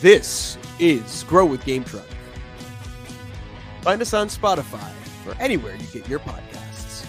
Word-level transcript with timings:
This 0.00 0.56
is 0.78 1.24
Grow 1.24 1.44
with 1.44 1.64
GameTruck. 1.64 2.06
Find 3.80 4.00
us 4.00 4.14
on 4.14 4.28
Spotify 4.28 4.92
or 5.26 5.34
anywhere 5.40 5.74
you 5.74 5.86
get 5.86 6.08
your 6.08 6.20
podcasts. 6.20 7.04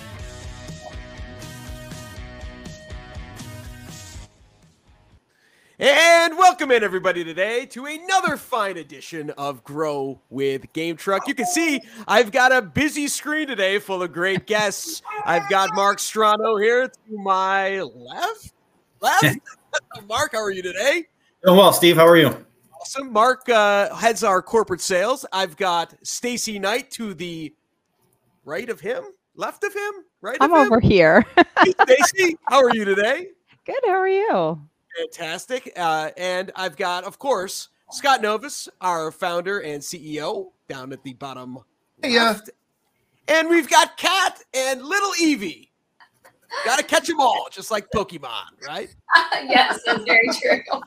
And 5.78 6.36
welcome 6.36 6.72
in 6.72 6.84
everybody 6.84 7.24
today 7.24 7.68
to 7.68 7.86
another 7.86 8.38
fine 8.38 8.78
edition 8.78 9.30
of 9.38 9.64
Grow 9.64 10.20
with 10.32 10.74
GameTruck. 10.74 11.28
You 11.28 11.36
can 11.36 11.46
see 11.46 11.82
I've 12.08 12.32
got 12.32 12.52
a 12.52 12.60
busy 12.60 13.08
screen 13.08 13.48
today 13.48 13.78
full 13.78 14.02
of 14.02 14.12
great 14.12 14.48
guests. 14.48 15.04
I've 15.28 15.48
got 15.48 15.76
Mark 15.76 16.00
Strano 16.00 16.60
here 16.60 16.88
to 16.88 17.18
my 17.20 17.82
left. 17.82 18.52
Left. 19.00 19.38
Mark, 20.08 20.32
how 20.32 20.40
are 20.40 20.50
you 20.50 20.64
today? 20.64 21.06
Doing 21.46 21.56
well, 21.56 21.72
Steve. 21.72 21.96
How 21.96 22.08
are 22.08 22.18
you? 22.18 22.46
Awesome. 22.82 23.12
Mark 23.12 23.48
uh, 23.50 23.94
heads 23.96 24.24
our 24.24 24.42
corporate 24.42 24.82
sales. 24.82 25.26
I've 25.34 25.58
got 25.58 25.94
Stacey 26.04 26.60
Knight 26.60 26.90
to 26.92 27.14
the 27.14 27.54
right 28.46 28.70
of 28.70 28.80
him, 28.80 29.04
left 29.36 29.64
of 29.64 29.74
him, 29.74 29.92
right. 30.22 30.38
I'm 30.40 30.52
of 30.54 30.60
him. 30.60 30.66
over 30.68 30.80
here. 30.80 31.26
Stacey, 31.84 32.38
how 32.48 32.64
are 32.64 32.74
you 32.74 32.86
today? 32.86 33.28
Good. 33.66 33.80
How 33.86 33.92
are 33.92 34.08
you? 34.08 34.62
Fantastic. 34.98 35.72
Uh, 35.76 36.12
and 36.18 36.52
I've 36.56 36.76
got, 36.78 37.04
of 37.04 37.20
course, 37.20 37.68
Scott 37.92 38.22
Novis, 38.22 38.68
our 38.82 39.12
founder 39.12 39.60
and 39.60 39.82
CEO, 39.82 40.52
down 40.68 40.92
at 40.94 41.04
the 41.04 41.14
bottom 41.14 41.60
Yeah. 42.04 42.24
left. 42.24 42.50
And 43.28 43.50
we've 43.50 43.70
got 43.70 43.98
Cat 43.98 44.42
and 44.56 44.82
little 44.84 45.12
Evie. 45.22 45.72
Got 46.66 46.80
to 46.80 46.84
catch 46.86 47.06
them 47.08 47.20
all, 47.20 47.48
just 47.52 47.70
like 47.70 47.88
Pokemon, 47.94 48.66
right? 48.66 48.90
yes, 49.44 49.80
that's 49.86 50.04
very 50.04 50.28
true. 50.42 50.82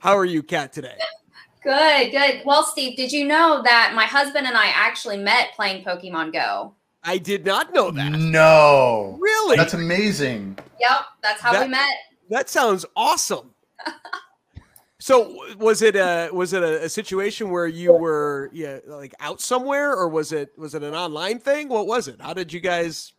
How 0.00 0.14
are 0.18 0.26
you, 0.26 0.42
Cat, 0.42 0.74
today? 0.74 0.96
Good, 1.62 2.10
good. 2.10 2.42
Well, 2.44 2.64
Steve, 2.64 2.96
did 2.96 3.12
you 3.12 3.26
know 3.26 3.62
that 3.62 3.92
my 3.94 4.04
husband 4.04 4.46
and 4.46 4.56
I 4.56 4.66
actually 4.68 5.18
met 5.18 5.52
playing 5.54 5.84
Pokemon 5.84 6.32
Go? 6.32 6.74
I 7.02 7.18
did 7.18 7.44
not 7.44 7.72
know 7.74 7.90
that. 7.90 8.10
No. 8.12 9.16
Really? 9.20 9.56
That's 9.56 9.74
amazing. 9.74 10.58
Yep, 10.80 11.00
that's 11.22 11.40
how 11.40 11.52
That- 11.52 11.62
we 11.62 11.68
met. 11.68 11.94
That 12.30 12.48
sounds 12.48 12.86
awesome. 12.96 13.54
So 15.02 15.34
was 15.56 15.80
it 15.80 15.96
a 15.96 16.28
was 16.30 16.52
it 16.52 16.62
a, 16.62 16.84
a 16.84 16.88
situation 16.88 17.48
where 17.48 17.66
you 17.66 17.94
were 17.94 18.50
yeah 18.52 18.80
like 18.86 19.14
out 19.18 19.40
somewhere 19.40 19.96
or 19.96 20.08
was 20.08 20.30
it 20.30 20.50
was 20.58 20.74
it 20.74 20.82
an 20.82 20.94
online 20.94 21.38
thing? 21.38 21.70
What 21.70 21.86
was 21.86 22.06
it? 22.06 22.20
How 22.20 22.34
did 22.34 22.52
you 22.52 22.60
guys? 22.60 23.14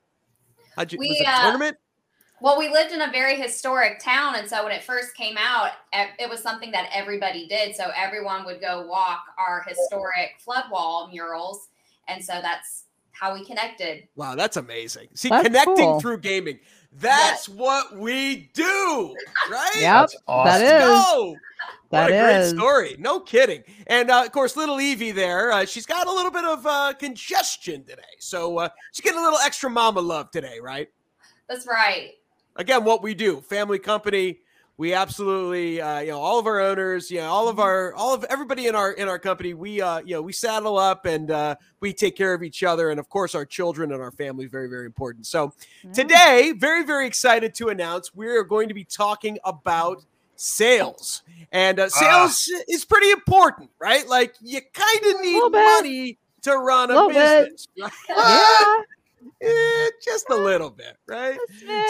How'd 0.76 0.94
you? 0.94 1.00
We, 1.00 1.10
was 1.10 1.22
it 1.22 1.26
a 1.28 1.32
uh, 1.32 1.42
tournament? 1.42 1.78
Well, 2.42 2.58
we 2.58 2.70
lived 2.70 2.92
in 2.92 3.02
a 3.02 3.12
very 3.12 3.36
historic 3.36 4.00
town, 4.00 4.34
and 4.36 4.50
so 4.50 4.64
when 4.64 4.72
it 4.72 4.84
first 4.84 5.16
came 5.16 5.38
out, 5.38 5.74
it 5.94 6.28
was 6.28 6.42
something 6.42 6.72
that 6.72 6.90
everybody 6.92 7.48
did. 7.48 7.76
So 7.76 7.92
everyone 7.96 8.46
would 8.46 8.60
go 8.60 8.86
walk 8.88 9.24
our 9.38 9.64
historic 9.68 10.38
flood 10.40 10.64
wall 10.72 11.08
murals, 11.12 11.70
and 12.08 12.24
so 12.24 12.40
that's 12.42 12.86
how 13.12 13.36
we 13.36 13.46
connected. 13.46 14.08
Wow, 14.16 14.34
that's 14.34 14.58
amazing. 14.58 15.10
See, 15.14 15.30
That's 15.30 15.44
connecting 15.44 15.76
cool. 15.76 16.00
through 16.02 16.18
gaming. 16.18 16.60
That's 16.92 17.48
what 17.48 17.96
we 17.96 18.50
do, 18.54 19.16
right? 19.50 19.72
Yep. 19.76 19.84
That's 19.84 20.16
awesome. 20.28 20.62
That 20.62 20.82
is. 20.82 20.88
Go. 20.88 21.36
That 21.92 22.04
what 22.04 22.12
a 22.12 22.24
great 22.24 22.58
story. 22.58 22.96
No 22.98 23.20
kidding. 23.20 23.64
And 23.86 24.10
uh, 24.10 24.24
of 24.26 24.32
course, 24.32 24.58
little 24.58 24.82
Evie 24.82 25.12
there, 25.12 25.52
uh, 25.52 25.66
she's 25.66 25.86
got 25.86 26.08
a 26.08 26.12
little 26.12 26.32
bit 26.32 26.46
of 26.46 26.66
uh, 26.66 26.94
congestion 26.98 27.84
today. 27.84 28.02
So 28.18 28.58
uh, 28.58 28.70
she's 28.92 29.04
getting 29.04 29.20
a 29.20 29.24
little 29.24 29.40
extra 29.40 29.70
mama 29.70 30.02
love 30.02 30.32
today, 30.32 30.60
right? 30.60 30.90
That's 31.48 31.68
right. 31.68 32.14
Again, 32.56 32.84
what 32.84 33.02
we 33.02 33.14
do, 33.14 33.42
family 33.42 33.80
company. 33.80 34.40
We 34.78 34.96
absolutely, 34.96 35.80
uh, 35.80 36.00
you 36.00 36.12
know, 36.12 36.20
all 36.20 36.40
of 36.40 36.48
our 36.48 36.60
owners, 36.60 37.12
you 37.12 37.20
know, 37.20 37.30
all 37.30 37.48
of 37.48 37.60
our, 37.60 37.94
all 37.94 38.16
of 38.16 38.24
everybody 38.32 38.66
in 38.66 38.74
our 38.74 38.94
in 38.94 39.08
our 39.08 39.20
company, 39.20 39.54
we, 39.54 39.80
uh, 39.80 40.00
you 40.00 40.16
know, 40.16 40.24
we 40.24 40.34
saddle 40.34 40.78
up 40.78 41.06
and 41.06 41.30
uh, 41.30 41.56
we 41.82 41.94
take 41.94 42.16
care 42.16 42.34
of 42.34 42.42
each 42.42 42.64
other, 42.64 42.90
and 42.90 43.00
of 43.00 43.08
course, 43.08 43.36
our 43.36 43.46
children 43.46 43.92
and 43.92 44.02
our 44.02 44.12
family, 44.12 44.48
very, 44.48 44.68
very 44.68 44.88
important. 44.88 45.28
So, 45.28 45.54
Yeah. 45.84 45.92
Today, 45.92 46.54
very, 46.58 46.84
very 46.84 47.06
excited 47.06 47.54
to 47.56 47.70
announce 47.70 48.16
we 48.16 48.28
are 48.28 48.44
going 48.44 48.70
to 48.70 48.74
be 48.74 48.84
talking 48.84 49.38
about 49.46 50.04
sales. 50.36 51.22
And 51.52 51.80
uh, 51.80 51.90
sales 51.90 52.50
is 52.68 52.84
pretty 52.84 53.12
important, 53.12 53.70
right? 53.80 54.08
Like 54.08 54.34
you 54.42 54.62
kind 54.74 55.16
of 55.16 55.22
need 55.22 55.50
money 55.52 56.18
to 56.44 56.58
run 56.58 56.90
a 56.90 57.08
bit. 57.08 57.50
business. 57.50 57.68
right? 57.80 57.92
Yeah. 58.10 58.84
Eh, 59.42 59.90
just 60.04 60.30
a 60.30 60.36
little 60.36 60.70
bit, 60.70 60.98
right? 61.08 61.38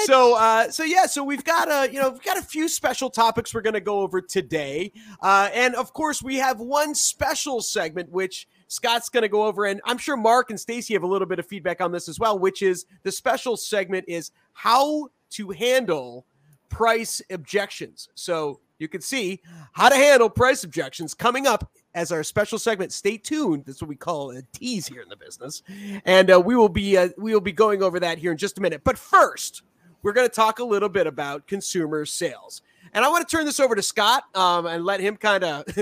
So, 0.05 0.35
uh, 0.37 0.69
so 0.69 0.83
yeah, 0.83 1.05
so 1.05 1.23
we've 1.23 1.43
got 1.43 1.69
a, 1.69 1.91
you 1.91 1.99
know, 1.99 2.09
we've 2.09 2.23
got 2.23 2.37
a 2.37 2.41
few 2.41 2.67
special 2.67 3.09
topics 3.09 3.53
we're 3.53 3.61
going 3.61 3.73
to 3.73 3.81
go 3.81 3.99
over 3.99 4.21
today, 4.21 4.91
uh, 5.21 5.49
and 5.53 5.75
of 5.75 5.93
course, 5.93 6.21
we 6.21 6.37
have 6.37 6.59
one 6.59 6.95
special 6.95 7.61
segment 7.61 8.09
which 8.09 8.47
Scott's 8.67 9.09
going 9.09 9.23
to 9.23 9.29
go 9.29 9.43
over, 9.43 9.65
and 9.65 9.81
I'm 9.83 9.97
sure 9.97 10.15
Mark 10.15 10.49
and 10.49 10.59
Stacey 10.59 10.93
have 10.93 11.03
a 11.03 11.07
little 11.07 11.27
bit 11.27 11.39
of 11.39 11.45
feedback 11.45 11.81
on 11.81 11.91
this 11.91 12.07
as 12.07 12.19
well. 12.19 12.39
Which 12.39 12.61
is 12.61 12.85
the 13.03 13.11
special 13.11 13.57
segment 13.57 14.05
is 14.07 14.31
how 14.53 15.09
to 15.31 15.49
handle 15.49 16.25
price 16.69 17.21
objections. 17.29 18.09
So 18.15 18.61
you 18.79 18.87
can 18.87 19.01
see 19.01 19.41
how 19.73 19.89
to 19.89 19.95
handle 19.95 20.29
price 20.29 20.63
objections 20.63 21.13
coming 21.13 21.45
up 21.45 21.69
as 21.93 22.11
our 22.11 22.23
special 22.23 22.57
segment. 22.57 22.91
Stay 22.93 23.17
tuned. 23.17 23.65
That's 23.65 23.81
what 23.81 23.89
we 23.89 23.95
call 23.95 24.31
a 24.31 24.41
tease 24.53 24.87
here 24.87 25.01
in 25.01 25.09
the 25.09 25.15
business, 25.15 25.61
and 26.05 26.31
uh, 26.31 26.39
we 26.39 26.55
will 26.55 26.69
be 26.69 26.97
uh, 26.97 27.09
we 27.17 27.33
will 27.33 27.41
be 27.41 27.51
going 27.51 27.83
over 27.83 27.99
that 27.99 28.17
here 28.17 28.31
in 28.31 28.37
just 28.37 28.57
a 28.57 28.61
minute. 28.61 28.81
But 28.83 28.97
first, 28.97 29.61
we're 30.03 30.13
going 30.13 30.27
to 30.27 30.33
talk 30.33 30.59
a 30.59 30.63
little 30.63 30.89
bit 30.89 31.07
about 31.07 31.47
consumer 31.47 32.05
sales, 32.05 32.61
and 32.93 33.03
I 33.05 33.09
want 33.09 33.27
to 33.27 33.35
turn 33.35 33.45
this 33.45 33.59
over 33.59 33.75
to 33.75 33.81
Scott 33.81 34.23
um, 34.35 34.65
and 34.65 34.85
let 34.85 34.99
him 34.99 35.17
kind 35.17 35.43
of. 35.43 35.65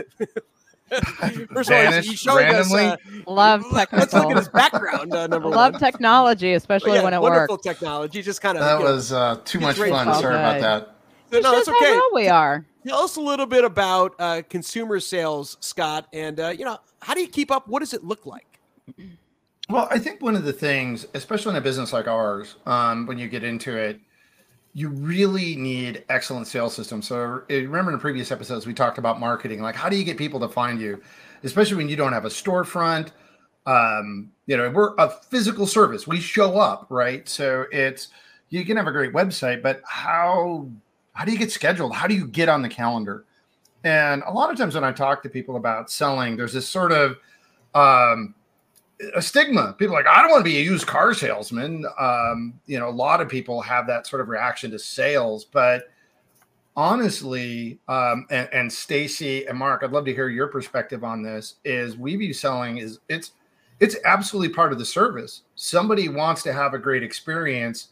First 0.90 1.00
of 1.00 1.54
all, 1.54 1.60
he's, 1.60 1.68
Vanish 1.68 2.08
he's 2.08 2.20
showing 2.20 2.48
us. 2.48 2.74
Uh, 2.74 2.98
Love 3.28 3.64
let- 3.72 3.94
Let's 3.94 4.12
look 4.12 4.32
at 4.32 4.38
his 4.38 4.50
background. 4.50 5.14
Uh, 5.14 5.28
number 5.28 5.48
Love 5.50 5.74
one. 5.74 5.80
technology, 5.80 6.54
especially 6.54 6.94
Yeah, 6.94 7.04
when 7.04 7.14
it 7.14 7.22
wonderful 7.22 7.56
works. 7.58 7.64
technology. 7.64 8.24
Just 8.24 8.42
kind 8.42 8.58
of 8.58 8.64
That 8.64 8.80
was 8.82 9.12
uh, 9.14 9.36
too 9.46 9.60
much 9.60 9.78
fun. 9.78 9.90
job. 10.08 10.20
Sorry 10.20 10.34
about 10.36 10.56
Okay. 10.56 10.62
that. 10.62 11.44
no, 11.44 11.52
Shows 11.52 11.60
it's 11.60 11.68
how 11.70 11.76
okay. 11.76 11.92
well 11.92 12.10
we 12.16 12.28
are. 12.28 12.66
Tell 12.88 13.00
us 13.00 13.18
a 13.18 13.22
little 13.22 13.46
bit 13.46 13.66
about 13.66 14.16
uh, 14.20 14.42
consumer 14.50 15.00
sales, 15.00 15.58
Scott, 15.60 16.08
and 16.14 16.40
uh, 16.40 16.50
you 16.50 16.66
know 16.66 16.78
how 17.02 17.14
do 17.14 17.22
you 17.22 17.28
keep 17.28 17.52
up? 17.52 17.68
What 17.68 17.80
does 17.80 17.94
it 17.94 18.04
look 18.04 18.26
like? 18.26 18.60
Well, 19.70 19.88
I 19.92 20.00
think 20.00 20.22
one 20.22 20.36
of 20.36 20.46
the 20.46 20.54
things, 20.54 21.06
especially 21.14 21.52
in 21.52 21.58
a 21.58 21.62
business 21.62 21.94
like 21.94 22.08
ours, 22.08 22.56
um, 22.66 23.06
when 23.06 23.20
you 23.20 23.28
get 23.28 23.44
into 23.44 23.76
it, 23.78 24.00
you 24.74 24.90
really 24.90 25.56
need 25.56 26.04
excellent 26.10 26.48
sales 26.48 26.74
systems. 26.74 27.08
So 27.08 27.44
uh, 27.50 27.54
remember 27.54 27.92
in 27.92 28.00
previous 28.00 28.32
episodes 28.32 28.66
we 28.66 28.74
talked 28.74 28.98
about 28.98 29.20
marketing, 29.20 29.62
like 29.62 29.76
how 29.76 29.90
do 29.90 29.96
you 29.96 30.04
get 30.04 30.18
people 30.18 30.40
to 30.40 30.48
find 30.48 30.80
you, 30.80 31.02
especially 31.44 31.78
when 31.78 31.90
you 31.90 31.96
don't 31.96 32.14
have 32.14 32.26
a 32.26 32.30
storefront. 32.30 33.12
Um, 33.66 34.32
you 34.48 34.58
know, 34.58 34.70
we're 34.70 34.96
a 34.98 35.10
physical 35.10 35.68
service. 35.68 36.08
We 36.08 36.20
show 36.20 36.58
up, 36.58 36.88
right? 36.90 37.28
So 37.28 37.66
it's 37.72 38.08
you 38.50 38.66
can 38.66 38.78
have 38.78 38.88
a 38.88 38.92
great 38.92 39.14
website, 39.14 39.62
but 39.62 39.82
how 39.86 40.68
how 41.20 41.26
do 41.26 41.34
you 41.34 41.38
get 41.38 41.52
scheduled? 41.52 41.94
How 41.94 42.08
do 42.08 42.16
you 42.16 42.26
get 42.26 42.48
on 42.48 42.62
the 42.62 42.70
calendar? 42.70 43.26
And 43.84 44.24
a 44.26 44.32
lot 44.32 44.50
of 44.50 44.58
times 44.58 44.76
when 44.76 44.86
I 44.86 44.94
talk 44.94 45.22
to 45.24 45.30
people 45.30 45.58
about 45.58 45.92
selling, 45.92 46.38
there's 46.38 46.54
this 46.54 46.66
sort 46.66 46.94
of 46.94 47.18
um, 47.76 48.34
a 49.14 49.22
stigma. 49.22 49.76
People 49.78 49.96
like, 49.96 50.08
I 50.08 50.22
don't 50.22 50.32
want 50.32 50.46
to 50.46 50.50
be 50.50 50.60
a 50.60 50.62
used 50.62 50.88
car 50.88 51.14
salesman. 51.14 51.86
Um, 52.00 52.54
you 52.68 52.80
know, 52.80 52.88
a 52.88 52.90
lot 52.90 53.20
of 53.20 53.28
people 53.28 53.60
have 53.60 53.86
that 53.88 54.08
sort 54.08 54.22
of 54.22 54.30
reaction 54.30 54.72
to 54.72 54.80
sales, 54.80 55.44
but 55.44 55.90
honestly, 56.78 57.80
um, 57.90 58.26
and, 58.30 58.48
and 58.54 58.72
Stacey 58.72 59.46
and 59.46 59.58
Mark, 59.58 59.84
I'd 59.84 59.92
love 59.92 60.06
to 60.06 60.14
hear 60.14 60.30
your 60.30 60.48
perspective 60.48 61.04
on 61.04 61.22
this. 61.22 61.56
Is 61.66 61.98
we 61.98 62.16
view 62.16 62.32
selling 62.32 62.78
is 62.78 63.00
it's 63.10 63.34
it's 63.82 63.98
absolutely 64.06 64.56
part 64.56 64.72
of 64.72 64.80
the 64.80 64.86
service. 64.86 65.42
Somebody 65.56 66.08
wants 66.08 66.44
to 66.44 66.54
have 66.54 66.74
a 66.74 66.80
great 66.80 67.04
experience. 67.04 67.90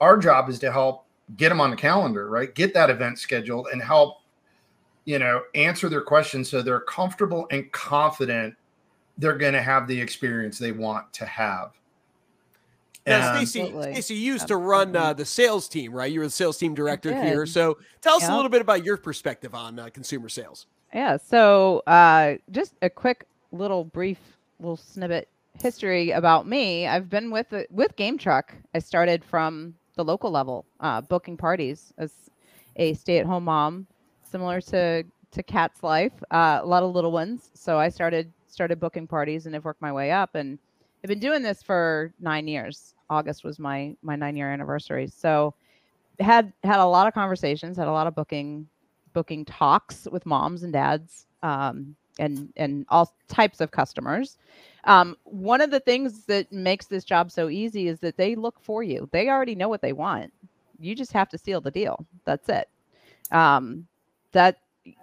Our 0.00 0.16
job 0.16 0.48
is 0.48 0.58
to 0.60 0.72
help 0.72 1.04
get 1.36 1.48
them 1.48 1.60
on 1.60 1.70
the 1.70 1.76
calendar, 1.76 2.28
right? 2.28 2.54
Get 2.54 2.74
that 2.74 2.90
event 2.90 3.18
scheduled 3.18 3.68
and 3.72 3.82
help, 3.82 4.18
you 5.04 5.18
know, 5.18 5.42
answer 5.54 5.88
their 5.88 6.00
questions 6.02 6.50
so 6.50 6.62
they're 6.62 6.80
comfortable 6.80 7.46
and 7.50 7.70
confident 7.72 8.54
they're 9.18 9.36
going 9.36 9.52
to 9.52 9.62
have 9.62 9.86
the 9.86 10.00
experience 10.00 10.58
they 10.58 10.72
want 10.72 11.12
to 11.14 11.26
have. 11.26 11.72
Now, 13.06 13.32
And- 13.32 13.48
Stacey, 13.48 13.60
Absolutely. 13.62 13.92
Stacey, 13.92 14.14
you 14.14 14.32
used 14.32 14.48
to 14.48 14.56
run 14.56 14.94
uh, 14.94 15.12
the 15.12 15.24
sales 15.24 15.68
team, 15.68 15.92
right? 15.92 16.10
You 16.10 16.20
were 16.20 16.26
the 16.26 16.30
sales 16.30 16.56
team 16.58 16.74
director 16.74 17.12
here. 17.14 17.46
So 17.46 17.78
tell 18.00 18.16
us 18.16 18.28
a 18.28 18.34
little 18.34 18.50
bit 18.50 18.60
about 18.60 18.84
your 18.84 18.96
perspective 18.96 19.54
on 19.54 19.78
uh, 19.78 19.88
consumer 19.92 20.28
sales. 20.28 20.66
Yeah. 20.94 21.16
So, 21.16 21.82
uh, 21.86 22.34
just 22.50 22.74
a 22.82 22.90
quick 22.90 23.26
little 23.50 23.84
brief 23.84 24.18
little 24.60 24.76
snippet 24.76 25.28
history 25.60 26.10
about 26.10 26.46
me. 26.46 26.86
I've 26.86 27.10
been 27.10 27.30
with 27.30 27.52
with 27.70 27.96
GameTruck. 27.96 28.44
I 28.74 28.78
started 28.78 29.24
from 29.24 29.74
the 29.96 30.04
local 30.04 30.30
level, 30.30 30.64
uh, 30.80 31.00
booking 31.00 31.36
parties 31.36 31.92
as 31.98 32.12
a 32.76 32.94
stay-at-home 32.94 33.44
mom, 33.44 33.86
similar 34.22 34.60
to 34.60 35.04
to 35.32 35.42
Cat's 35.42 35.82
life. 35.82 36.12
Uh, 36.30 36.60
a 36.62 36.66
lot 36.66 36.82
of 36.82 36.94
little 36.94 37.12
ones. 37.12 37.50
So 37.54 37.78
I 37.78 37.88
started 37.88 38.32
started 38.48 38.78
booking 38.78 39.06
parties 39.06 39.46
and 39.46 39.54
have 39.54 39.64
worked 39.64 39.80
my 39.80 39.92
way 39.92 40.10
up. 40.10 40.34
And 40.34 40.58
I've 41.02 41.08
been 41.08 41.18
doing 41.18 41.42
this 41.42 41.62
for 41.62 42.12
nine 42.20 42.46
years. 42.46 42.94
August 43.10 43.44
was 43.44 43.58
my 43.58 43.96
my 44.02 44.16
nine 44.16 44.36
year 44.36 44.52
anniversary. 44.52 45.06
So 45.08 45.54
had 46.20 46.52
had 46.62 46.80
a 46.80 46.86
lot 46.86 47.06
of 47.06 47.14
conversations, 47.14 47.76
had 47.76 47.88
a 47.88 47.92
lot 47.92 48.06
of 48.06 48.14
booking 48.14 48.66
booking 49.12 49.44
talks 49.44 50.06
with 50.10 50.24
moms 50.24 50.62
and 50.62 50.72
dads 50.72 51.26
um, 51.42 51.94
and 52.18 52.52
and 52.56 52.84
all 52.88 53.14
types 53.28 53.60
of 53.60 53.70
customers. 53.70 54.38
Um, 54.84 55.16
one 55.24 55.60
of 55.60 55.70
the 55.70 55.80
things 55.80 56.24
that 56.26 56.50
makes 56.52 56.86
this 56.86 57.04
job 57.04 57.30
so 57.30 57.48
easy 57.48 57.88
is 57.88 58.00
that 58.00 58.16
they 58.16 58.34
look 58.34 58.56
for 58.60 58.82
you. 58.82 59.08
They 59.12 59.28
already 59.28 59.54
know 59.54 59.68
what 59.68 59.82
they 59.82 59.92
want. 59.92 60.32
You 60.78 60.94
just 60.94 61.12
have 61.12 61.28
to 61.30 61.38
seal 61.38 61.60
the 61.60 61.70
deal. 61.70 62.04
That's 62.24 62.48
it. 62.48 62.68
Um, 63.30 63.86
that 64.32 64.58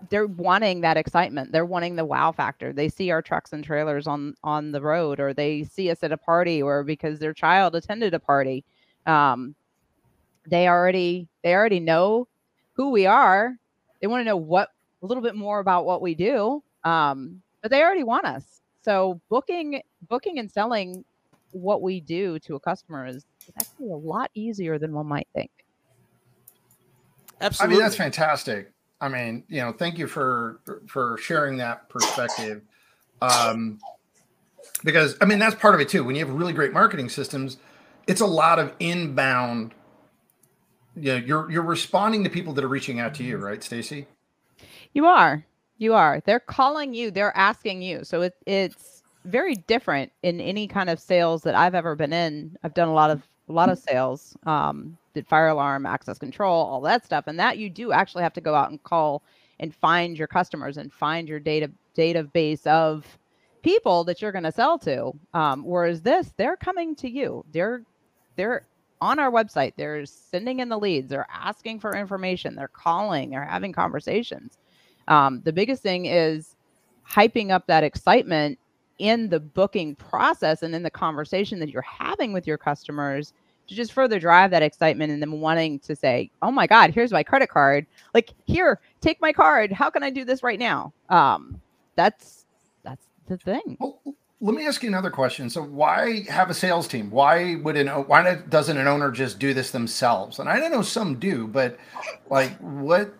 they're 0.09 0.27
wanting 0.27 0.81
that 0.81 0.97
excitement. 0.97 1.51
They're 1.51 1.65
wanting 1.65 1.95
the 1.95 2.03
wow 2.05 2.31
factor. 2.33 2.73
They 2.73 2.89
see 2.89 3.11
our 3.11 3.21
trucks 3.21 3.53
and 3.53 3.63
trailers 3.63 4.07
on 4.07 4.35
on 4.43 4.71
the 4.71 4.81
road, 4.81 5.19
or 5.19 5.33
they 5.33 5.63
see 5.63 5.89
us 5.89 6.03
at 6.03 6.11
a 6.11 6.17
party, 6.17 6.61
or 6.61 6.83
because 6.83 7.19
their 7.19 7.33
child 7.33 7.75
attended 7.75 8.13
a 8.13 8.19
party. 8.19 8.65
Um, 9.05 9.55
they 10.47 10.67
already 10.67 11.27
they 11.43 11.53
already 11.53 11.79
know 11.79 12.27
who 12.73 12.89
we 12.91 13.05
are. 13.05 13.55
They 14.01 14.07
want 14.07 14.21
to 14.21 14.25
know 14.25 14.37
what 14.37 14.69
a 15.01 15.05
little 15.05 15.23
bit 15.23 15.35
more 15.35 15.59
about 15.59 15.85
what 15.85 16.01
we 16.01 16.13
do. 16.15 16.61
Um, 16.83 17.41
but 17.61 17.71
they 17.71 17.81
already 17.81 18.03
want 18.03 18.25
us. 18.25 18.61
So 18.81 19.19
booking 19.29 19.81
booking 20.07 20.39
and 20.39 20.49
selling 20.49 21.03
what 21.51 21.81
we 21.81 21.99
do 21.99 22.39
to 22.39 22.55
a 22.55 22.59
customer 22.59 23.07
is 23.07 23.25
actually 23.59 23.91
a 23.91 23.95
lot 23.95 24.31
easier 24.33 24.77
than 24.77 24.93
one 24.93 25.07
might 25.07 25.27
think. 25.33 25.51
Absolutely. 27.41 27.75
I 27.75 27.77
mean, 27.77 27.83
that's 27.83 27.95
fantastic. 27.95 28.71
I 29.01 29.07
mean, 29.07 29.43
you 29.47 29.61
know, 29.61 29.71
thank 29.71 29.97
you 29.97 30.07
for 30.07 30.59
for 30.87 31.17
sharing 31.17 31.57
that 31.57 31.89
perspective. 31.89 32.61
Um, 33.21 33.79
because 34.83 35.15
I 35.21 35.25
mean, 35.25 35.39
that's 35.39 35.55
part 35.55 35.75
of 35.75 35.81
it 35.81 35.89
too. 35.89 36.03
When 36.03 36.15
you 36.15 36.25
have 36.25 36.33
really 36.33 36.53
great 36.53 36.73
marketing 36.73 37.09
systems, 37.09 37.57
it's 38.07 38.21
a 38.21 38.25
lot 38.25 38.59
of 38.59 38.73
inbound. 38.79 39.73
You 40.95 41.13
know, 41.13 41.17
you're 41.17 41.51
you're 41.51 41.63
responding 41.63 42.23
to 42.25 42.29
people 42.29 42.53
that 42.53 42.63
are 42.63 42.69
reaching 42.69 42.99
out 42.99 43.13
to 43.15 43.23
you, 43.23 43.37
right, 43.37 43.63
Stacey? 43.63 44.07
You 44.93 45.05
are. 45.05 45.45
You 45.79 45.93
are. 45.95 46.21
They're 46.25 46.41
calling 46.41 46.93
you. 46.93 47.09
They're 47.09 47.35
asking 47.35 47.81
you. 47.81 48.03
So 48.03 48.21
it, 48.21 48.35
it's 48.45 49.01
very 49.25 49.55
different 49.55 50.11
in 50.23 50.39
any 50.41 50.67
kind 50.67 50.89
of 50.89 50.99
sales 50.99 51.41
that 51.43 51.55
I've 51.55 51.73
ever 51.73 51.95
been 51.95 52.13
in. 52.13 52.57
I've 52.63 52.73
done 52.73 52.89
a 52.89 52.93
lot 52.93 53.09
of 53.09 53.23
a 53.47 53.53
lot 53.53 53.69
of 53.69 53.79
sales. 53.79 54.35
Um, 54.45 54.97
did 55.15 55.25
fire 55.25 55.47
alarm, 55.47 55.85
access 55.85 56.19
control, 56.19 56.65
all 56.67 56.81
that 56.81 57.05
stuff, 57.05 57.25
and 57.27 57.39
that 57.39 57.57
you 57.57 57.69
do 57.69 57.91
actually 57.91 58.23
have 58.23 58.33
to 58.33 58.41
go 58.41 58.53
out 58.53 58.69
and 58.69 58.83
call 58.83 59.23
and 59.59 59.73
find 59.73 60.17
your 60.17 60.27
customers 60.27 60.77
and 60.77 60.93
find 60.93 61.27
your 61.27 61.39
data 61.39 61.71
database 61.97 62.67
of 62.67 63.05
people 63.63 64.03
that 64.03 64.21
you're 64.21 64.31
going 64.33 64.43
to 64.43 64.51
sell 64.51 64.77
to. 64.79 65.13
Um, 65.33 65.63
whereas 65.63 66.01
this, 66.01 66.33
they're 66.37 66.57
coming 66.57 66.93
to 66.97 67.09
you. 67.09 67.45
They're 67.53 67.83
they're 68.35 68.67
on 69.01 69.17
our 69.17 69.31
website. 69.31 69.73
They're 69.77 70.05
sending 70.05 70.59
in 70.59 70.67
the 70.67 70.77
leads. 70.77 71.09
They're 71.09 71.25
asking 71.33 71.79
for 71.79 71.95
information. 71.95 72.55
They're 72.55 72.67
calling. 72.67 73.29
They're 73.29 73.45
having 73.45 73.71
conversations. 73.71 74.57
Um, 75.09 75.41
the 75.43 75.51
biggest 75.51 75.83
thing 75.83 76.05
is 76.05 76.55
hyping 77.07 77.51
up 77.51 77.67
that 77.67 77.83
excitement 77.83 78.57
in 78.99 79.29
the 79.29 79.39
booking 79.39 79.95
process 79.95 80.61
and 80.61 80.75
in 80.75 80.83
the 80.83 80.89
conversation 80.89 81.59
that 81.59 81.69
you're 81.69 81.81
having 81.81 82.31
with 82.31 82.45
your 82.45 82.57
customers 82.57 83.33
to 83.67 83.75
just 83.75 83.93
further 83.93 84.19
drive 84.19 84.51
that 84.51 84.63
excitement 84.63 85.11
and 85.11 85.21
them 85.21 85.41
wanting 85.41 85.79
to 85.79 85.95
say, 85.95 86.29
"Oh 86.41 86.51
my 86.51 86.67
God, 86.67 86.91
here's 86.91 87.11
my 87.11 87.23
credit 87.23 87.49
card! 87.49 87.85
Like 88.13 88.33
here, 88.45 88.79
take 89.01 89.21
my 89.21 89.31
card. 89.31 89.71
How 89.71 89.89
can 89.89 90.03
I 90.03 90.09
do 90.09 90.25
this 90.25 90.43
right 90.43 90.59
now?" 90.59 90.93
Um, 91.09 91.61
that's 91.95 92.45
that's 92.83 93.05
the 93.27 93.37
thing. 93.37 93.77
Well, 93.79 93.99
let 94.41 94.55
me 94.55 94.65
ask 94.65 94.81
you 94.83 94.89
another 94.89 95.09
question. 95.09 95.49
So, 95.49 95.61
why 95.61 96.23
have 96.29 96.49
a 96.49 96.53
sales 96.53 96.87
team? 96.87 97.11
Why 97.11 97.55
would 97.55 97.75
an 97.75 97.87
why 97.87 98.35
doesn't 98.49 98.77
an 98.77 98.87
owner 98.87 99.11
just 99.11 99.37
do 99.37 99.53
this 99.53 99.71
themselves? 99.71 100.39
And 100.39 100.49
I 100.49 100.59
don't 100.59 100.71
know 100.71 100.81
some 100.81 101.15
do, 101.19 101.47
but 101.47 101.77
like, 102.29 102.57
what 102.59 103.13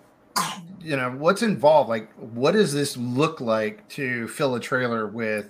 you 0.81 0.95
know 0.95 1.11
what's 1.11 1.41
involved? 1.41 1.89
Like 1.89 2.11
what 2.15 2.51
does 2.51 2.73
this 2.73 2.97
look 2.97 3.41
like 3.41 3.87
to 3.89 4.27
fill 4.27 4.55
a 4.55 4.59
trailer 4.59 5.07
with 5.07 5.49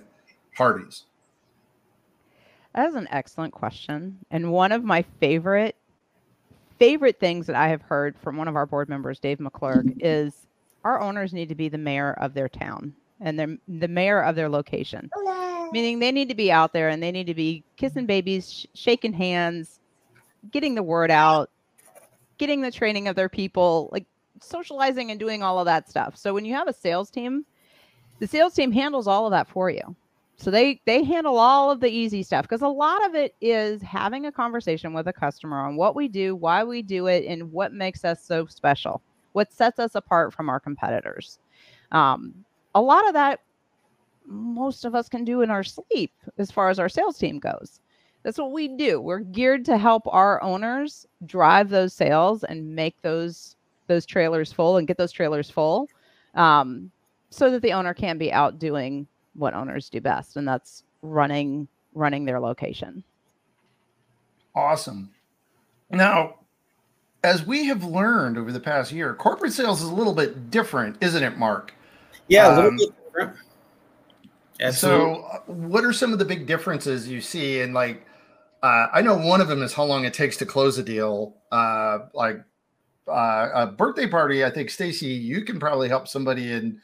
parties 0.56 1.04
that 2.74 2.88
is 2.88 2.94
an 2.94 3.08
excellent 3.10 3.52
question 3.52 4.18
and 4.30 4.52
one 4.52 4.72
of 4.72 4.84
my 4.84 5.02
favorite 5.20 5.76
favorite 6.78 7.18
things 7.20 7.46
that 7.46 7.54
i 7.54 7.68
have 7.68 7.80
heard 7.82 8.16
from 8.18 8.36
one 8.36 8.48
of 8.48 8.56
our 8.56 8.66
board 8.66 8.88
members 8.88 9.20
dave 9.20 9.38
mcclurg 9.38 9.96
is 10.00 10.48
our 10.84 11.00
owners 11.00 11.32
need 11.32 11.48
to 11.48 11.54
be 11.54 11.68
the 11.68 11.78
mayor 11.78 12.12
of 12.14 12.34
their 12.34 12.48
town 12.48 12.92
and 13.20 13.38
they're 13.38 13.56
the 13.68 13.88
mayor 13.88 14.22
of 14.22 14.34
their 14.34 14.48
location. 14.48 15.10
Meaning 15.72 15.98
they 15.98 16.10
need 16.10 16.28
to 16.28 16.34
be 16.34 16.50
out 16.50 16.72
there 16.72 16.88
and 16.88 17.02
they 17.02 17.12
need 17.12 17.26
to 17.26 17.34
be 17.34 17.62
kissing 17.76 18.06
babies 18.06 18.50
sh- 18.50 18.66
shaking 18.74 19.12
hands 19.12 19.78
getting 20.50 20.74
the 20.74 20.82
word 20.82 21.10
out 21.10 21.50
getting 22.38 22.62
the 22.62 22.70
training 22.70 23.06
of 23.06 23.14
their 23.14 23.28
people 23.28 23.90
like 23.92 24.06
socializing 24.40 25.10
and 25.10 25.20
doing 25.20 25.42
all 25.42 25.58
of 25.58 25.66
that 25.66 25.88
stuff. 25.88 26.16
So 26.16 26.34
when 26.34 26.44
you 26.44 26.54
have 26.54 26.68
a 26.68 26.72
sales 26.72 27.10
team, 27.10 27.44
the 28.18 28.26
sales 28.26 28.54
team 28.54 28.72
handles 28.72 29.06
all 29.06 29.26
of 29.26 29.30
that 29.32 29.48
for 29.48 29.70
you. 29.70 29.96
So 30.36 30.50
they 30.50 30.80
they 30.86 31.04
handle 31.04 31.36
all 31.36 31.70
of 31.70 31.80
the 31.80 31.90
easy 31.90 32.22
stuff 32.22 32.46
because 32.46 32.62
a 32.62 32.68
lot 32.68 33.04
of 33.04 33.14
it 33.14 33.34
is 33.42 33.82
having 33.82 34.24
a 34.24 34.32
conversation 34.32 34.94
with 34.94 35.06
a 35.06 35.12
customer 35.12 35.58
on 35.60 35.76
what 35.76 35.94
we 35.94 36.08
do, 36.08 36.34
why 36.34 36.64
we 36.64 36.80
do 36.80 37.08
it, 37.08 37.26
and 37.26 37.52
what 37.52 37.74
makes 37.74 38.06
us 38.06 38.24
so 38.24 38.46
special, 38.46 39.02
what 39.32 39.52
sets 39.52 39.78
us 39.78 39.94
apart 39.94 40.32
from 40.32 40.48
our 40.48 40.58
competitors. 40.58 41.38
Um, 41.92 42.34
a 42.74 42.80
lot 42.80 43.06
of 43.06 43.12
that 43.14 43.40
most 44.24 44.84
of 44.84 44.94
us 44.94 45.08
can 45.08 45.24
do 45.24 45.42
in 45.42 45.50
our 45.50 45.64
sleep 45.64 46.12
as 46.38 46.50
far 46.50 46.70
as 46.70 46.78
our 46.78 46.88
sales 46.88 47.18
team 47.18 47.38
goes. 47.38 47.80
That's 48.22 48.38
what 48.38 48.52
we 48.52 48.68
do. 48.68 49.00
We're 49.00 49.20
geared 49.20 49.64
to 49.66 49.78
help 49.78 50.04
our 50.06 50.42
owners 50.42 51.06
drive 51.26 51.68
those 51.68 51.94
sales 51.94 52.44
and 52.44 52.74
make 52.74 53.00
those 53.02 53.56
those 53.90 54.06
trailers 54.06 54.52
full 54.52 54.76
and 54.76 54.86
get 54.88 54.96
those 54.96 55.12
trailers 55.12 55.50
full 55.50 55.88
um, 56.34 56.90
so 57.28 57.50
that 57.50 57.60
the 57.60 57.72
owner 57.72 57.92
can 57.92 58.16
be 58.16 58.32
out 58.32 58.58
doing 58.58 59.06
what 59.34 59.52
owners 59.52 59.90
do 59.90 60.00
best 60.00 60.36
and 60.36 60.46
that's 60.46 60.84
running 61.02 61.66
running 61.94 62.24
their 62.24 62.40
location 62.40 63.02
awesome 64.54 65.10
now 65.90 66.34
as 67.24 67.44
we 67.44 67.66
have 67.66 67.84
learned 67.84 68.38
over 68.38 68.52
the 68.52 68.60
past 68.60 68.92
year 68.92 69.14
corporate 69.14 69.52
sales 69.52 69.82
is 69.82 69.88
a 69.88 69.94
little 69.94 70.14
bit 70.14 70.50
different 70.50 70.96
isn't 71.00 71.22
it 71.22 71.36
mark 71.36 71.74
yeah 72.28 72.48
a 72.48 72.54
little 72.54 72.70
um, 72.70 72.76
bit 72.76 72.90
different 73.04 73.36
Absolutely. 74.60 75.14
so 75.16 75.22
uh, 75.22 75.38
what 75.46 75.84
are 75.84 75.92
some 75.92 76.12
of 76.12 76.18
the 76.18 76.24
big 76.24 76.46
differences 76.46 77.08
you 77.08 77.20
see 77.20 77.60
in 77.60 77.72
like 77.72 78.06
uh, 78.62 78.88
I 78.92 79.00
know 79.00 79.16
one 79.16 79.40
of 79.40 79.48
them 79.48 79.62
is 79.62 79.72
how 79.72 79.84
long 79.84 80.04
it 80.04 80.12
takes 80.12 80.36
to 80.38 80.46
close 80.46 80.76
a 80.78 80.82
deal. 80.82 81.34
Uh, 81.50 82.00
like 82.12 82.42
uh, 83.10 83.50
a 83.54 83.66
birthday 83.66 84.06
party, 84.06 84.44
I 84.44 84.50
think 84.50 84.70
Stacey, 84.70 85.06
you 85.06 85.42
can 85.42 85.58
probably 85.58 85.88
help 85.88 86.08
somebody 86.08 86.52
in 86.52 86.80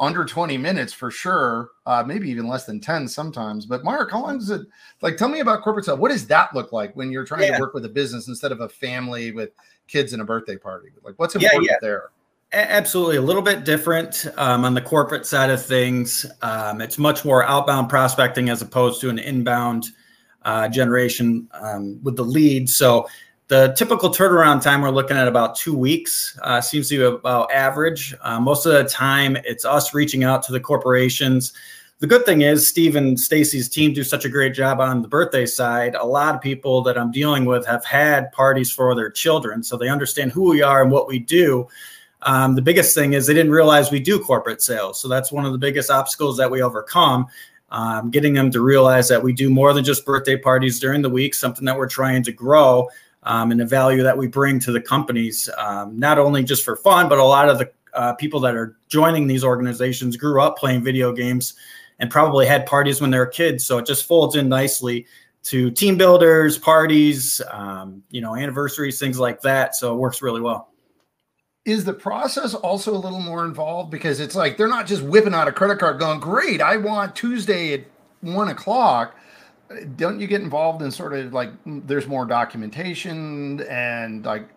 under 0.00 0.24
20 0.24 0.56
minutes 0.56 0.92
for 0.92 1.10
sure. 1.10 1.70
Uh, 1.84 2.02
maybe 2.04 2.30
even 2.30 2.48
less 2.48 2.64
than 2.64 2.80
10 2.80 3.06
sometimes. 3.06 3.66
But 3.66 3.84
Mark, 3.84 4.10
how 4.10 4.22
long 4.22 4.38
does 4.38 4.50
it 4.50 4.62
like? 5.02 5.16
Tell 5.16 5.28
me 5.28 5.40
about 5.40 5.62
corporate 5.62 5.84
stuff. 5.84 5.98
What 5.98 6.10
does 6.10 6.26
that 6.28 6.54
look 6.54 6.72
like 6.72 6.96
when 6.96 7.12
you're 7.12 7.26
trying 7.26 7.42
yeah. 7.42 7.56
to 7.56 7.60
work 7.60 7.74
with 7.74 7.84
a 7.84 7.88
business 7.88 8.26
instead 8.26 8.52
of 8.52 8.60
a 8.60 8.68
family 8.68 9.32
with 9.32 9.50
kids 9.86 10.12
and 10.12 10.22
a 10.22 10.24
birthday 10.24 10.56
party? 10.56 10.88
Like, 11.02 11.14
what's 11.18 11.34
important 11.34 11.64
yeah, 11.64 11.72
yeah. 11.72 11.78
there? 11.82 12.10
Absolutely, 12.52 13.16
a 13.16 13.22
little 13.22 13.42
bit 13.42 13.64
different 13.64 14.26
um, 14.36 14.64
on 14.64 14.74
the 14.74 14.80
corporate 14.80 15.24
side 15.24 15.50
of 15.50 15.64
things. 15.64 16.26
Um, 16.42 16.80
it's 16.80 16.98
much 16.98 17.24
more 17.24 17.44
outbound 17.44 17.88
prospecting 17.88 18.48
as 18.48 18.60
opposed 18.60 19.00
to 19.02 19.08
an 19.08 19.20
inbound 19.20 19.86
uh, 20.42 20.68
generation 20.68 21.48
um, 21.52 22.00
with 22.02 22.16
the 22.16 22.24
lead. 22.24 22.68
So 22.68 23.06
the 23.50 23.74
typical 23.76 24.10
turnaround 24.10 24.62
time, 24.62 24.80
we're 24.80 24.90
looking 24.90 25.16
at 25.16 25.26
about 25.26 25.56
two 25.56 25.76
weeks, 25.76 26.38
uh, 26.44 26.60
seems 26.60 26.88
to 26.88 26.96
be 26.96 27.02
about 27.02 27.50
average. 27.50 28.14
Uh, 28.20 28.38
most 28.38 28.64
of 28.64 28.72
the 28.72 28.84
time, 28.84 29.36
it's 29.44 29.64
us 29.64 29.92
reaching 29.92 30.22
out 30.22 30.44
to 30.44 30.52
the 30.52 30.60
corporations. 30.60 31.52
The 31.98 32.06
good 32.06 32.24
thing 32.24 32.42
is, 32.42 32.64
Steve 32.64 32.94
and 32.94 33.18
Stacey's 33.18 33.68
team 33.68 33.92
do 33.92 34.04
such 34.04 34.24
a 34.24 34.28
great 34.28 34.54
job 34.54 34.80
on 34.80 35.02
the 35.02 35.08
birthday 35.08 35.46
side. 35.46 35.96
A 35.96 36.06
lot 36.06 36.36
of 36.36 36.40
people 36.40 36.80
that 36.82 36.96
I'm 36.96 37.10
dealing 37.10 37.44
with 37.44 37.66
have 37.66 37.84
had 37.84 38.30
parties 38.30 38.70
for 38.70 38.94
their 38.94 39.10
children, 39.10 39.64
so 39.64 39.76
they 39.76 39.88
understand 39.88 40.30
who 40.30 40.48
we 40.50 40.62
are 40.62 40.80
and 40.80 40.92
what 40.92 41.08
we 41.08 41.18
do. 41.18 41.66
Um, 42.22 42.54
the 42.54 42.62
biggest 42.62 42.94
thing 42.94 43.14
is 43.14 43.26
they 43.26 43.34
didn't 43.34 43.50
realize 43.50 43.90
we 43.90 43.98
do 43.98 44.20
corporate 44.20 44.62
sales. 44.62 45.00
So 45.00 45.08
that's 45.08 45.32
one 45.32 45.44
of 45.44 45.50
the 45.50 45.58
biggest 45.58 45.90
obstacles 45.90 46.36
that 46.36 46.48
we 46.48 46.62
overcome. 46.62 47.26
Um, 47.72 48.10
getting 48.10 48.34
them 48.34 48.52
to 48.52 48.60
realize 48.60 49.08
that 49.08 49.22
we 49.22 49.32
do 49.32 49.50
more 49.50 49.72
than 49.72 49.84
just 49.84 50.04
birthday 50.04 50.36
parties 50.36 50.78
during 50.78 51.02
the 51.02 51.10
week, 51.10 51.34
something 51.34 51.64
that 51.64 51.76
we're 51.76 51.88
trying 51.88 52.22
to 52.24 52.32
grow 52.32 52.88
um, 53.22 53.50
and 53.50 53.60
the 53.60 53.66
value 53.66 54.02
that 54.02 54.16
we 54.16 54.26
bring 54.26 54.58
to 54.60 54.72
the 54.72 54.80
companies, 54.80 55.48
um, 55.58 55.98
not 55.98 56.18
only 56.18 56.42
just 56.42 56.64
for 56.64 56.76
fun, 56.76 57.08
but 57.08 57.18
a 57.18 57.24
lot 57.24 57.48
of 57.48 57.58
the 57.58 57.70
uh, 57.94 58.14
people 58.14 58.40
that 58.40 58.54
are 58.54 58.76
joining 58.88 59.26
these 59.26 59.44
organizations 59.44 60.16
grew 60.16 60.40
up 60.40 60.56
playing 60.56 60.82
video 60.82 61.12
games 61.12 61.54
and 61.98 62.10
probably 62.10 62.46
had 62.46 62.64
parties 62.66 63.00
when 63.00 63.10
they 63.10 63.18
were 63.18 63.26
kids. 63.26 63.64
So 63.64 63.78
it 63.78 63.86
just 63.86 64.06
folds 64.06 64.36
in 64.36 64.48
nicely 64.48 65.06
to 65.44 65.70
team 65.70 65.96
builders, 65.96 66.58
parties, 66.58 67.40
um, 67.50 68.02
you 68.10 68.20
know, 68.20 68.34
anniversaries, 68.36 68.98
things 68.98 69.18
like 69.18 69.40
that. 69.42 69.74
So 69.74 69.94
it 69.94 69.96
works 69.98 70.22
really 70.22 70.40
well. 70.40 70.68
Is 71.66 71.84
the 71.84 71.92
process 71.92 72.54
also 72.54 72.94
a 72.94 72.98
little 72.98 73.20
more 73.20 73.44
involved 73.44 73.90
because 73.90 74.18
it's 74.18 74.34
like 74.34 74.56
they're 74.56 74.66
not 74.66 74.86
just 74.86 75.02
whipping 75.02 75.34
out 75.34 75.46
a 75.46 75.52
credit 75.52 75.78
card 75.78 75.98
going, 75.98 76.18
Great, 76.18 76.62
I 76.62 76.78
want 76.78 77.14
Tuesday 77.14 77.74
at 77.74 77.84
one 78.22 78.48
o'clock 78.48 79.14
don't 79.96 80.20
you 80.20 80.26
get 80.26 80.40
involved 80.40 80.82
in 80.82 80.90
sort 80.90 81.14
of 81.14 81.32
like 81.32 81.50
there's 81.64 82.06
more 82.06 82.24
documentation 82.24 83.60
and 83.68 84.24
like 84.24 84.48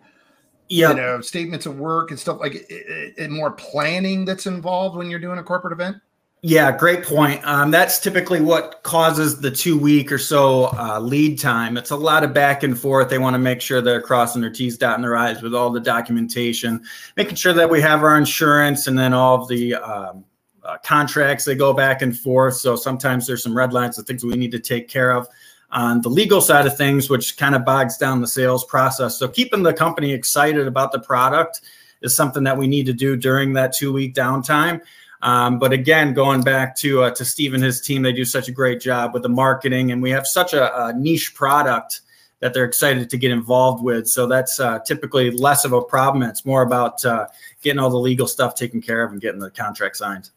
Yeah. 0.69 0.89
you 0.89 0.95
know, 0.95 1.21
statements 1.21 1.65
of 1.65 1.77
work 1.77 2.09
and 2.09 2.19
stuff 2.19 2.39
like 2.39 2.55
it, 2.55 3.13
it, 3.17 3.29
more 3.29 3.51
planning 3.51 4.25
that's 4.25 4.47
involved 4.47 4.95
when 4.97 5.09
you're 5.09 5.19
doing 5.19 5.37
a 5.37 5.43
corporate 5.43 5.73
event? 5.73 5.97
Yeah, 6.45 6.75
great 6.75 7.03
point. 7.05 7.45
Um, 7.47 7.71
that's 7.71 7.99
typically 7.99 8.41
what 8.41 8.83
causes 8.83 9.39
the 9.39 9.49
two 9.49 9.77
week 9.77 10.11
or 10.11 10.17
so 10.17 10.65
uh, 10.77 10.99
lead 10.99 11.39
time. 11.39 11.77
It's 11.77 11.91
a 11.91 11.95
lot 11.95 12.25
of 12.25 12.33
back 12.33 12.63
and 12.63 12.77
forth. 12.77 13.09
They 13.09 13.17
want 13.17 13.35
to 13.35 13.39
make 13.39 13.61
sure 13.61 13.79
they're 13.81 14.01
crossing 14.01 14.41
their 14.41 14.49
T's, 14.51 14.77
dotting 14.77 15.03
their 15.03 15.15
I's 15.15 15.41
with 15.41 15.55
all 15.55 15.69
the 15.69 15.79
documentation, 15.79 16.83
making 17.15 17.35
sure 17.35 17.53
that 17.53 17.69
we 17.69 17.79
have 17.79 18.03
our 18.03 18.17
insurance 18.17 18.87
and 18.87 18.99
then 18.99 19.13
all 19.13 19.41
of 19.41 19.47
the 19.47 19.75
um, 19.75 20.25
uh, 20.63 20.77
contracts. 20.83 21.45
They 21.45 21.55
go 21.55 21.73
back 21.73 22.01
and 22.01 22.17
forth. 22.17 22.55
So 22.55 22.75
sometimes 22.75 23.27
there's 23.27 23.43
some 23.43 23.55
red 23.55 23.73
lines 23.73 23.97
of 23.97 24.05
things 24.05 24.23
we 24.23 24.35
need 24.35 24.51
to 24.51 24.59
take 24.59 24.87
care 24.87 25.11
of 25.11 25.27
on 25.71 26.01
the 26.01 26.09
legal 26.09 26.39
side 26.39 26.67
of 26.67 26.77
things, 26.77 27.09
which 27.09 27.35
kind 27.37 27.55
of 27.55 27.65
bogs 27.65 27.97
down 27.97 28.21
the 28.21 28.27
sales 28.27 28.63
process. 28.63 29.17
So 29.17 29.27
keeping 29.27 29.63
the 29.63 29.73
company 29.73 30.13
excited 30.13 30.67
about 30.67 30.91
the 30.91 30.99
product 30.99 31.61
is 32.01 32.15
something 32.15 32.43
that 32.43 32.57
we 32.57 32.67
need 32.67 32.85
to 32.85 32.93
do 32.93 33.15
during 33.15 33.53
that 33.53 33.73
two 33.73 33.91
week 33.91 34.13
downtime. 34.13 34.81
Um, 35.21 35.57
but 35.57 35.71
again, 35.71 36.13
going 36.13 36.41
back 36.41 36.75
to 36.77 37.03
uh, 37.03 37.11
to 37.11 37.23
Steve 37.23 37.53
and 37.53 37.63
his 37.63 37.79
team, 37.79 38.01
they 38.01 38.11
do 38.11 38.25
such 38.25 38.49
a 38.49 38.51
great 38.51 38.81
job 38.81 39.13
with 39.13 39.23
the 39.23 39.29
marketing, 39.29 39.91
and 39.91 40.01
we 40.01 40.09
have 40.11 40.27
such 40.27 40.53
a, 40.53 40.87
a 40.87 40.93
niche 40.93 41.33
product 41.33 42.01
that 42.41 42.53
they're 42.53 42.65
excited 42.65 43.09
to 43.09 43.17
get 43.17 43.31
involved 43.31 43.81
with. 43.81 44.05
So 44.05 44.27
that's 44.27 44.59
uh, 44.59 44.79
typically 44.79 45.31
less 45.31 45.63
of 45.63 45.71
a 45.71 45.81
problem. 45.81 46.23
It's 46.29 46.45
more 46.45 46.61
about 46.61 47.03
uh, 47.05 47.27
getting 47.61 47.79
all 47.79 47.89
the 47.89 47.97
legal 47.97 48.27
stuff 48.27 48.53
taken 48.53 48.81
care 48.81 49.01
of 49.01 49.13
and 49.13 49.21
getting 49.21 49.39
the 49.39 49.49
contract 49.49 49.95
signed. 49.95 50.29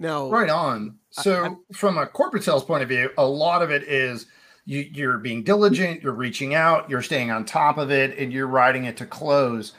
No, 0.00 0.30
right 0.30 0.48
on. 0.48 0.96
So, 1.10 1.44
I, 1.44 1.74
from 1.74 1.98
a 1.98 2.06
corporate 2.06 2.42
sales 2.42 2.64
point 2.64 2.82
of 2.82 2.88
view, 2.88 3.10
a 3.18 3.26
lot 3.26 3.60
of 3.60 3.70
it 3.70 3.82
is 3.82 4.26
you, 4.64 4.88
you're 4.92 5.18
being 5.18 5.42
diligent, 5.42 6.02
you're 6.02 6.14
reaching 6.14 6.54
out, 6.54 6.88
you're 6.88 7.02
staying 7.02 7.30
on 7.30 7.44
top 7.44 7.76
of 7.76 7.90
it, 7.90 8.16
and 8.16 8.32
you're 8.32 8.46
riding 8.46 8.86
it 8.86 8.96
to 8.96 9.06
close. 9.06 9.74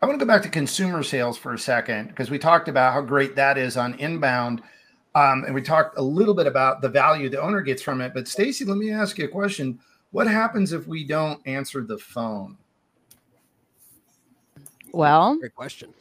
I 0.00 0.06
want 0.06 0.20
to 0.20 0.24
go 0.24 0.32
back 0.32 0.42
to 0.42 0.48
consumer 0.48 1.02
sales 1.02 1.36
for 1.36 1.54
a 1.54 1.58
second 1.58 2.08
because 2.08 2.30
we 2.30 2.38
talked 2.38 2.68
about 2.68 2.92
how 2.92 3.00
great 3.00 3.34
that 3.34 3.58
is 3.58 3.76
on 3.76 3.94
inbound. 3.94 4.62
Um, 5.16 5.42
and 5.44 5.54
we 5.54 5.62
talked 5.62 5.98
a 5.98 6.02
little 6.02 6.34
bit 6.34 6.46
about 6.46 6.80
the 6.80 6.88
value 6.88 7.28
the 7.28 7.42
owner 7.42 7.60
gets 7.60 7.82
from 7.82 8.00
it. 8.00 8.14
But 8.14 8.28
Stacey, 8.28 8.64
let 8.64 8.76
me 8.78 8.92
ask 8.92 9.18
you 9.18 9.24
a 9.24 9.28
question. 9.28 9.80
What 10.12 10.28
happens 10.28 10.72
if 10.72 10.86
we 10.86 11.04
don't 11.04 11.44
answer 11.46 11.82
the 11.82 11.98
phone? 11.98 12.58
Well, 14.92 15.36
great 15.38 15.54
question. 15.56 15.92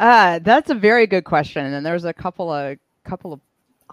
Uh, 0.00 0.40
that's 0.40 0.70
a 0.70 0.74
very 0.74 1.06
good 1.06 1.24
question, 1.24 1.72
and 1.72 1.86
there's 1.86 2.04
a 2.04 2.12
couple 2.12 2.52
of 2.52 2.78
couple 3.04 3.32
of 3.32 3.40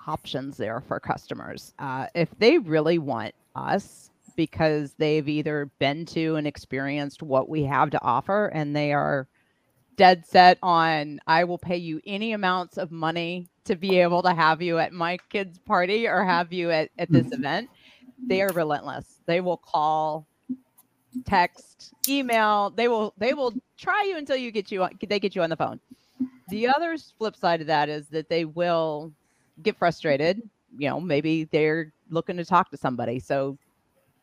options 0.08 0.58
there 0.58 0.82
for 0.82 1.00
customers. 1.00 1.74
Uh, 1.80 2.08
if 2.16 2.30
they 2.40 2.58
really 2.58 2.98
want 2.98 3.34
us 3.56 4.10
because 4.36 4.94
they've 4.98 5.28
either 5.28 5.70
been 5.80 6.06
to 6.06 6.36
and 6.36 6.48
experienced 6.48 7.22
what 7.22 7.50
we 7.50 7.64
have 7.64 7.90
to 7.92 8.02
offer, 8.02 8.48
and 8.48 8.76
they 8.76 8.94
are 8.94 9.28
dead 9.98 10.26
set 10.26 10.58
on 10.64 11.20
I 11.28 11.44
will 11.44 11.58
pay 11.58 11.78
you 11.78 12.02
any 12.06 12.34
amounts 12.34 12.78
of 12.78 12.92
money 12.92 13.48
to 13.66 13.76
be 13.76 14.00
able 14.00 14.24
to 14.24 14.34
have 14.34 14.62
you 14.62 14.80
at 14.80 14.94
my 14.94 15.18
kids' 15.30 15.60
party 15.60 16.08
or 16.08 16.24
have 16.24 16.52
you 16.52 16.72
at, 16.72 16.90
at 16.98 17.12
this 17.12 17.26
mm-hmm. 17.26 17.34
event, 17.34 17.70
they 18.26 18.42
are 18.42 18.52
relentless. 18.54 19.20
They 19.26 19.42
will 19.42 19.58
call, 19.58 20.26
text, 21.26 21.94
email. 22.08 22.72
They 22.72 22.88
will 22.88 23.14
they 23.18 23.34
will 23.34 23.54
try 23.78 24.06
you 24.08 24.18
until 24.18 24.38
you 24.38 24.52
get 24.52 24.72
you 24.72 24.84
on, 24.84 24.98
they 25.08 25.20
get 25.20 25.36
you 25.36 25.44
on 25.44 25.50
the 25.50 25.56
phone. 25.56 25.80
The 26.52 26.68
other 26.68 26.98
flip 27.18 27.38
side 27.38 27.62
of 27.62 27.68
that 27.68 27.88
is 27.88 28.10
that 28.10 28.28
they 28.28 28.44
will 28.44 29.14
get 29.64 29.78
frustrated. 29.78 30.42
You 30.78 30.90
know, 30.90 31.00
maybe 31.00 31.46
they're 31.46 31.94
looking 32.10 32.36
to 32.36 32.46
talk 32.46 32.70
to 32.72 32.78
somebody. 32.78 33.20
So 33.20 33.58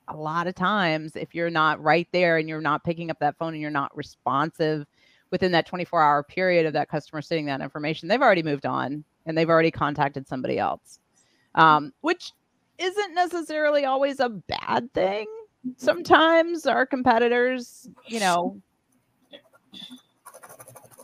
a 0.09 0.15
lot 0.15 0.47
of 0.47 0.55
times 0.55 1.17
if 1.17 1.35
you're 1.35 1.49
not 1.49 1.83
right 1.83 2.07
there 2.13 2.37
and 2.37 2.47
you're 2.47 2.61
not 2.61 2.85
picking 2.85 3.11
up 3.11 3.19
that 3.21 3.39
phone 3.39 3.55
and 3.55 3.63
you're 3.63 3.71
not 3.71 3.97
responsive 3.97 4.87
within 5.31 5.53
that 5.53 5.65
24 5.65 6.03
hour 6.03 6.23
period 6.23 6.67
of 6.67 6.75
that 6.75 6.91
customer 6.91 7.23
seeing 7.23 7.47
that 7.47 7.63
information, 7.63 8.09
they've 8.09 8.21
already 8.21 8.43
moved 8.43 8.67
on 8.67 9.05
and 9.25 9.37
they've 9.37 9.49
already 9.49 9.71
contacted 9.71 10.29
somebody 10.29 10.59
else, 10.59 10.99
um, 11.55 11.95
which 12.03 12.33
isn't 12.77 13.15
necessarily 13.15 13.87
always 13.87 14.21
a 14.21 14.29
bad 14.29 14.93
thing. 14.93 15.27
Sometimes 15.79 16.67
our 16.67 16.85
competitors, 16.85 17.89
you 18.07 18.21
know, 18.21 18.61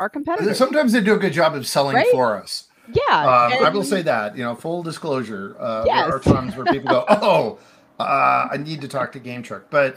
our 0.01 0.09
competitors. 0.09 0.59
Sometimes 0.59 0.93
they 0.93 1.01
do 1.01 1.15
a 1.15 1.19
good 1.19 1.33
job 1.33 1.55
of 1.55 1.67
selling 1.67 1.97
right? 1.97 2.07
for 2.11 2.37
us. 2.37 2.69
Yeah. 2.93 3.21
Um, 3.21 3.65
I 3.65 3.71
will 3.71 3.85
say 3.85 4.03
that, 4.03 4.37
you 4.37 4.45
know, 4.45 4.55
full 4.55 4.83
disclosure. 4.83 5.57
Uh, 5.59 5.85
yes. 5.87 6.07
There 6.07 6.17
are 6.17 6.21
times 6.21 6.57
where 6.57 6.67
people 6.67 6.91
go, 6.91 7.05
oh, 7.09 7.59
uh, 7.99 8.49
I 8.53 8.57
need 8.59 8.81
to 8.83 8.89
talk 8.89 9.13
to 9.13 9.21
GameTruck. 9.21 9.65
But 9.71 9.97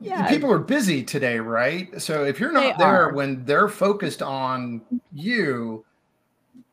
yeah. 0.00 0.28
people 0.28 0.50
are 0.52 0.58
busy 0.58 1.02
today, 1.02 1.38
right? 1.38 2.00
So 2.00 2.24
if 2.24 2.38
you're 2.38 2.52
not 2.52 2.78
they 2.78 2.84
there 2.84 3.08
are. 3.08 3.12
when 3.12 3.44
they're 3.44 3.68
focused 3.68 4.22
on 4.22 4.82
you, 5.12 5.84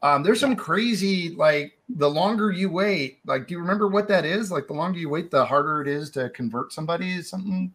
um, 0.01 0.23
there's 0.23 0.39
some 0.39 0.55
crazy 0.55 1.35
like 1.35 1.77
the 1.89 2.09
longer 2.09 2.51
you 2.51 2.69
wait. 2.69 3.19
Like, 3.25 3.47
do 3.47 3.53
you 3.53 3.59
remember 3.59 3.87
what 3.87 4.07
that 4.07 4.25
is? 4.25 4.51
Like, 4.51 4.67
the 4.67 4.73
longer 4.73 4.99
you 4.99 5.09
wait, 5.09 5.31
the 5.31 5.45
harder 5.45 5.81
it 5.81 5.87
is 5.87 6.09
to 6.11 6.29
convert 6.29 6.71
somebody. 6.73 7.21
Something. 7.21 7.73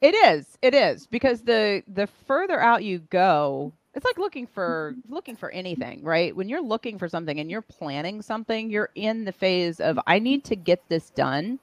It 0.00 0.14
is. 0.14 0.58
It 0.62 0.74
is 0.74 1.06
because 1.06 1.42
the 1.42 1.82
the 1.86 2.08
further 2.26 2.60
out 2.60 2.82
you 2.82 3.00
go, 3.10 3.72
it's 3.94 4.04
like 4.04 4.18
looking 4.18 4.46
for 4.46 4.94
looking 5.08 5.36
for 5.36 5.50
anything, 5.50 6.02
right? 6.02 6.34
When 6.34 6.48
you're 6.48 6.62
looking 6.62 6.98
for 6.98 7.08
something 7.08 7.38
and 7.40 7.50
you're 7.50 7.62
planning 7.62 8.22
something, 8.22 8.70
you're 8.70 8.90
in 8.94 9.24
the 9.24 9.32
phase 9.32 9.80
of 9.80 9.98
I 10.06 10.18
need 10.18 10.44
to 10.44 10.56
get 10.56 10.82
this 10.88 11.10
done 11.10 11.58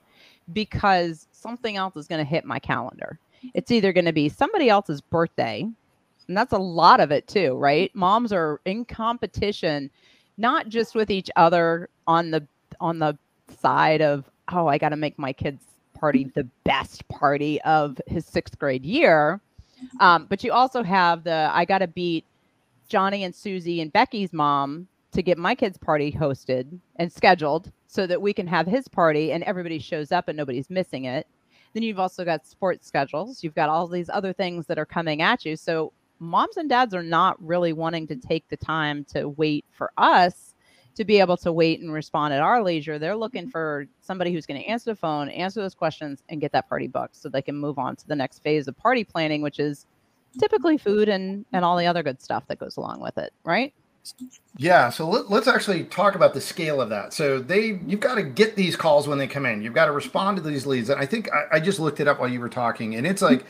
because 0.54 1.28
something 1.32 1.76
else 1.76 1.96
is 1.96 2.08
going 2.08 2.24
to 2.24 2.30
hit 2.30 2.46
my 2.46 2.60
calendar. 2.60 3.20
It's 3.54 3.72
either 3.72 3.94
going 3.94 4.06
to 4.06 4.14
be 4.14 4.30
somebody 4.30 4.70
else's 4.70 5.02
birthday, 5.02 5.66
and 6.28 6.38
that's 6.38 6.54
a 6.54 6.58
lot 6.58 7.00
of 7.00 7.12
it 7.12 7.28
too, 7.28 7.54
right? 7.56 7.94
Moms 7.96 8.32
are 8.32 8.62
in 8.66 8.86
competition 8.86 9.90
not 10.38 10.70
just 10.70 10.96
with 10.96 11.10
each 11.10 11.30
other 11.36 11.90
on 12.08 12.32
the 12.32 12.46
on 12.80 13.00
the 13.00 13.18
side 13.60 14.02
of 14.02 14.30
oh, 14.52 14.68
I 14.68 14.78
got 14.78 14.90
to 14.90 14.96
make 14.96 15.18
my 15.20 15.34
kids 15.34 15.64
party 15.94 16.32
the 16.34 16.48
best 16.64 17.08
party 17.08 17.62
of 17.62 18.00
his 18.08 18.26
6th 18.26 18.58
grade 18.58 18.86
year. 18.86 19.42
Um, 20.00 20.26
but 20.30 20.44
you 20.44 20.52
also 20.52 20.84
have 20.84 21.24
the 21.24 21.50
I 21.52 21.66
got 21.66 21.80
to 21.80 21.88
beat 21.88 22.26
Johnny 22.88 23.24
and 23.24 23.34
Susie 23.34 23.82
and 23.82 23.92
Becky's 23.94 24.34
mom 24.34 24.88
to 25.12 25.24
get 25.24 25.38
my 25.38 25.56
kids' 25.56 25.78
party 25.78 26.12
hosted 26.12 26.80
and 26.98 27.12
scheduled 27.12 27.72
so 27.88 28.06
that 28.06 28.22
we 28.22 28.34
can 28.34 28.48
have 28.48 28.68
his 28.68 28.88
party 28.88 29.32
and 29.32 29.44
everybody 29.44 29.80
shows 29.80 30.12
up 30.12 30.28
and 30.28 30.38
nobody's 30.38 30.70
missing 30.70 31.06
it. 31.06 31.28
Then 31.74 31.84
you've 31.84 32.00
also 32.00 32.26
got 32.26 32.46
sports 32.46 32.88
schedules. 32.88 33.44
You've 33.44 33.56
got 33.56 33.70
all 33.70 33.88
these 33.88 34.10
other 34.10 34.34
things 34.34 34.66
that 34.68 34.80
are 34.80 34.86
coming 34.86 35.22
at 35.22 35.46
you. 35.46 35.56
So 35.56 35.94
moms 36.20 36.58
and 36.58 36.70
dads 36.70 36.94
are 36.94 37.04
not 37.04 37.42
really 37.46 37.74
wanting 37.74 38.08
to 38.08 38.16
take 38.16 38.48
the 38.50 38.58
time 38.58 39.06
to 39.06 39.30
wait 39.30 39.66
for 39.72 39.92
us 39.98 40.49
to 41.00 41.06
be 41.06 41.22
able 41.22 41.38
to 41.38 41.54
wait 41.54 41.80
and 41.80 41.94
respond 41.94 42.34
at 42.34 42.42
our 42.42 42.62
leisure. 42.62 43.00
They're 43.00 43.16
looking 43.16 43.44
mm-hmm. 43.44 43.52
for 43.52 43.88
somebody 44.02 44.34
who's 44.34 44.46
going 44.46 44.62
to 44.62 44.68
answer 44.68 44.92
the 44.92 44.98
phone, 44.98 45.30
answer 45.30 45.62
those 45.62 45.74
questions, 45.74 46.24
and 46.28 46.42
get 46.42 46.52
that 46.52 46.68
party 46.68 46.88
booked 46.88 47.16
so 47.16 47.30
they 47.30 47.42
can 47.42 47.56
move 47.56 47.80
on 47.80 47.96
to 47.96 48.08
the 48.08 48.18
next 48.18 48.40
phase 48.44 48.68
of 48.68 48.78
party 48.78 49.06
planning, 49.06 49.42
which 49.42 49.62
is 49.62 49.86
mm-hmm. 49.86 50.40
typically 50.42 50.78
food 50.78 51.08
and 51.08 51.46
and 51.54 51.64
all 51.64 51.78
the 51.78 51.86
other 51.86 52.04
good 52.04 52.22
stuff 52.22 52.44
that 52.50 52.60
goes 52.60 52.76
along 52.76 53.00
with 53.00 53.18
it, 53.18 53.32
right? 53.46 53.74
Yeah, 54.58 54.90
so 54.90 55.08
let, 55.08 55.32
us 55.32 55.48
actually 55.48 55.86
talk 55.86 56.16
about 56.16 56.34
the 56.34 56.42
scale 56.42 56.82
of 56.82 56.90
that. 56.90 57.14
So 57.14 57.40
they, 57.40 57.80
you've 57.86 58.00
got 58.02 58.16
to 58.16 58.24
get 58.24 58.58
these 58.58 58.76
calls 58.76 59.08
when 59.08 59.20
they 59.20 59.28
come 59.28 59.46
in. 59.46 59.62
You've 59.62 59.74
got 59.74 59.86
to 59.86 59.92
respond 59.94 60.36
to 60.38 60.44
these 60.44 60.66
leads. 60.66 60.90
And 60.90 61.00
I 61.00 61.06
think 61.06 61.30
I, 61.32 61.58
I 61.58 61.60
just 61.62 61.80
looked 61.80 62.02
it 62.02 62.08
up 62.10 62.20
while 62.20 62.30
you 62.30 62.42
were 62.42 62.50
talking, 62.50 62.96
and 62.96 63.08
it's 63.08 63.22
like 63.22 63.46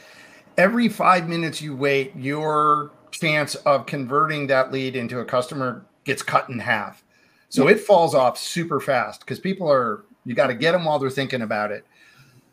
every 0.56 0.88
five 0.88 1.28
minutes 1.28 1.64
you 1.64 1.76
wait, 1.76 2.16
your 2.16 2.92
chance 3.10 3.56
of 3.56 3.88
converting 3.88 4.46
that 4.48 4.72
lead 4.72 4.96
into 4.96 5.20
a 5.20 5.26
customer 5.26 5.84
gets 6.04 6.22
cut 6.22 6.48
in 6.50 6.60
half. 6.60 7.04
So 7.50 7.68
it 7.68 7.80
falls 7.80 8.14
off 8.14 8.38
super 8.38 8.80
fast 8.80 9.22
because 9.22 9.40
people 9.40 9.72
are 9.72 10.06
you 10.26 10.36
got 10.36 10.48
to 10.48 10.54
get 10.54 10.74
them 10.74 10.86
while 10.86 11.00
they're 11.00 11.10
thinking 11.10 11.42
about 11.42 11.72
it. 11.72 11.86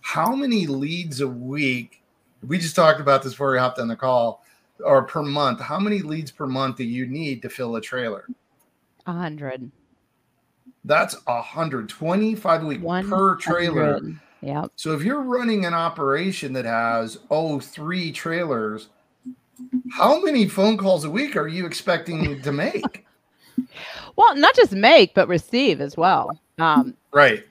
How 0.01 0.35
many 0.35 0.67
leads 0.67 1.21
a 1.21 1.29
week? 1.29 2.03
We 2.47 2.59
just 2.59 2.77
talked 2.77 3.01
about 3.01 3.23
this 3.23 3.33
before 3.33 3.53
we 3.53 3.59
hopped 3.59 3.79
on 3.79 3.89
the 3.89 3.97
call 3.97 4.43
or 4.85 5.03
per 5.05 5.23
month, 5.23 5.61
how 5.61 5.79
many 5.79 6.01
leads 6.01 6.31
per 6.31 6.47
month 6.47 6.77
do 6.77 6.85
you 6.85 7.07
need 7.07 7.43
to 7.43 7.49
fill 7.49 7.77
a 7.77 7.81
trailer? 7.81 8.27
A 9.07 9.13
hundred. 9.13 9.71
That's 10.85 11.17
a 11.27 11.43
hundred 11.43 11.89
twenty-five 11.89 12.63
a 12.63 12.67
week 12.67 12.83
per 12.83 13.37
trailer. 13.37 14.01
Yeah. 14.41 14.67
So 14.77 14.93
if 14.93 15.03
you're 15.03 15.23
running 15.23 15.65
an 15.65 15.75
operation 15.75 16.53
that 16.53 16.65
has 16.65 17.19
oh 17.31 17.59
three 17.59 18.13
trailers, 18.13 18.89
how 19.91 20.21
many 20.23 20.47
phone 20.47 20.77
calls 20.77 21.05
a 21.05 21.11
week 21.11 21.37
are 21.37 21.49
you 21.49 21.67
expecting 21.67 22.41
to 22.43 22.53
make? 22.53 23.06
Well, 24.17 24.37
not 24.37 24.55
just 24.55 24.73
make, 24.73 25.15
but 25.15 25.29
receive 25.29 25.81
as 25.81 25.97
well. 25.97 26.39
Um, 26.59 26.95
right. 27.13 27.45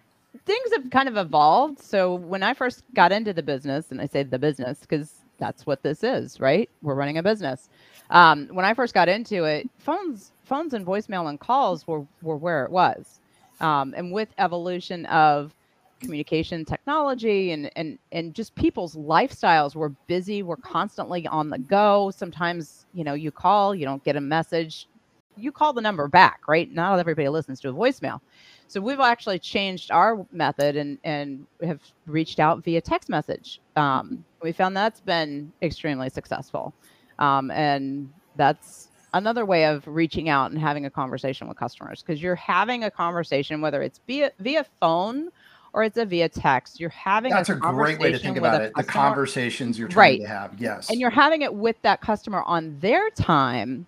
Things 0.46 0.70
have 0.76 0.90
kind 0.92 1.10
of 1.10 1.18
evolved. 1.18 1.80
So 1.80 2.16
when 2.16 2.44
I 2.44 2.54
first 2.54 2.84
got 2.94 3.12
into 3.12 3.34
the 3.34 3.44
business, 3.44 3.92
and 3.92 4.02
I 4.02 4.08
say 4.08 4.24
the 4.24 4.40
business 4.40 4.80
because 4.82 5.22
that's 5.38 5.66
what 5.66 5.84
this 5.84 6.04
is, 6.04 6.40
right? 6.40 6.70
We're 6.82 6.96
running 6.96 7.18
a 7.18 7.24
business. 7.24 7.70
Um, 8.10 8.48
when 8.52 8.66
I 8.66 8.74
first 8.74 8.94
got 8.94 9.10
into 9.10 9.46
it, 9.46 9.70
phones, 9.80 10.32
phones 10.44 10.74
and 10.74 10.86
voicemail 10.86 11.30
and 11.30 11.40
calls 11.40 11.88
were, 11.88 12.06
were 12.22 12.38
where 12.38 12.64
it 12.64 12.72
was. 12.72 13.20
Um, 13.60 13.94
and 13.98 14.12
with 14.12 14.30
evolution 14.38 15.06
of 15.08 15.54
communication 16.02 16.66
technology 16.66 17.52
and 17.52 17.72
and 17.78 17.98
and 18.12 18.34
just 18.36 18.54
people's 18.56 18.96
lifestyles 18.96 19.76
we're 19.76 19.90
busy 20.08 20.44
we're 20.44 20.58
constantly 20.58 21.26
on 21.28 21.50
the 21.50 21.58
go 21.58 22.12
sometimes 22.16 22.86
you 22.94 23.04
know 23.04 23.14
you 23.14 23.32
call 23.32 23.74
you 23.74 23.86
don't 23.86 24.04
get 24.04 24.18
a 24.18 24.22
message 24.22 24.88
you 25.38 25.52
call 25.52 25.74
the 25.74 25.82
number 25.82 26.08
back 26.08 26.42
right? 26.48 26.72
Not 26.72 27.00
everybody 27.00 27.30
listens 27.30 27.60
to 27.62 27.70
a 27.70 27.74
voicemail. 27.74 28.22
So 28.68 28.82
we've 28.82 29.00
actually 29.00 29.40
changed 29.40 29.92
our 29.92 30.26
method 30.32 30.76
and 30.76 30.98
and 31.04 31.46
have 31.64 31.80
reached 32.06 32.40
out 32.40 32.64
via 32.64 32.82
text 32.82 33.10
message. 33.10 33.62
Um, 33.76 34.24
we 34.42 34.52
found 34.52 34.76
that's 34.76 35.00
been 35.00 35.52
extremely 35.62 36.10
successful. 36.10 36.74
Um, 37.20 37.52
and 37.52 38.12
that's 38.36 38.90
another 39.14 39.46
way 39.46 39.66
of 39.66 39.88
reaching 39.88 40.30
out 40.30 40.52
and 40.52 40.60
having 40.60 40.86
a 40.86 40.90
conversation 40.90 41.48
with 41.48 41.58
customers 41.58 42.02
because 42.02 42.22
you're 42.22 42.36
having 42.36 42.84
a 42.84 42.92
conversation 42.92 43.62
whether 43.62 43.82
it's 43.82 44.02
via 44.06 44.30
via 44.40 44.66
phone 44.82 45.30
or 45.72 45.86
it's 45.86 45.96
a 45.96 46.06
via 46.06 46.28
text 46.28 46.82
you're 46.82 46.90
having 46.90 47.32
that's 47.32 47.48
a, 47.48 47.54
a 47.54 47.58
great 47.58 47.98
way 47.98 48.12
to 48.12 48.20
think 48.20 48.36
about 48.36 48.62
it 48.62 48.74
the 48.76 48.84
conversations 48.84 49.80
you're 49.80 49.88
trying 49.88 50.20
right. 50.20 50.22
to 50.22 50.28
have 50.28 50.60
yes. 50.60 50.90
And 50.90 51.00
you're 51.00 51.10
having 51.10 51.44
it 51.44 51.54
with 51.54 51.82
that 51.84 52.02
customer 52.02 52.44
on 52.44 52.78
their 52.82 53.10
time 53.12 53.88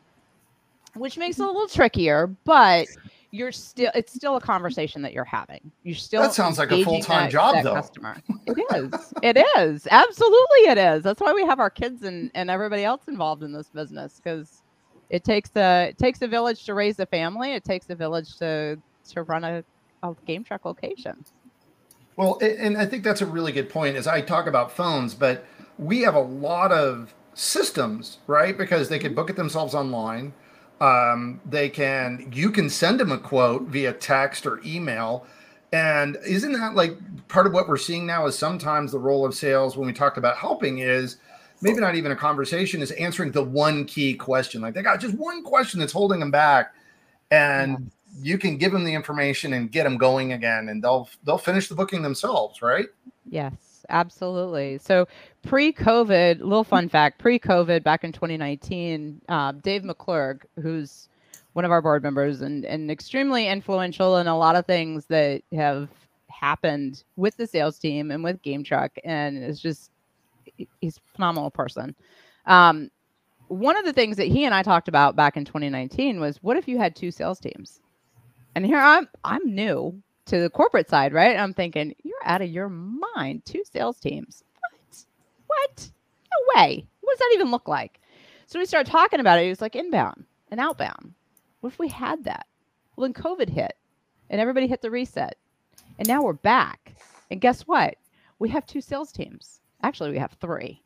which 0.98 1.18
makes 1.18 1.40
it 1.40 1.44
a 1.44 1.48
little 1.48 1.68
trickier 1.68 2.28
but 2.44 2.88
you're 3.32 3.52
still 3.52 3.92
it's 3.94 4.14
still 4.14 4.36
a 4.38 4.42
conversation 4.42 5.02
that 5.02 5.14
you're 5.14 5.26
having. 5.26 5.72
You're 5.84 5.96
still 5.96 6.22
that 6.22 6.34
sounds 6.34 6.58
like 6.58 6.72
a 6.72 6.84
full-time 6.84 7.26
that- 7.26 7.32
job 7.32 7.56
that 7.56 7.64
though. 7.64 7.74
customer. 7.74 8.18
It 8.46 8.58
is. 8.76 9.14
It 9.22 9.38
is. 9.58 9.88
Absolutely 9.92 10.60
it 10.68 10.78
is. 10.78 11.04
That's 11.04 11.22
why 11.22 11.34
we 11.34 11.46
have 11.46 11.60
our 11.60 11.70
kids 11.70 12.04
and, 12.04 12.32
and 12.34 12.50
everybody 12.50 12.84
else 12.84 13.08
involved 13.08 13.44
in 13.44 13.52
this 13.52 13.70
business 13.70 14.22
because 14.24 14.62
it 15.10 15.24
takes 15.24 15.52
a 15.56 15.90
it 15.90 15.98
takes 15.98 16.22
a 16.22 16.28
village 16.28 16.64
to 16.66 16.74
raise 16.74 17.00
a 17.00 17.06
family. 17.06 17.54
It 17.54 17.64
takes 17.64 17.90
a 17.90 17.96
village 17.96 18.38
to 18.38 18.78
to 19.10 19.24
run 19.24 19.44
a, 19.44 19.64
a 20.04 20.16
game 20.26 20.44
truck 20.44 20.66
location. 20.66 21.24
Well, 22.16 22.40
and 22.40 22.78
I 22.78 22.86
think 22.86 23.04
that's 23.04 23.22
a 23.22 23.28
really 23.28 23.52
good 23.52 23.70
point 23.70 23.96
as 23.96 24.08
I 24.08 24.22
talk 24.22 24.48
about 24.48 24.72
phones, 24.72 25.14
but 25.14 25.46
we 25.78 26.02
have 26.02 26.16
a 26.16 26.22
lot 26.22 26.72
of 26.72 27.14
systems, 27.36 28.18
right? 28.26 28.58
Because 28.58 28.90
they 28.90 28.98
can 28.98 29.10
mm-hmm. 29.10 29.16
book 29.16 29.30
it 29.30 29.36
themselves 29.36 29.76
online. 29.76 30.34
Um, 30.80 31.42
they 31.46 31.70
can, 31.70 32.32
you 32.34 32.52
can 32.52 32.70
send 32.70 33.00
them 33.00 33.12
a 33.12 33.18
quote 33.18 33.64
via 33.64 33.94
text 33.94 34.46
or 34.46 34.62
email. 34.64 35.26
And 35.74 36.18
isn't 36.26 36.54
that 36.54 36.76
like 36.76 36.98
part 37.28 37.48
of 37.48 37.54
what 37.54 37.68
we're 37.68 37.78
seeing 37.78 38.06
now 38.06 38.26
is 38.28 38.38
sometimes 38.38 38.92
the 38.92 39.00
role 39.00 39.26
of 39.26 39.34
sales 39.34 39.76
when 39.76 39.88
we 39.88 39.94
talked 39.94 40.18
about 40.18 40.38
helping 40.38 40.80
is 40.80 41.18
maybe 41.62 41.80
not 41.80 41.96
even 41.96 42.12
a 42.12 42.16
conversation 42.16 42.82
is 42.82 42.92
answering 42.92 43.32
the 43.32 43.44
one 43.44 43.86
key 43.86 44.14
question. 44.14 44.62
Like 44.62 44.76
they 44.76 44.82
got 44.82 45.00
just 45.00 45.16
one 45.16 45.44
question 45.44 45.80
that's 45.80 45.94
holding 45.94 46.20
them 46.20 46.32
back. 46.32 46.74
And 47.32 47.92
you 48.22 48.38
can 48.38 48.58
give 48.58 48.72
them 48.72 48.84
the 48.84 48.94
information 48.94 49.54
and 49.54 49.72
get 49.72 49.84
them 49.84 49.98
going 49.98 50.34
again 50.34 50.70
and 50.70 50.84
they'll 50.84 51.10
they'll 51.24 51.38
finish 51.38 51.68
the 51.68 51.76
booking 51.76 52.02
themselves 52.02 52.62
right 52.62 52.88
Yes, 53.30 53.54
absolutely. 53.90 54.78
So 54.78 55.08
pre-COVID, 55.44 56.40
little 56.40 56.64
fun 56.64 56.90
fact: 56.90 57.20
pre-COVID, 57.20 57.84
back 57.84 58.04
in 58.04 58.12
2019, 58.12 59.22
uh, 59.30 59.52
Dave 59.54 59.84
McClurg, 59.84 60.42
who's 60.62 61.10
one 61.54 61.66
of 61.66 61.72
our 61.72 61.82
board 61.82 62.04
members 62.04 62.42
and 62.42 62.66
and 62.66 62.92
extremely 62.92 63.48
influential 63.48 64.18
in 64.18 64.28
a 64.28 64.38
lot 64.38 64.56
of 64.56 64.66
things 64.66 65.06
that 65.08 65.42
have 65.54 65.90
happened 66.30 67.04
with 67.16 67.36
the 67.38 67.48
sales 67.48 67.80
team 67.80 68.12
and 68.12 68.24
with 68.24 68.42
GameTruck, 68.44 68.90
and 69.04 69.38
it's 69.38 69.60
just 69.60 69.92
he's 70.82 70.98
a 70.98 71.16
phenomenal 71.16 71.52
person. 71.52 71.96
Um, 72.46 72.92
one 73.48 73.78
of 73.78 73.86
the 73.86 73.94
things 73.94 74.18
that 74.18 74.28
he 74.28 74.46
and 74.46 74.54
I 74.54 74.62
talked 74.64 74.88
about 74.88 75.16
back 75.16 75.38
in 75.38 75.46
2019 75.46 76.20
was, 76.20 76.38
what 76.44 76.58
if 76.58 76.68
you 76.68 76.78
had 76.78 76.96
two 76.96 77.12
sales 77.12 77.40
teams? 77.40 77.82
And 78.56 78.66
here 78.66 78.80
I'm 78.80 79.08
I'm 79.24 79.54
new 79.54 80.02
to 80.28 80.40
the 80.40 80.50
corporate 80.50 80.90
side, 80.90 81.14
right? 81.14 81.38
I'm 81.38 81.54
thinking, 81.54 81.96
you're 82.04 82.16
out 82.24 82.42
of 82.42 82.50
your 82.50 82.70
mind. 82.70 83.46
Two 83.46 83.64
sales 83.72 84.00
teams. 84.00 84.44
What? 84.60 85.06
What? 85.48 85.90
No 86.32 86.62
way. 86.62 86.86
What 87.02 87.14
does 87.14 87.20
that 87.20 87.32
even 87.36 87.52
look 87.52 87.68
like? 87.68 88.00
So 88.46 88.60
we 88.60 88.66
started 88.66 88.92
talking 88.92 89.20
about 89.20 89.40
it. 89.40 89.46
It 89.46 89.50
was 89.50 89.62
like 89.62 89.76
inbound 89.76 90.26
and 90.52 90.60
outbound. 90.60 91.14
What 91.62 91.74
if 91.74 91.80
we 91.80 91.90
had 91.90 92.24
that? 92.26 92.48
Well, 92.96 93.08
then 93.08 93.14
COVID 93.14 93.50
hit 93.50 93.76
and 94.30 94.40
everybody 94.40 94.68
hit 94.68 94.82
the 94.82 94.92
reset. 94.92 95.38
And 96.00 96.08
now 96.08 96.22
we're 96.22 96.34
back. 96.34 96.96
And 97.32 97.42
guess 97.42 97.62
what? 97.64 97.96
We 98.40 98.50
have 98.50 98.66
two 98.66 98.82
sales 98.82 99.12
teams. 99.12 99.62
Actually, 99.84 100.12
we 100.12 100.18
have 100.20 100.34
three. 100.40 100.82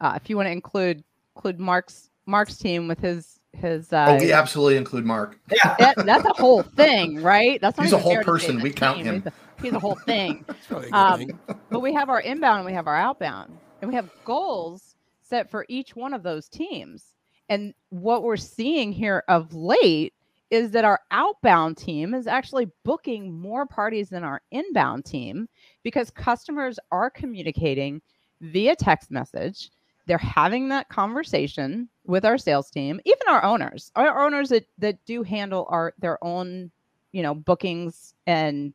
Uh, 0.00 0.14
if 0.16 0.28
you 0.28 0.36
want 0.36 0.46
to 0.46 0.52
include 0.52 1.04
include 1.36 1.60
Mark's 1.60 2.10
Mark's 2.26 2.56
team 2.56 2.88
with 2.88 3.00
his 3.00 3.40
his 3.56 3.92
uh, 3.92 4.06
oh 4.08 4.16
we 4.20 4.32
absolutely 4.32 4.76
include 4.76 5.04
mark 5.04 5.38
Yeah. 5.50 5.74
that, 5.78 5.96
that's 6.06 6.24
a 6.24 6.32
whole 6.32 6.62
thing, 6.62 7.22
right? 7.22 7.60
That's 7.60 7.76
not 7.78 7.84
He's 7.84 7.92
a 7.92 7.98
whole 7.98 8.12
fair 8.12 8.22
to 8.22 8.24
say 8.26 8.30
person. 8.46 8.60
We 8.62 8.70
count 8.70 8.98
team. 8.98 9.06
him. 9.06 9.14
He's 9.22 9.26
a, 9.26 9.32
he's 9.62 9.72
a 9.72 9.78
whole 9.78 9.94
thing. 10.06 10.44
A 10.70 10.96
Um, 10.96 11.18
thing. 11.18 11.38
but 11.70 11.80
we 11.80 11.92
have 11.92 12.08
our 12.10 12.20
inbound 12.20 12.58
and 12.58 12.66
we 12.66 12.72
have 12.72 12.86
our 12.86 12.96
outbound, 12.96 13.56
and 13.80 13.88
we 13.88 13.94
have 13.94 14.08
goals 14.24 14.94
set 15.22 15.50
for 15.50 15.64
each 15.68 15.96
one 15.96 16.12
of 16.14 16.22
those 16.22 16.48
teams. 16.48 17.04
And 17.48 17.74
what 17.90 18.22
we're 18.22 18.36
seeing 18.36 18.92
here 18.92 19.22
of 19.28 19.52
late 19.54 20.12
is 20.50 20.70
that 20.70 20.84
our 20.84 21.00
outbound 21.10 21.76
team 21.76 22.14
is 22.14 22.26
actually 22.26 22.68
booking 22.84 23.32
more 23.32 23.66
parties 23.66 24.08
than 24.10 24.22
our 24.24 24.40
inbound 24.50 25.04
team 25.04 25.48
because 25.82 26.10
customers 26.10 26.78
are 26.92 27.10
communicating 27.10 28.00
via 28.40 28.76
text 28.76 29.10
message. 29.10 29.70
They're 30.06 30.18
having 30.18 30.68
that 30.68 30.88
conversation 30.88 31.88
with 32.06 32.24
our 32.24 32.38
sales 32.38 32.70
team, 32.70 33.00
even 33.04 33.28
our 33.28 33.42
owners, 33.44 33.90
our 33.96 34.24
owners 34.24 34.50
that, 34.50 34.66
that 34.78 35.04
do 35.06 35.22
handle 35.22 35.66
our 35.70 35.94
their 35.98 36.22
own, 36.22 36.70
you 37.12 37.22
know, 37.22 37.34
bookings 37.34 38.14
and 38.26 38.74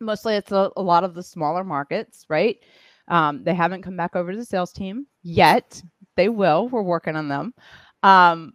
mostly 0.00 0.34
it's 0.34 0.52
a, 0.52 0.70
a 0.76 0.82
lot 0.82 1.04
of 1.04 1.14
the 1.14 1.22
smaller 1.22 1.64
markets, 1.64 2.26
right? 2.28 2.58
Um, 3.08 3.44
they 3.44 3.54
haven't 3.54 3.82
come 3.82 3.96
back 3.96 4.16
over 4.16 4.32
to 4.32 4.38
the 4.38 4.44
sales 4.44 4.72
team 4.72 5.06
yet. 5.22 5.82
They 6.16 6.28
will. 6.28 6.68
We're 6.68 6.82
working 6.82 7.16
on 7.16 7.28
them. 7.28 7.54
Um, 8.02 8.54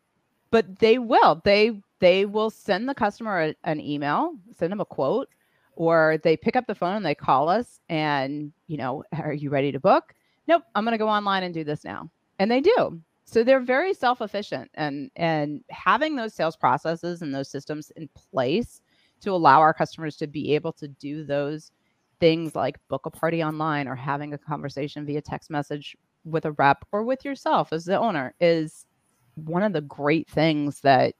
but 0.51 0.79
they 0.79 0.97
will. 0.97 1.41
They 1.43 1.81
they 1.99 2.25
will 2.25 2.49
send 2.49 2.87
the 2.87 2.95
customer 2.95 3.41
a, 3.41 3.55
an 3.65 3.81
email, 3.81 4.33
send 4.57 4.71
them 4.71 4.79
a 4.79 4.85
quote, 4.85 5.27
or 5.75 6.17
they 6.23 6.37
pick 6.37 6.55
up 6.55 6.65
the 6.65 6.75
phone 6.75 6.95
and 6.95 7.05
they 7.05 7.15
call 7.15 7.49
us 7.49 7.79
and 7.89 8.51
you 8.67 8.77
know, 8.77 9.03
are 9.13 9.33
you 9.33 9.49
ready 9.49 9.71
to 9.71 9.79
book? 9.79 10.13
Nope, 10.47 10.63
I'm 10.73 10.83
going 10.83 10.93
to 10.93 10.97
go 10.97 11.09
online 11.09 11.43
and 11.43 11.53
do 11.53 11.63
this 11.63 11.83
now, 11.83 12.09
and 12.39 12.49
they 12.49 12.61
do. 12.61 13.01
So 13.29 13.43
they're 13.43 13.59
very 13.59 13.93
self-efficient, 13.93 14.71
and 14.73 15.11
and 15.15 15.63
having 15.69 16.15
those 16.15 16.33
sales 16.33 16.55
processes 16.55 17.21
and 17.21 17.33
those 17.33 17.47
systems 17.47 17.91
in 17.95 18.09
place 18.15 18.81
to 19.21 19.31
allow 19.31 19.59
our 19.59 19.71
customers 19.71 20.17
to 20.17 20.25
be 20.25 20.55
able 20.55 20.73
to 20.73 20.87
do 20.87 21.23
those 21.23 21.71
things 22.19 22.55
like 22.55 22.79
book 22.87 23.05
a 23.05 23.11
party 23.11 23.43
online 23.43 23.87
or 23.87 23.93
having 23.93 24.33
a 24.33 24.37
conversation 24.37 25.05
via 25.05 25.21
text 25.21 25.51
message 25.51 25.95
with 26.25 26.45
a 26.45 26.53
rep 26.53 26.83
or 26.91 27.03
with 27.03 27.23
yourself 27.23 27.71
as 27.71 27.85
the 27.85 27.97
owner 27.97 28.33
is 28.41 28.87
one 29.35 29.61
of 29.61 29.73
the 29.73 29.81
great 29.81 30.27
things 30.27 30.81
that 30.81 31.13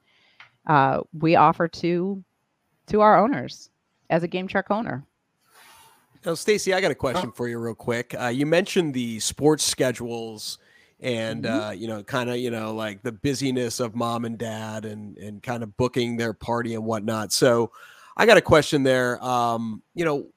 uh, 0.66 1.02
we 1.14 1.36
offer 1.36 1.68
to 1.68 2.24
to 2.88 3.02
our 3.02 3.24
owners 3.24 3.70
as 4.10 4.24
a 4.24 4.28
game 4.28 4.48
truck 4.48 4.72
owner. 4.72 5.06
Now, 6.26 6.34
Stacey, 6.34 6.74
I 6.74 6.82
got 6.82 6.90
a 6.90 6.96
question 6.96 7.32
for 7.32 7.48
you, 7.48 7.60
real 7.60 7.76
quick. 7.76 8.16
Uh, 8.20 8.28
you 8.28 8.48
mentioned 8.48 8.96
the 8.96 9.20
sports 9.20 9.64
schedules, 9.64 10.58
and 11.00 11.44
Mhm. 11.46 11.70
uh, 11.70 11.72
you 11.72 11.88
know, 11.88 12.04
kind 12.04 12.30
of, 12.30 12.38
you 12.38 12.52
know, 12.52 12.74
like 12.74 13.02
the 13.04 13.12
busyness 13.12 13.80
of 13.80 13.96
mom 13.96 14.26
and 14.26 14.38
dad, 14.38 14.86
and 14.86 15.18
and 15.18 15.42
kind 15.42 15.64
of 15.64 15.76
booking 15.78 16.18
their 16.18 16.34
party 16.34 16.76
and 16.76 16.84
whatnot. 16.84 17.32
So, 17.32 17.72
I 18.18 18.26
got 18.26 18.38
a 18.38 18.42
question 18.42 18.84
there. 18.84 19.24
Um, 19.24 19.82
you 19.96 20.04
know, 20.04 20.28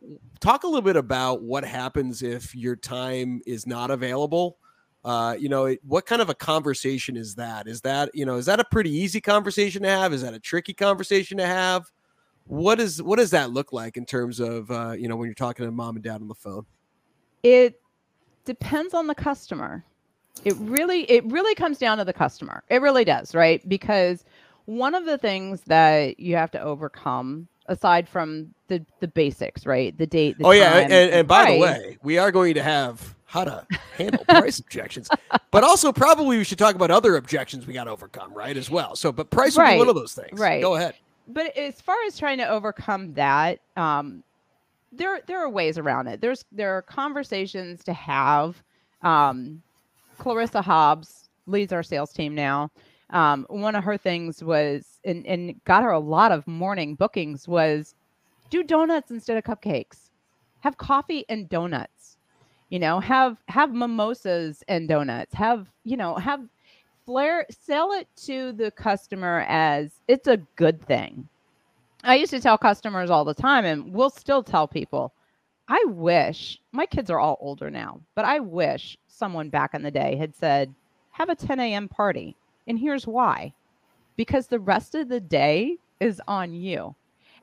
talk 0.40 0.62
a 0.62 0.66
little 0.66 0.83
bit 0.83 0.96
about 0.96 1.42
what 1.42 1.64
happens 1.64 2.22
if 2.22 2.55
your 2.55 2.77
time 2.77 3.42
is 3.46 3.66
not 3.66 3.90
available. 3.90 4.59
Uh, 5.05 5.35
you 5.37 5.48
know, 5.48 5.64
it, 5.64 5.81
what 5.85 6.07
kind 6.07 6.22
of 6.22 6.31
a 6.31 6.35
conversation 6.35 7.16
is 7.16 7.35
that? 7.35 7.66
Is 7.66 7.81
that 7.81 8.11
you 8.14 8.25
know, 8.25 8.37
is 8.37 8.46
that 8.46 8.61
a 8.61 8.64
pretty 8.64 8.90
easy 8.90 9.20
conversation 9.20 9.83
to 9.83 9.88
have? 9.88 10.12
Is 10.12 10.22
that 10.22 10.33
a 10.33 10.38
tricky 10.38 10.75
conversation 10.75 11.38
to 11.38 11.46
have? 11.46 11.90
What 12.46 12.79
is 12.79 13.03
what 13.03 13.18
does 13.18 13.31
that 13.31 13.51
look 13.51 13.72
like 13.72 13.96
in 13.96 14.05
terms 14.05 14.38
of 14.38 14.70
uh, 14.70 14.92
you 14.92 15.09
know 15.09 15.16
when 15.16 15.27
you're 15.27 15.35
talking 15.35 15.64
to 15.64 15.72
mom 15.72 15.96
and 15.96 16.05
dad 16.05 16.20
on 16.20 16.29
the 16.29 16.35
phone? 16.35 16.66
It 17.42 17.81
depends 18.44 18.94
on 18.94 19.09
the 19.09 19.14
customer. 19.14 19.85
It 20.45 20.57
really 20.59 21.03
it 21.11 21.25
really 21.27 21.55
comes 21.55 21.79
down 21.79 21.99
to 21.99 22.05
the 22.05 22.12
customer. 22.12 22.62
It 22.68 22.83
really 22.83 23.05
does, 23.05 23.35
right? 23.35 23.66
Because 23.68 24.25
one 24.64 24.95
of 24.95 25.05
the 25.05 25.18
things 25.18 25.61
that 25.62 26.18
you 26.18 26.37
have 26.37 26.51
to 26.53 26.61
overcome 26.61 27.49
aside 27.66 28.09
from 28.09 28.55
the 28.68 28.85
the 29.01 29.09
basics, 29.09 29.66
right? 29.66 29.97
The 29.97 30.07
date, 30.07 30.38
the 30.38 30.47
oh 30.47 30.51
yeah, 30.51 30.73
time, 30.73 30.83
and, 30.85 30.92
and 31.12 31.29
by 31.29 31.53
the 31.53 31.59
way, 31.59 31.99
we 32.03 32.18
are 32.18 32.33
going 32.33 32.55
to 32.55 32.62
have 32.62 33.14
how 33.25 33.45
to 33.45 33.66
handle 33.97 34.25
price 34.27 34.59
objections, 34.66 35.09
but 35.51 35.64
also 35.64 35.92
probably 35.92 36.38
we 36.38 36.45
should 36.45 36.59
talk 36.59 36.75
about 36.75 36.90
other 36.90 37.16
objections 37.16 37.66
we 37.66 37.73
got 37.73 37.85
to 37.85 37.90
overcome, 37.90 38.33
right? 38.35 38.57
As 38.57 38.68
well. 38.68 38.97
So, 38.97 39.12
but 39.12 39.31
price 39.31 39.57
be 39.57 39.62
one 39.62 39.88
of 39.88 39.95
those 39.95 40.14
things. 40.14 40.38
right. 40.38 40.61
Go 40.61 40.75
ahead. 40.75 40.95
but 41.29 41.57
as 41.57 41.81
far 41.81 41.97
as 42.07 42.18
trying 42.18 42.38
to 42.38 42.49
overcome 42.49 43.14
that 43.14 43.61
um 43.77 44.25
there 44.90 45.21
there 45.27 45.38
are 45.42 45.49
ways 45.49 45.79
around 45.79 46.09
it 46.09 46.21
there's 46.21 46.45
there 46.51 46.77
are 46.77 46.83
conversations 46.83 47.85
to 47.85 47.92
have 47.92 48.61
um 49.03 49.62
clarissa 50.18 50.62
hobbs 50.62 51.29
leads 51.46 51.72
our 51.72 51.83
sales 51.83 52.12
team 52.12 52.35
now 52.35 52.70
um 53.11 53.46
one 53.48 53.75
of 53.75 53.85
her 53.85 53.96
things 53.96 54.42
was 54.42 55.01
and 55.05 55.27
and 55.27 55.55
got 55.64 55.83
her 55.83 55.90
a 55.90 55.98
lot 55.98 56.33
of 56.33 56.46
morning 56.46 56.94
bookings 56.94 57.48
was 57.48 57.94
do 58.51 58.62
donuts 58.62 59.11
instead 59.11 59.37
of 59.37 59.44
cupcakes 59.44 60.11
have 60.62 60.77
coffee 60.77 61.25
and 61.29 61.48
donuts. 61.48 62.16
You 62.70 62.79
know, 62.79 63.01
have 63.01 63.37
have 63.48 63.75
mimosas 63.75 64.64
and 64.68 64.88
donuts. 64.88 65.35
Have, 65.35 65.68
you 65.85 65.96
know, 65.96 66.14
have 66.14 66.40
flair 67.05 67.44
sell 67.51 67.92
it 67.92 68.09
to 68.25 68.53
the 68.53 68.70
customer 68.70 69.44
as 69.48 70.01
it's 70.09 70.29
a 70.29 70.38
good 70.57 70.81
thing. 70.81 71.29
I 72.05 72.14
used 72.16 72.31
to 72.31 72.40
tell 72.40 72.57
customers 72.57 73.11
all 73.11 73.25
the 73.25 73.35
time 73.35 73.64
and 73.64 73.92
we'll 73.92 74.11
still 74.11 74.42
tell 74.42 74.66
people, 74.66 75.12
I 75.72 75.82
wish 75.87 76.61
my 76.72 76.85
kids 76.85 77.08
are 77.08 77.18
all 77.18 77.38
older 77.40 77.70
now, 77.70 78.02
but 78.14 78.26
I 78.26 78.40
wish 78.40 78.98
someone 79.06 79.48
back 79.48 79.72
in 79.72 79.82
the 79.82 79.90
day 79.90 80.16
had 80.16 80.37
said, 80.37 80.74
have 81.12 81.30
a 81.30 81.35
10 81.35 81.58
a.m. 81.61 81.88
party. 81.88 82.37
And 82.66 82.78
here's 82.78 83.06
why 83.06 83.54
because 84.14 84.48
the 84.48 84.61
rest 84.61 84.94
of 84.94 85.08
the 85.08 85.18
day 85.18 85.78
is 85.98 86.20
on 86.28 86.52
you. 86.52 86.94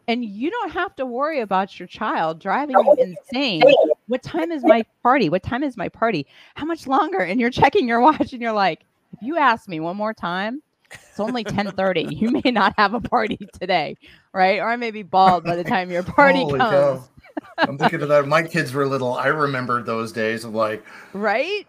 And 0.07 0.23
you 0.23 0.51
don't 0.51 0.71
have 0.73 0.95
to 0.97 1.07
worry 1.07 1.39
about 1.39 1.79
your 1.79 1.87
child 1.87 2.39
driving 2.39 2.75
you 2.77 2.95
insane. 3.33 3.63
What 4.05 4.21
time 4.21 4.51
is 4.51 4.63
my 4.63 4.85
party? 5.01 5.29
What 5.29 5.41
time 5.41 5.63
is 5.63 5.75
my 5.75 5.89
party? 5.89 6.27
How 6.53 6.65
much 6.65 6.85
longer? 6.85 7.17
And 7.17 7.39
you're 7.39 7.49
checking 7.49 7.87
your 7.87 7.99
watch 7.99 8.31
and 8.33 8.43
you're 8.43 8.53
like, 8.53 8.81
if 9.11 9.23
you 9.23 9.37
ask 9.37 9.67
me 9.67 9.79
one 9.79 9.97
more 9.97 10.13
time, 10.13 10.61
it's 10.91 11.19
only 11.19 11.43
10:30. 11.43 12.19
You 12.19 12.29
may 12.43 12.51
not 12.51 12.75
have 12.77 12.93
a 12.93 13.01
party 13.01 13.39
today, 13.59 13.97
right? 14.33 14.59
Or 14.59 14.69
I 14.69 14.75
may 14.75 14.91
be 14.91 15.01
bald 15.01 15.45
by 15.45 15.55
the 15.55 15.63
time 15.63 15.89
your 15.89 16.03
party 16.03 16.41
Holy 16.41 16.59
comes. 16.59 17.07
cow. 17.07 17.09
I'm 17.57 17.77
thinking 17.77 18.01
of 18.01 18.09
that. 18.09 18.27
My 18.27 18.43
kids 18.43 18.73
were 18.73 18.85
little. 18.87 19.13
I 19.13 19.27
remember 19.27 19.81
those 19.83 20.11
days 20.11 20.43
of 20.43 20.53
like, 20.53 20.83
Right? 21.13 21.67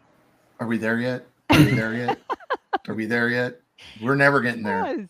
are 0.59 0.66
we 0.66 0.78
there 0.78 0.98
yet? 0.98 1.26
Are 1.50 1.59
we 1.59 1.72
there 1.72 1.94
yet? 1.94 2.18
Are 2.88 2.94
we 2.94 3.06
there 3.06 3.28
yet? 3.28 3.61
We're 4.00 4.14
never 4.14 4.40
getting 4.40 4.62
there. 4.62 4.94
Yes. 4.96 5.09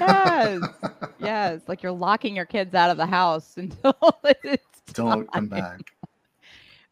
Yes. 0.00 0.60
yes. 1.18 1.60
Like 1.68 1.82
you're 1.82 1.92
locking 1.92 2.36
your 2.36 2.44
kids 2.44 2.74
out 2.74 2.90
of 2.90 2.96
the 2.96 3.06
house 3.06 3.54
until 3.56 3.94
it's 4.24 4.64
Don't 4.92 5.30
come 5.32 5.48
back. 5.48 5.80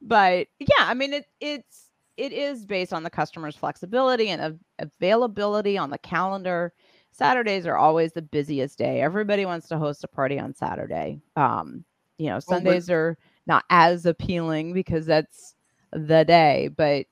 But 0.01 0.47
yeah, 0.59 0.69
I 0.87 0.95
mean 0.95 1.13
it 1.13 1.27
it's 1.41 1.91
it 2.17 2.33
is 2.33 2.65
based 2.65 2.93
on 2.93 3.03
the 3.03 3.11
customer's 3.11 3.57
flexibility 3.57 4.29
and 4.31 4.41
av- 4.41 4.59
availability 4.79 5.77
on 5.77 5.91
the 5.91 5.99
calendar. 5.99 6.73
Saturdays 7.13 7.67
are 7.67 7.77
always 7.77 8.13
the 8.13 8.23
busiest 8.23 8.79
day. 8.79 9.01
Everybody 9.01 9.45
wants 9.45 9.69
to 9.69 9.79
host 9.79 10.05
a 10.05 10.09
party 10.09 10.39
on 10.39 10.55
Saturday. 10.55 11.21
Um, 11.37 11.85
you 12.19 12.27
know, 12.29 12.41
Sundays 12.41 12.91
are 12.91 13.17
not 13.47 13.65
as 13.71 14.05
appealing 14.05 14.73
because 14.75 15.07
that's 15.07 15.55
the 15.93 16.25
day, 16.25 16.69
but 16.77 17.07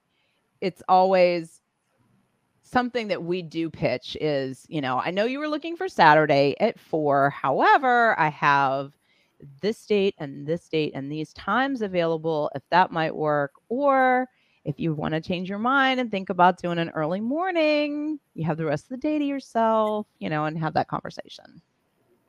it's 0.60 0.82
always 0.88 1.60
something 2.62 3.08
that 3.08 3.22
we 3.22 3.42
do 3.42 3.70
pitch 3.70 4.16
is, 4.20 4.66
you 4.68 4.80
know, 4.80 4.98
I 4.98 5.10
know 5.12 5.24
you 5.24 5.38
were 5.38 5.48
looking 5.48 5.76
for 5.76 5.88
Saturday 5.88 6.56
at 6.60 6.78
4. 6.78 7.30
However, 7.30 8.18
I 8.18 8.28
have 8.28 8.92
this 9.60 9.86
date 9.86 10.14
and 10.18 10.46
this 10.46 10.68
date 10.68 10.92
and 10.94 11.10
these 11.10 11.32
times 11.32 11.82
available 11.82 12.50
if 12.54 12.62
that 12.70 12.90
might 12.90 13.14
work 13.14 13.52
or 13.68 14.28
if 14.64 14.80
you 14.80 14.94
want 14.94 15.14
to 15.14 15.20
change 15.20 15.48
your 15.48 15.60
mind 15.60 16.00
and 16.00 16.10
think 16.10 16.28
about 16.28 16.58
doing 16.58 16.78
an 16.78 16.90
early 16.90 17.20
morning, 17.20 18.18
you 18.34 18.44
have 18.44 18.56
the 18.56 18.64
rest 18.64 18.86
of 18.86 18.88
the 18.90 18.96
day 18.96 19.18
to 19.18 19.24
yourself, 19.24 20.08
you 20.18 20.28
know, 20.28 20.46
and 20.46 20.58
have 20.58 20.74
that 20.74 20.88
conversation. 20.88 21.62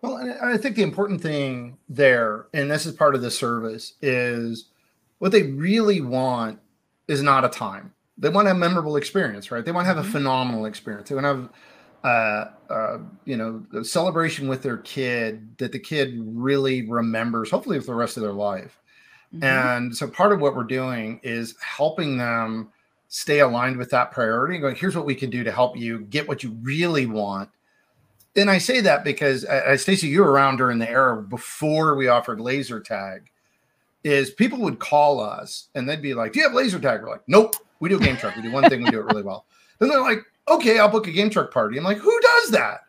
Well, 0.01 0.17
and 0.17 0.31
I 0.33 0.57
think 0.57 0.75
the 0.75 0.83
important 0.83 1.21
thing 1.21 1.77
there, 1.89 2.47
and 2.53 2.69
this 2.69 2.85
is 2.85 2.93
part 2.93 3.15
of 3.15 3.21
the 3.21 3.31
service, 3.31 3.93
is 4.01 4.65
what 5.19 5.31
they 5.31 5.43
really 5.43 6.01
want 6.01 6.59
is 7.07 7.23
not 7.23 7.43
a 7.45 7.49
time. 7.49 7.93
They 8.17 8.29
want 8.29 8.47
a 8.47 8.53
memorable 8.53 8.95
experience, 8.95 9.51
right? 9.51 9.65
They 9.65 9.71
want 9.71 9.85
to 9.85 9.93
have 9.93 9.97
a 10.03 10.07
Mhm. 10.07 10.11
phenomenal 10.11 10.65
experience. 10.65 11.09
They 11.09 11.15
want 11.15 11.25
to 11.25 11.27
have, 11.27 11.49
uh, 12.03 12.73
uh, 12.73 12.99
you 13.25 13.37
know, 13.37 13.65
a 13.73 13.83
celebration 13.83 14.47
with 14.47 14.61
their 14.61 14.77
kid 14.77 15.57
that 15.57 15.71
the 15.71 15.79
kid 15.79 16.19
really 16.25 16.87
remembers, 16.87 17.49
hopefully, 17.49 17.79
for 17.79 17.87
the 17.87 17.95
rest 17.95 18.17
of 18.17 18.23
their 18.23 18.33
life. 18.33 18.79
Mhm. 19.33 19.43
And 19.43 19.95
so 19.95 20.07
part 20.07 20.31
of 20.31 20.39
what 20.39 20.55
we're 20.55 20.63
doing 20.63 21.19
is 21.23 21.55
helping 21.61 22.17
them 22.17 22.69
stay 23.07 23.39
aligned 23.39 23.77
with 23.77 23.89
that 23.91 24.11
priority 24.11 24.55
and 24.55 24.61
going, 24.61 24.75
here's 24.75 24.95
what 24.95 25.05
we 25.05 25.15
can 25.15 25.29
do 25.29 25.43
to 25.43 25.51
help 25.51 25.77
you 25.77 25.99
get 26.01 26.27
what 26.27 26.43
you 26.43 26.51
really 26.61 27.05
want. 27.05 27.49
And 28.37 28.51
I 28.51 28.59
say 28.59 28.81
that 28.81 29.03
because 29.03 29.43
uh, 29.45 29.75
Stacey, 29.77 30.07
you 30.07 30.21
were 30.21 30.31
around 30.31 30.57
during 30.57 30.77
the 30.77 30.89
era 30.89 31.21
before 31.21 31.95
we 31.95 32.07
offered 32.07 32.39
laser 32.39 32.79
tag. 32.79 33.31
Is 34.03 34.29
people 34.29 34.59
would 34.59 34.79
call 34.79 35.19
us 35.19 35.67
and 35.75 35.89
they'd 35.89 36.01
be 36.03 36.13
like, 36.13 36.31
Do 36.31 36.39
you 36.39 36.45
have 36.45 36.53
laser 36.53 36.79
tag? 36.79 37.01
We're 37.01 37.09
like, 37.09 37.23
Nope, 37.27 37.55
we 37.79 37.89
do 37.89 37.99
game 37.99 38.15
truck. 38.15 38.35
We 38.35 38.43
do 38.43 38.51
one 38.51 38.69
thing, 38.69 38.83
we 38.83 38.91
do 38.91 38.99
it 38.99 39.05
really 39.05 39.23
well. 39.23 39.45
Then 39.79 39.89
they're 39.89 40.01
like, 40.01 40.23
Okay, 40.49 40.79
I'll 40.79 40.87
book 40.89 41.07
a 41.07 41.11
game 41.11 41.29
truck 41.29 41.51
party. 41.51 41.77
I'm 41.77 41.83
like, 41.83 41.97
Who 41.97 42.19
does 42.21 42.51
that? 42.51 42.81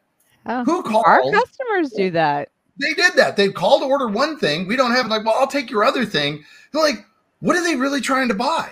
Oh, 0.47 0.65
Who 0.65 0.83
called? 0.83 1.05
our 1.07 1.23
customers 1.33 1.91
do 1.91 2.11
that. 2.13 2.51
they 2.79 2.95
did 2.95 3.15
that. 3.17 3.37
They 3.37 3.51
called 3.51 3.83
to 3.83 3.87
order 3.87 4.07
one 4.07 4.39
thing. 4.39 4.69
We 4.69 4.77
don't 4.77 4.93
have 4.93 5.07
it. 5.07 5.09
Like, 5.09 5.25
well, 5.25 5.35
I'll 5.39 5.47
take 5.49 5.71
your 5.71 5.83
other 5.83 6.05
thing. 6.05 6.45
They're 6.73 6.83
like, 6.83 7.05
what 7.41 7.57
are 7.57 7.65
they 7.65 7.75
really 7.75 8.01
trying 8.01 8.29
to 8.29 8.35
buy? 8.35 8.71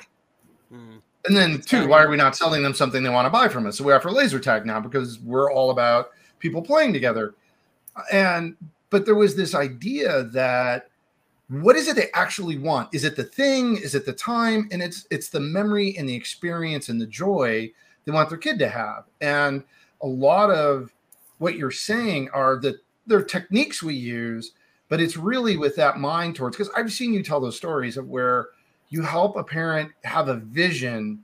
Mm. 0.73 1.01
And 1.25 1.37
then, 1.37 1.61
two, 1.61 1.89
why 1.89 2.03
are 2.05 2.09
we 2.09 2.17
not 2.17 2.37
selling 2.37 2.63
them 2.63 2.75
something 2.75 3.03
they 3.03 3.09
want 3.09 3.27
to 3.27 3.31
buy 3.31 3.49
from 3.49 3.67
us? 3.67 3.79
So 3.79 3.85
we 3.85 3.93
offer 3.93 4.11
laser 4.11 4.39
tag 4.39 4.65
now 4.65 4.79
because 4.79 5.19
we're 5.21 5.51
all 5.53 5.71
about 5.71 6.11
people 6.39 6.63
playing 6.63 6.93
together. 6.93 7.35
And, 8.13 8.57
but 8.91 9.05
there 9.07 9.15
was 9.15 9.37
this 9.37 9.55
idea 9.55 10.25
that 10.25 10.89
what 11.49 11.77
is 11.77 11.87
it 11.89 11.97
they 11.97 12.11
actually 12.13 12.59
want? 12.59 12.93
Is 12.93 13.05
it 13.05 13.17
the 13.17 13.25
thing? 13.25 13.77
Is 13.77 13.95
it 13.95 14.05
the 14.05 14.13
time? 14.13 14.69
And 14.73 14.83
it's 14.83 15.07
it's 15.11 15.29
the 15.29 15.41
memory 15.41 15.97
and 15.97 16.09
the 16.09 16.15
experience 16.15 16.89
and 16.89 17.01
the 17.01 17.07
joy 17.07 17.71
they 18.05 18.13
want 18.13 18.29
their 18.29 18.39
kid 18.39 18.59
to 18.61 18.69
have. 18.69 19.05
And 19.21 19.63
a 20.03 20.07
lot 20.07 20.51
of 20.51 20.93
what 21.39 21.57
you're 21.57 21.71
saying 21.71 22.31
are 22.33 22.57
the 22.57 22.79
they're 23.07 23.23
techniques 23.23 23.83
we 23.83 23.95
use, 23.95 24.53
but 24.89 25.01
it's 25.01 25.17
really 25.17 25.57
with 25.57 25.77
that 25.77 25.99
mind 25.99 26.35
towards 26.35 26.57
because 26.57 26.73
I've 26.77 26.93
seen 26.93 27.15
you 27.15 27.23
tell 27.23 27.41
those 27.41 27.57
stories 27.57 27.97
of 27.97 28.09
where 28.09 28.49
you 28.89 29.03
help 29.03 29.37
a 29.37 29.45
parent 29.45 29.93
have 30.03 30.29
a 30.29 30.37
vision 30.37 31.23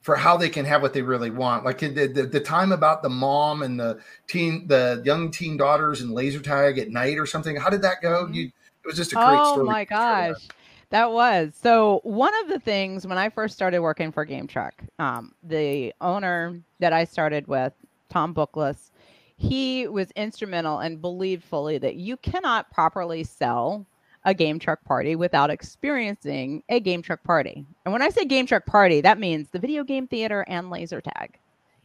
for 0.00 0.16
how 0.16 0.36
they 0.36 0.48
can 0.48 0.64
have 0.64 0.80
what 0.82 0.92
they 0.92 1.02
really 1.02 1.30
want. 1.30 1.64
Like 1.64 1.78
the, 1.78 1.88
the, 1.88 2.22
the 2.24 2.40
time 2.40 2.72
about 2.72 3.02
the 3.02 3.08
mom 3.08 3.62
and 3.62 3.78
the 3.78 3.98
teen, 4.26 4.66
the 4.66 5.02
young 5.04 5.30
teen 5.30 5.56
daughters 5.56 6.00
and 6.00 6.12
laser 6.12 6.40
tag 6.40 6.78
at 6.78 6.88
night 6.90 7.18
or 7.18 7.26
something. 7.26 7.56
How 7.56 7.68
did 7.70 7.82
that 7.82 8.00
go? 8.00 8.26
Mhm. 8.26 8.34
You, 8.34 8.44
it 8.46 8.86
was 8.86 8.96
just 8.96 9.12
a 9.12 9.16
great 9.16 9.26
Oh 9.26 9.52
story. 9.52 9.68
Oh 9.68 9.70
my 9.70 9.84
to 9.84 9.90
that. 9.90 10.28
gosh. 10.30 10.48
That 10.90 11.12
was 11.12 11.52
so. 11.60 12.00
One 12.04 12.32
of 12.42 12.48
the 12.48 12.58
things 12.58 13.06
when 13.06 13.18
I 13.18 13.28
first 13.28 13.54
started 13.54 13.80
working 13.80 14.10
for 14.10 14.24
GameTruck, 14.24 14.72
um, 14.98 15.34
the 15.42 15.92
owner 16.00 16.58
that 16.78 16.94
I 16.94 17.04
started 17.04 17.46
with, 17.46 17.74
Tom 18.08 18.32
Bookless, 18.32 18.90
he 19.36 19.86
was 19.86 20.10
instrumental 20.12 20.78
and 20.78 21.02
believed 21.02 21.44
fully 21.44 21.76
that 21.78 21.96
you 21.96 22.16
cannot 22.16 22.70
properly 22.72 23.22
sell 23.22 23.84
a 24.24 24.34
game 24.34 24.58
truck 24.58 24.84
party 24.84 25.16
without 25.16 25.50
experiencing 25.50 26.62
a 26.68 26.80
game 26.80 27.02
truck 27.02 27.22
party. 27.22 27.64
And 27.84 27.92
when 27.92 28.02
I 28.02 28.10
say 28.10 28.24
game 28.24 28.46
truck 28.46 28.66
party, 28.66 29.00
that 29.00 29.18
means 29.18 29.48
the 29.50 29.58
video 29.58 29.84
game 29.84 30.06
theater 30.06 30.44
and 30.48 30.70
laser 30.70 31.00
tag. 31.00 31.38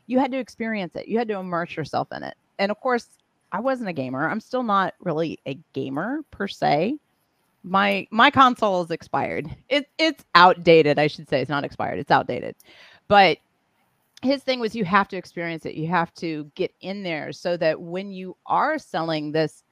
You 0.07 0.19
had 0.19 0.31
to 0.31 0.37
experience 0.37 0.95
it. 0.95 1.07
You 1.07 1.17
had 1.17 1.27
to 1.29 1.37
immerse 1.37 1.75
yourself 1.75 2.09
in 2.11 2.23
it. 2.23 2.35
And 2.59 2.71
of 2.71 2.79
course, 2.79 3.07
I 3.51 3.59
wasn't 3.59 3.89
a 3.89 3.93
gamer. 3.93 4.27
I'm 4.27 4.39
still 4.39 4.63
not 4.63 4.95
really 4.99 5.39
a 5.45 5.57
gamer 5.73 6.21
per 6.31 6.47
se. 6.47 6.97
My 7.63 8.07
my 8.11 8.29
console 8.29 8.81
is 8.83 8.91
expired. 8.91 9.49
It 9.69 9.87
it's 9.97 10.25
outdated, 10.35 10.99
I 10.99 11.07
should 11.07 11.29
say. 11.29 11.39
It's 11.39 11.49
not 11.49 11.63
expired. 11.63 11.99
It's 11.99 12.11
outdated. 12.11 12.55
But 13.07 13.37
his 14.21 14.41
thing 14.43 14.59
was 14.59 14.75
you 14.75 14.85
have 14.85 15.07
to 15.09 15.17
experience 15.17 15.65
it. 15.65 15.75
You 15.75 15.87
have 15.87 16.13
to 16.15 16.49
get 16.55 16.73
in 16.81 17.03
there 17.03 17.31
so 17.31 17.55
that 17.57 17.79
when 17.79 18.11
you 18.11 18.35
are 18.45 18.79
selling 18.79 19.31
this 19.31 19.63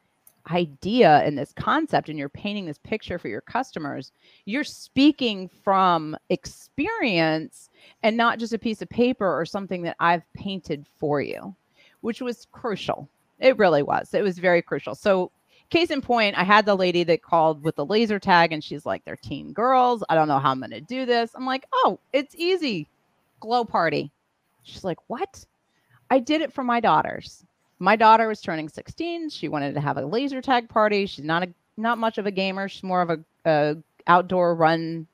idea 0.50 1.20
and 1.20 1.38
this 1.38 1.54
concept 1.54 2.10
and 2.10 2.18
you're 2.18 2.30
painting 2.30 2.66
this 2.66 2.80
picture 2.80 3.20
for 3.20 3.28
your 3.28 3.42
customers, 3.42 4.12
you're 4.46 4.64
speaking 4.64 5.50
from 5.64 6.16
experience 6.30 7.70
and 8.04 8.18
not 8.18 8.40
just 8.40 8.54
a 8.54 8.60
piece 8.60 8.82
of 8.82 8.90
paper 8.90 9.40
or 9.40 9.46
something 9.46 9.82
that 9.84 9.96
I've 10.00 10.32
painted 10.34 10.86
for 10.98 11.22
you, 11.22 11.56
which 12.02 12.22
was 12.22 12.48
crucial. 12.52 13.08
It 13.40 13.58
really 13.58 13.84
was. 13.84 14.14
It 14.14 14.24
was 14.24 14.40
very 14.40 14.62
crucial. 14.62 14.96
So, 14.96 15.32
case 15.70 15.90
in 15.90 16.02
point, 16.02 16.38
I 16.38 16.44
had 16.44 16.66
the 16.66 16.76
lady 16.76 17.04
that 17.06 17.24
called 17.24 17.64
with 17.64 17.76
the 17.76 17.86
laser 17.86 18.20
tag 18.20 18.52
and 18.52 18.64
she's 18.64 18.86
like, 18.86 19.06
they're 19.06 19.16
teen 19.16 19.54
girls. 19.54 20.04
I 20.10 20.16
don't 20.16 20.28
know 20.28 20.40
how 20.40 20.52
I'm 20.52 20.60
going 20.60 20.72
to 20.72 20.82
do 20.82 21.06
this. 21.06 21.32
I'm 21.34 21.46
like, 21.46 21.66
oh, 21.74 22.00
it's 22.14 22.36
easy. 22.36 22.88
Glow 23.40 23.64
party. 23.64 24.12
She's 24.64 24.84
like, 24.84 24.98
what? 25.08 25.46
I 26.10 26.20
did 26.20 26.42
it 26.42 26.52
for 26.52 26.64
my 26.64 26.82
daughters. 26.82 27.46
My 27.82 27.96
daughter 27.96 28.28
was 28.28 28.42
turning 28.42 28.70
16. 28.70 29.30
She 29.32 29.48
wanted 29.48 29.74
to 29.74 29.82
have 29.82 29.98
a 29.98 30.06
laser 30.06 30.40
tag 30.40 30.70
party. 30.70 31.08
She's 31.08 31.26
not 31.26 31.42
a 31.42 31.50
not 31.78 31.98
much 31.98 32.20
of 32.20 32.28
a 32.28 32.32
gamer. 32.32 32.70
She's 32.70 32.84
more 32.84 33.02
of 33.02 33.10
a, 33.10 33.20
a 33.46 33.76
outdoor 34.06 34.54
run, 34.54 35.08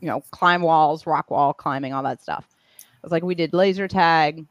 you 0.00 0.08
know, 0.08 0.22
climb 0.32 0.62
walls, 0.62 1.06
rock 1.06 1.30
wall 1.30 1.54
climbing, 1.54 1.92
all 1.92 2.02
that 2.02 2.20
stuff. 2.20 2.48
I 2.80 2.84
was 3.04 3.12
like, 3.12 3.22
we 3.22 3.36
did 3.36 3.54
laser 3.54 3.86
tag. 3.86 4.44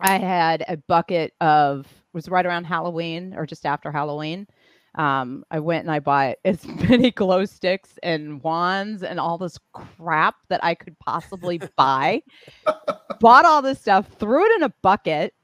I 0.00 0.16
had 0.16 0.64
a 0.68 0.78
bucket 0.78 1.34
of 1.42 1.80
it 1.80 2.14
was 2.14 2.30
right 2.30 2.46
around 2.46 2.64
Halloween 2.64 3.34
or 3.36 3.44
just 3.44 3.66
after 3.66 3.92
Halloween. 3.92 4.46
Um, 4.94 5.44
I 5.50 5.60
went 5.60 5.82
and 5.84 5.90
I 5.90 5.98
bought 5.98 6.36
as 6.46 6.66
many 6.66 7.10
glow 7.10 7.44
sticks 7.44 7.98
and 8.02 8.42
wands 8.42 9.02
and 9.02 9.20
all 9.20 9.36
this 9.36 9.58
crap 9.74 10.36
that 10.48 10.64
I 10.64 10.74
could 10.74 10.98
possibly 10.98 11.60
buy. 11.76 12.22
Bought 13.20 13.44
all 13.44 13.60
this 13.60 13.78
stuff, 13.78 14.08
threw 14.18 14.46
it 14.46 14.56
in 14.56 14.62
a 14.62 14.72
bucket, 14.80 15.34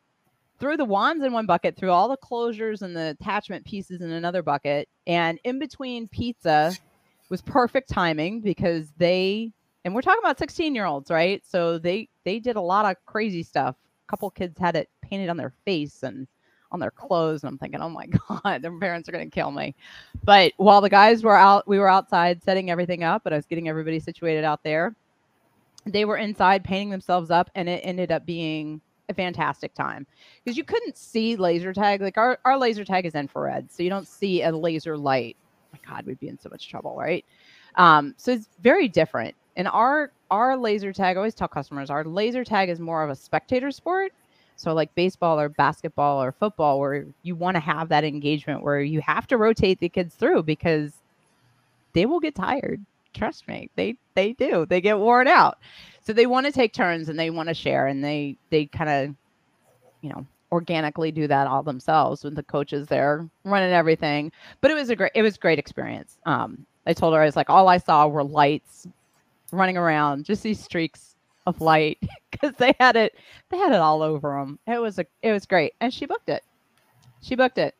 threw 0.59 0.77
the 0.77 0.85
wands 0.85 1.25
in 1.25 1.33
one 1.33 1.47
bucket, 1.47 1.77
threw 1.77 1.91
all 1.91 2.09
the 2.09 2.17
closures 2.17 2.83
and 2.83 2.97
the 2.97 3.17
attachment 3.21 3.65
pieces 3.65 4.01
in 4.01 4.11
another 4.11 4.43
bucket, 4.43 4.89
and 5.07 5.39
in 5.45 5.59
between 5.59 6.09
pizza 6.09 6.77
was 7.29 7.43
perfect 7.43 7.89
timing 7.89 8.41
because 8.41 8.93
they 8.97 9.53
and 9.85 9.95
we're 9.95 10.03
talking 10.03 10.21
about 10.23 10.39
16 10.39 10.75
year 10.75 10.85
olds, 10.85 11.11
right? 11.11 11.43
So 11.47 11.79
they 11.79 12.09
they 12.25 12.39
did 12.41 12.57
a 12.57 12.61
lot 12.61 12.87
of 12.87 12.97
crazy 13.07 13.43
stuff. 13.43 13.77
A 14.07 14.11
couple 14.11 14.31
kids 14.31 14.59
had 14.59 14.77
it 14.77 14.89
painted 15.01 15.29
on 15.29 15.37
their 15.37 15.53
face 15.65 16.03
and 16.03 16.27
on 16.73 16.81
their 16.81 16.91
clothes, 16.91 17.45
and 17.45 17.51
I'm 17.51 17.59
thinking, 17.59 17.81
oh 17.81 17.89
my 17.89 18.07
god, 18.29 18.63
their 18.63 18.77
parents 18.79 19.09
are 19.09 19.13
gonna 19.13 19.31
kill 19.31 19.51
me. 19.51 19.75
But 20.25 20.53
while 20.57 20.81
the 20.81 20.91
guys 20.91 21.23
were 21.23 21.37
out, 21.37 21.69
we 21.69 21.79
were 21.79 21.89
outside 21.89 22.43
setting 22.43 22.71
everything 22.71 23.05
up, 23.05 23.27
and 23.27 23.35
I 23.35 23.39
was 23.39 23.47
getting 23.47 23.69
everybody 23.69 24.01
situated 24.01 24.45
out 24.45 24.63
there. 24.65 24.95
They 25.85 26.05
were 26.05 26.17
inside 26.17 26.65
painting 26.65 26.91
themselves 26.91 27.31
up, 27.31 27.49
and 27.55 27.69
it 27.69 27.81
ended 27.85 28.11
up 28.11 28.27
being 28.27 28.81
a 29.09 29.15
fantastic 29.15 29.75
time 29.75 30.07
because 30.45 30.57
you 30.57 30.65
couldn't 30.65 30.97
see 30.97 31.37
laser 31.37 31.73
tag. 31.73 32.01
Like 32.01 32.19
our, 32.19 32.39
our 32.45 32.59
laser 32.59 32.85
tag 32.85 33.07
is 33.07 33.15
infrared, 33.15 33.71
so 33.71 33.83
you 33.83 33.91
don't 33.91 34.07
see 34.07 34.43
a 34.43 34.53
laser 34.53 34.97
light. 34.97 35.37
My 35.73 35.79
God, 35.89 36.07
we'd 36.07 36.21
be 36.21 36.29
in 36.29 36.39
so 36.39 36.49
much 36.49 36.69
trouble, 36.69 36.97
right? 36.97 37.25
Um, 37.77 38.15
so 38.17 38.33
it's 38.33 38.49
very 38.61 38.89
different. 38.89 39.35
And 39.57 39.69
our 39.69 40.13
our 40.31 40.57
laser 40.57 40.93
tag, 40.93 41.17
I 41.17 41.19
always 41.19 41.35
tell 41.35 41.49
customers, 41.49 41.91
our 41.91 42.05
laser 42.05 42.45
tag 42.45 42.69
is 42.69 42.81
more 42.81 43.03
of 43.03 43.11
a 43.11 43.17
spectator 43.17 43.71
sport. 43.71 44.13
So 44.57 44.73
like 44.73 44.95
baseball 44.95 45.39
or 45.39 45.49
basketball 45.51 46.23
or 46.23 46.33
football, 46.33 46.81
where 46.81 47.07
you 47.23 47.35
want 47.35 47.57
to 47.57 47.61
have 47.61 47.89
that 47.91 48.05
engagement 48.05 48.63
where 48.63 48.81
you 48.81 49.01
have 49.03 49.27
to 49.29 49.37
rotate 49.37 49.79
the 49.81 49.89
kids 49.89 50.15
through 50.15 50.45
because 50.45 50.93
they 51.93 52.07
will 52.07 52.21
get 52.21 52.35
tired. 52.35 52.85
Trust 53.15 53.47
me, 53.49 53.71
they 53.77 53.97
they 54.15 54.33
do. 54.33 54.67
They 54.67 54.81
get 54.81 54.99
worn 54.99 55.29
out. 55.29 55.59
So 56.07 56.13
they 56.13 56.27
want 56.27 56.47
to 56.47 56.53
take 56.53 56.73
turns 56.73 57.09
and 57.09 57.19
they 57.19 57.31
want 57.31 57.49
to 57.49 57.55
share 57.55 57.89
and 57.89 58.03
they 58.03 58.37
they 58.51 58.67
kind 58.67 58.89
of, 58.91 59.17
you 60.03 60.11
know, 60.11 60.25
organically 60.53 61.11
do 61.11 61.27
that 61.27 61.49
all 61.49 61.65
themselves 61.65 62.23
with 62.23 62.37
the 62.37 62.45
coaches 62.45 62.87
there 62.87 63.29
running 63.45 63.73
everything. 63.73 64.31
But 64.61 64.71
it 64.71 64.75
was 64.75 64.89
a 64.89 64.97
great 64.97 65.13
it 65.15 65.23
was 65.23 65.37
great 65.37 65.59
experience. 65.59 66.19
Um, 66.25 66.65
I 66.87 66.93
told 66.93 67.15
her 67.15 67.21
I 67.21 67.25
was 67.25 67.35
like 67.35 67.51
all 67.51 67.69
I 67.69 67.79
saw 67.79 68.07
were 68.07 68.23
lights 68.23 68.87
running 69.51 69.77
around, 69.77 70.25
just 70.25 70.45
these 70.45 70.63
streaks 70.63 71.17
of 71.45 71.61
light 71.61 71.99
because 72.31 72.55
they 72.57 72.75
had 72.79 72.95
it 72.95 73.17
they 73.51 73.59
had 73.59 73.73
it 73.73 73.81
all 73.81 74.01
over 74.03 74.39
them. 74.39 74.61
It 74.69 74.81
was 74.81 75.01
a 75.01 75.07
it 75.23 75.33
was 75.33 75.45
great, 75.45 75.75
and 75.81 75.93
she 75.93 76.07
booked 76.07 76.29
it. 76.29 76.45
She 77.21 77.35
booked 77.35 77.59
it. 77.59 77.75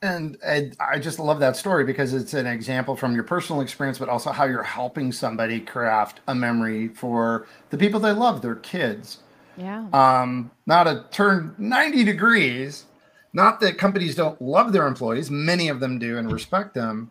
And, 0.00 0.38
and 0.44 0.76
I 0.78 0.98
just 0.98 1.18
love 1.18 1.40
that 1.40 1.56
story 1.56 1.84
because 1.84 2.14
it's 2.14 2.34
an 2.34 2.46
example 2.46 2.94
from 2.94 3.14
your 3.14 3.24
personal 3.24 3.62
experience, 3.62 3.98
but 3.98 4.08
also 4.08 4.30
how 4.30 4.44
you're 4.44 4.62
helping 4.62 5.10
somebody 5.10 5.58
craft 5.60 6.20
a 6.28 6.34
memory 6.34 6.88
for 6.88 7.46
the 7.70 7.78
people 7.78 7.98
they 7.98 8.12
love, 8.12 8.40
their 8.40 8.54
kids. 8.56 9.18
Yeah. 9.56 9.86
Um, 9.92 10.52
now 10.66 10.84
to 10.84 11.04
turn 11.10 11.54
90 11.58 12.04
degrees, 12.04 12.84
not 13.32 13.58
that 13.60 13.76
companies 13.76 14.14
don't 14.14 14.40
love 14.40 14.72
their 14.72 14.86
employees, 14.86 15.30
many 15.30 15.68
of 15.68 15.80
them 15.80 15.98
do 15.98 16.18
and 16.18 16.30
respect 16.30 16.74
them. 16.74 17.10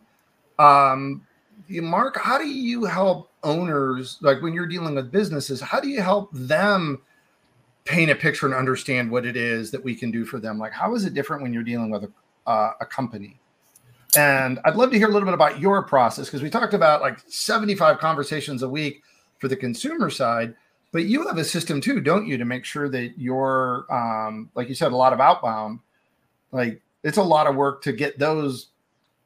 Um, 0.58 1.26
Mark, 1.68 2.16
how 2.16 2.38
do 2.38 2.48
you 2.48 2.86
help 2.86 3.30
owners, 3.42 4.18
like 4.22 4.40
when 4.42 4.54
you're 4.54 4.66
dealing 4.66 4.94
with 4.94 5.12
businesses, 5.12 5.60
how 5.60 5.78
do 5.78 5.88
you 5.88 6.00
help 6.00 6.30
them 6.32 7.02
paint 7.84 8.10
a 8.10 8.14
picture 8.14 8.46
and 8.46 8.54
understand 8.54 9.10
what 9.10 9.26
it 9.26 9.36
is 9.36 9.70
that 9.70 9.84
we 9.84 9.94
can 9.94 10.10
do 10.10 10.24
for 10.24 10.40
them? 10.40 10.58
Like, 10.58 10.72
how 10.72 10.94
is 10.94 11.04
it 11.04 11.14
different 11.14 11.42
when 11.42 11.52
you're 11.52 11.62
dealing 11.62 11.90
with 11.90 12.04
a, 12.04 12.10
uh, 12.48 12.72
a 12.80 12.86
company? 12.86 13.38
And 14.16 14.58
I'd 14.64 14.74
love 14.74 14.90
to 14.90 14.96
hear 14.96 15.08
a 15.08 15.12
little 15.12 15.26
bit 15.26 15.34
about 15.34 15.60
your 15.60 15.82
process 15.82 16.26
because 16.26 16.42
we 16.42 16.50
talked 16.50 16.74
about 16.74 17.02
like 17.02 17.20
75 17.28 17.98
conversations 17.98 18.62
a 18.62 18.68
week 18.68 19.02
for 19.38 19.48
the 19.48 19.56
consumer 19.56 20.10
side, 20.10 20.54
but 20.92 21.04
you 21.04 21.26
have 21.26 21.36
a 21.36 21.44
system 21.44 21.80
too, 21.80 22.00
don't 22.00 22.26
you, 22.26 22.38
to 22.38 22.44
make 22.44 22.64
sure 22.64 22.88
that 22.88 23.18
you're, 23.18 23.86
um, 23.90 24.50
like 24.54 24.68
you 24.68 24.74
said, 24.74 24.92
a 24.92 24.96
lot 24.96 25.12
of 25.12 25.20
outbound. 25.20 25.80
Like, 26.50 26.80
it's 27.04 27.18
a 27.18 27.22
lot 27.22 27.46
of 27.46 27.54
work 27.54 27.82
to 27.82 27.92
get 27.92 28.18
those 28.18 28.68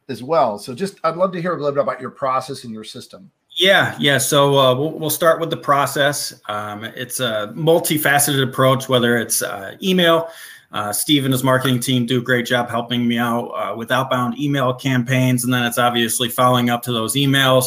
as 0.09 0.23
well. 0.23 0.59
So 0.59 0.75
just 0.75 0.99
I'd 1.05 1.17
love 1.17 1.33
to 1.33 1.41
hear 1.41 1.53
a 1.53 1.57
little 1.57 1.73
bit 1.73 1.83
about 1.83 2.01
your 2.01 2.11
process 2.11 2.65
and 2.65 2.73
your 2.75 2.85
system. 2.85 3.31
Yeah, 3.55 3.97
yeah. 4.01 4.19
So 4.19 4.59
uh, 4.59 4.75
we'll, 4.75 4.93
we'll 4.93 5.11
start 5.11 5.41
with 5.41 5.51
the 5.51 5.57
process. 5.57 6.41
Um, 6.49 6.85
it's 6.85 7.21
a 7.21 7.53
multifaceted 7.55 8.43
approach, 8.43 8.89
whether 8.89 9.17
it's 9.17 9.43
uh, 9.43 9.77
email. 9.83 10.29
Uh, 10.73 10.93
Steve 10.93 11.25
and 11.25 11.33
his 11.33 11.45
marketing 11.45 11.81
team 11.81 12.07
do 12.07 12.19
a 12.19 12.23
great 12.23 12.47
job 12.47 12.71
helping 12.71 13.07
me 13.07 13.19
out 13.19 13.49
uh, 13.49 13.75
with 13.77 13.91
outbound 13.91 14.39
email 14.39 14.73
campaigns. 14.73 15.45
And 15.45 15.53
then 15.53 15.65
it's 15.65 15.79
obviously 15.79 16.29
following 16.29 16.71
up 16.71 16.83
to 16.83 16.93
those 16.93 17.15
emails, 17.15 17.67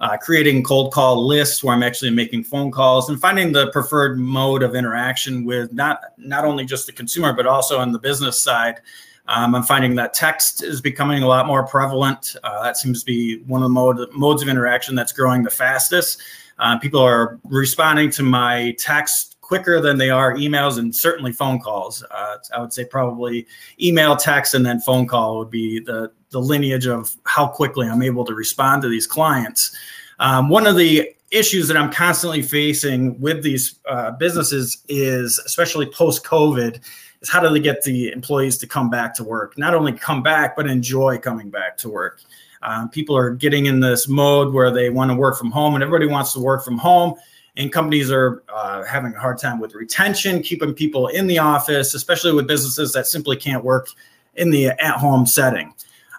uh, 0.00 0.16
creating 0.18 0.62
cold 0.62 0.92
call 0.92 1.26
lists 1.26 1.64
where 1.64 1.74
I'm 1.74 1.82
actually 1.82 2.10
making 2.10 2.44
phone 2.44 2.70
calls 2.70 3.08
and 3.08 3.18
finding 3.20 3.52
the 3.52 3.70
preferred 3.70 4.18
mode 4.18 4.62
of 4.62 4.74
interaction 4.74 5.44
with 5.44 5.72
not, 5.72 6.00
not 6.18 6.44
only 6.44 6.66
just 6.66 6.86
the 6.86 6.92
consumer, 6.92 7.32
but 7.32 7.46
also 7.46 7.78
on 7.78 7.90
the 7.90 7.98
business 7.98 8.42
side. 8.42 8.80
Um, 9.28 9.54
I'm 9.54 9.62
finding 9.62 9.94
that 9.94 10.12
text 10.12 10.62
is 10.62 10.80
becoming 10.80 11.22
a 11.22 11.28
lot 11.28 11.46
more 11.46 11.64
prevalent. 11.66 12.36
Uh, 12.42 12.62
that 12.64 12.76
seems 12.76 13.00
to 13.00 13.06
be 13.06 13.38
one 13.44 13.62
of 13.62 13.66
the 13.66 13.72
mode, 13.72 14.12
modes 14.12 14.42
of 14.42 14.48
interaction 14.48 14.94
that's 14.94 15.12
growing 15.12 15.42
the 15.42 15.50
fastest. 15.50 16.20
Uh, 16.58 16.78
people 16.78 17.00
are 17.00 17.38
responding 17.44 18.10
to 18.10 18.22
my 18.22 18.74
text 18.78 19.31
quicker 19.52 19.82
than 19.82 19.98
they 19.98 20.08
are 20.08 20.34
emails 20.36 20.78
and 20.78 20.96
certainly 20.96 21.30
phone 21.30 21.60
calls. 21.60 22.02
Uh, 22.10 22.36
I 22.54 22.60
would 22.62 22.72
say 22.72 22.86
probably 22.86 23.46
email, 23.78 24.16
text, 24.16 24.54
and 24.54 24.64
then 24.64 24.80
phone 24.80 25.06
call 25.06 25.36
would 25.36 25.50
be 25.50 25.78
the, 25.78 26.10
the 26.30 26.40
lineage 26.40 26.86
of 26.86 27.14
how 27.24 27.48
quickly 27.48 27.86
I'm 27.86 28.00
able 28.00 28.24
to 28.24 28.34
respond 28.34 28.80
to 28.80 28.88
these 28.88 29.06
clients. 29.06 29.76
Um, 30.20 30.48
one 30.48 30.66
of 30.66 30.78
the 30.78 31.14
issues 31.30 31.68
that 31.68 31.76
I'm 31.76 31.92
constantly 31.92 32.40
facing 32.40 33.20
with 33.20 33.42
these 33.42 33.78
uh, 33.86 34.12
businesses 34.12 34.82
is, 34.88 35.38
especially 35.44 35.84
post 35.84 36.24
COVID, 36.24 36.80
is 37.20 37.28
how 37.28 37.40
do 37.40 37.50
they 37.50 37.60
get 37.60 37.82
the 37.82 38.10
employees 38.10 38.56
to 38.56 38.66
come 38.66 38.88
back 38.88 39.14
to 39.16 39.22
work? 39.22 39.58
Not 39.58 39.74
only 39.74 39.92
come 39.92 40.22
back, 40.22 40.56
but 40.56 40.66
enjoy 40.66 41.18
coming 41.18 41.50
back 41.50 41.76
to 41.76 41.90
work. 41.90 42.22
Um, 42.62 42.88
people 42.88 43.14
are 43.14 43.28
getting 43.28 43.66
in 43.66 43.80
this 43.80 44.08
mode 44.08 44.54
where 44.54 44.70
they 44.70 44.88
want 44.88 45.10
to 45.10 45.14
work 45.14 45.36
from 45.36 45.50
home, 45.50 45.74
and 45.74 45.84
everybody 45.84 46.06
wants 46.06 46.32
to 46.32 46.40
work 46.40 46.64
from 46.64 46.78
home. 46.78 47.16
And 47.56 47.70
companies 47.70 48.10
are 48.10 48.42
uh, 48.52 48.82
having 48.84 49.14
a 49.14 49.18
hard 49.20 49.38
time 49.38 49.60
with 49.60 49.74
retention, 49.74 50.42
keeping 50.42 50.72
people 50.72 51.08
in 51.08 51.26
the 51.26 51.38
office, 51.38 51.94
especially 51.94 52.32
with 52.32 52.46
businesses 52.46 52.92
that 52.94 53.06
simply 53.06 53.36
can't 53.36 53.62
work 53.62 53.88
in 54.36 54.50
the 54.50 54.68
at-home 54.68 55.26
setting. 55.26 55.74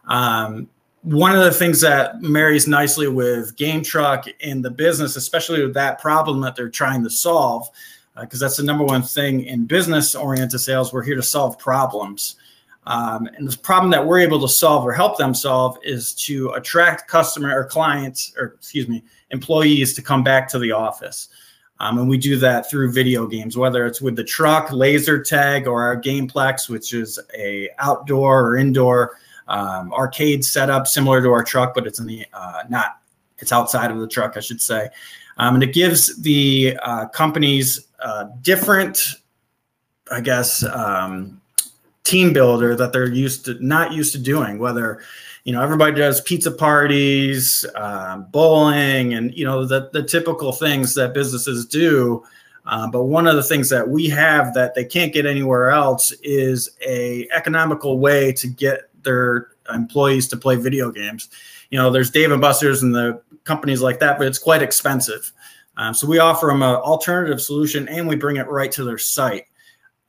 Um, 0.08 0.70
one 1.02 1.36
of 1.36 1.44
the 1.44 1.52
things 1.52 1.82
that 1.82 2.22
marries 2.22 2.68
nicely 2.68 3.08
with 3.08 3.58
GameTruck 3.58 4.32
and 4.42 4.64
the 4.64 4.70
business, 4.70 5.16
especially 5.16 5.62
with 5.64 5.74
that 5.74 6.00
problem 6.00 6.40
that 6.42 6.56
they're 6.56 6.70
trying 6.70 7.04
to 7.04 7.10
solve, 7.10 7.68
because 8.20 8.42
uh, 8.42 8.46
that's 8.46 8.58
the 8.58 8.64
number 8.64 8.84
one 8.84 9.02
thing 9.02 9.44
in 9.46 9.66
business 9.66 10.16
oriented 10.16 10.60
sales. 10.60 10.94
We're 10.94 11.04
here 11.04 11.16
to 11.16 11.24
solve 11.24 11.58
problems. 11.58 12.36
Um, 12.86 13.28
and 13.38 13.48
the 13.48 13.58
problem 13.58 13.92
that 13.92 14.06
we're 14.06 14.20
able 14.20 14.42
to 14.42 14.48
solve 14.50 14.86
or 14.86 14.92
help 14.92 15.18
them 15.18 15.34
solve 15.34 15.78
is 15.84 16.14
to 16.16 16.50
attract 16.52 17.08
customer 17.08 17.58
or 17.58 17.66
clients, 17.66 18.34
or 18.38 18.56
excuse 18.58 18.88
me, 18.88 19.04
employees 19.32 19.94
to 19.94 20.02
come 20.02 20.24
back 20.24 20.48
to 20.50 20.60
the 20.60 20.72
office. 20.72 21.30
Um, 21.80 21.98
and 21.98 22.10
we 22.10 22.18
do 22.18 22.38
that 22.38 22.70
through 22.70 22.92
video 22.92 23.26
games, 23.26 23.58
whether 23.58 23.86
it's 23.86 24.02
with 24.02 24.16
the 24.16 24.24
truck, 24.24 24.72
laser 24.72 25.22
tag, 25.22 25.68
or 25.68 25.82
our 25.82 26.00
Gameplex, 26.00 26.70
which 26.70 26.94
is 26.94 27.20
a 27.38 27.70
outdoor 27.80 28.42
or 28.48 28.58
indoor 28.58 29.18
um, 29.48 29.92
arcade 29.94 30.46
setup 30.46 30.88
similar 30.88 31.22
to 31.22 31.30
our 31.30 31.44
truck, 31.44 31.74
but 31.74 31.88
it's 31.88 32.00
in 32.00 32.06
the 32.06 32.26
uh, 32.34 32.64
not 32.70 33.00
it's 33.40 33.52
outside 33.52 33.92
of 33.92 34.00
the 34.00 34.08
truck, 34.08 34.38
I 34.38 34.40
should 34.40 34.62
say. 34.62 34.90
Um, 35.38 35.56
and 35.56 35.64
it 35.64 35.74
gives 35.74 36.16
the 36.22 36.78
uh, 36.84 37.08
companies 37.08 37.88
uh, 38.02 38.26
different, 38.42 39.02
I 40.12 40.22
guess, 40.22 40.64
um, 40.64 41.42
team 42.04 42.34
builder 42.34 42.76
that 42.76 42.94
they're 42.94 43.12
used 43.12 43.46
to 43.46 43.66
not 43.66 43.94
used 43.94 44.14
to 44.14 44.20
doing. 44.20 44.60
Whether 44.60 45.02
you 45.44 45.54
know 45.54 45.62
everybody 45.62 45.96
does 45.96 46.22
pizza 46.22 46.52
parties, 46.52 47.66
um, 47.76 48.28
bowling, 48.32 49.14
and 49.14 49.34
you 49.34 49.46
know 49.46 49.66
the 49.66 49.90
the 49.94 50.04
typical 50.04 50.52
things 50.52 50.96
that 50.96 51.14
businesses 51.14 51.66
do. 51.66 52.24
Uh, 52.66 52.90
but 52.90 53.04
one 53.04 53.28
of 53.28 53.36
the 53.36 53.44
things 53.44 53.70
that 53.70 53.90
we 53.90 54.08
have 54.08 54.54
that 54.54 54.74
they 54.74 54.86
can't 54.86 55.14
get 55.14 55.26
anywhere 55.26 55.70
else 55.70 56.12
is 56.24 56.70
a 56.88 57.28
economical 57.32 58.00
way 58.00 58.32
to 58.32 58.48
get 58.48 58.90
their 59.04 59.50
employees 59.74 60.28
to 60.30 60.38
play 60.38 60.56
video 60.56 60.92
games. 60.92 61.30
You 61.72 61.78
know, 61.78 61.90
there's 61.90 62.10
Dave 62.10 62.32
and 62.32 62.42
Buster's 62.42 62.84
and 62.84 62.96
the 62.96 63.22
companies 63.44 63.82
like 63.82 64.00
that, 64.00 64.18
but 64.18 64.28
it's 64.28 64.40
quite 64.40 64.62
expensive. 64.62 65.32
Um, 65.76 65.94
so 65.94 66.08
we 66.08 66.20
offer 66.20 66.48
them 66.48 66.62
an 66.62 66.76
alternative 66.76 67.42
solution 67.42 67.88
and 67.88 68.08
we 68.08 68.16
bring 68.16 68.38
it 68.38 68.48
right 68.48 68.72
to 68.74 68.84
their 68.84 68.98
site. 68.98 69.48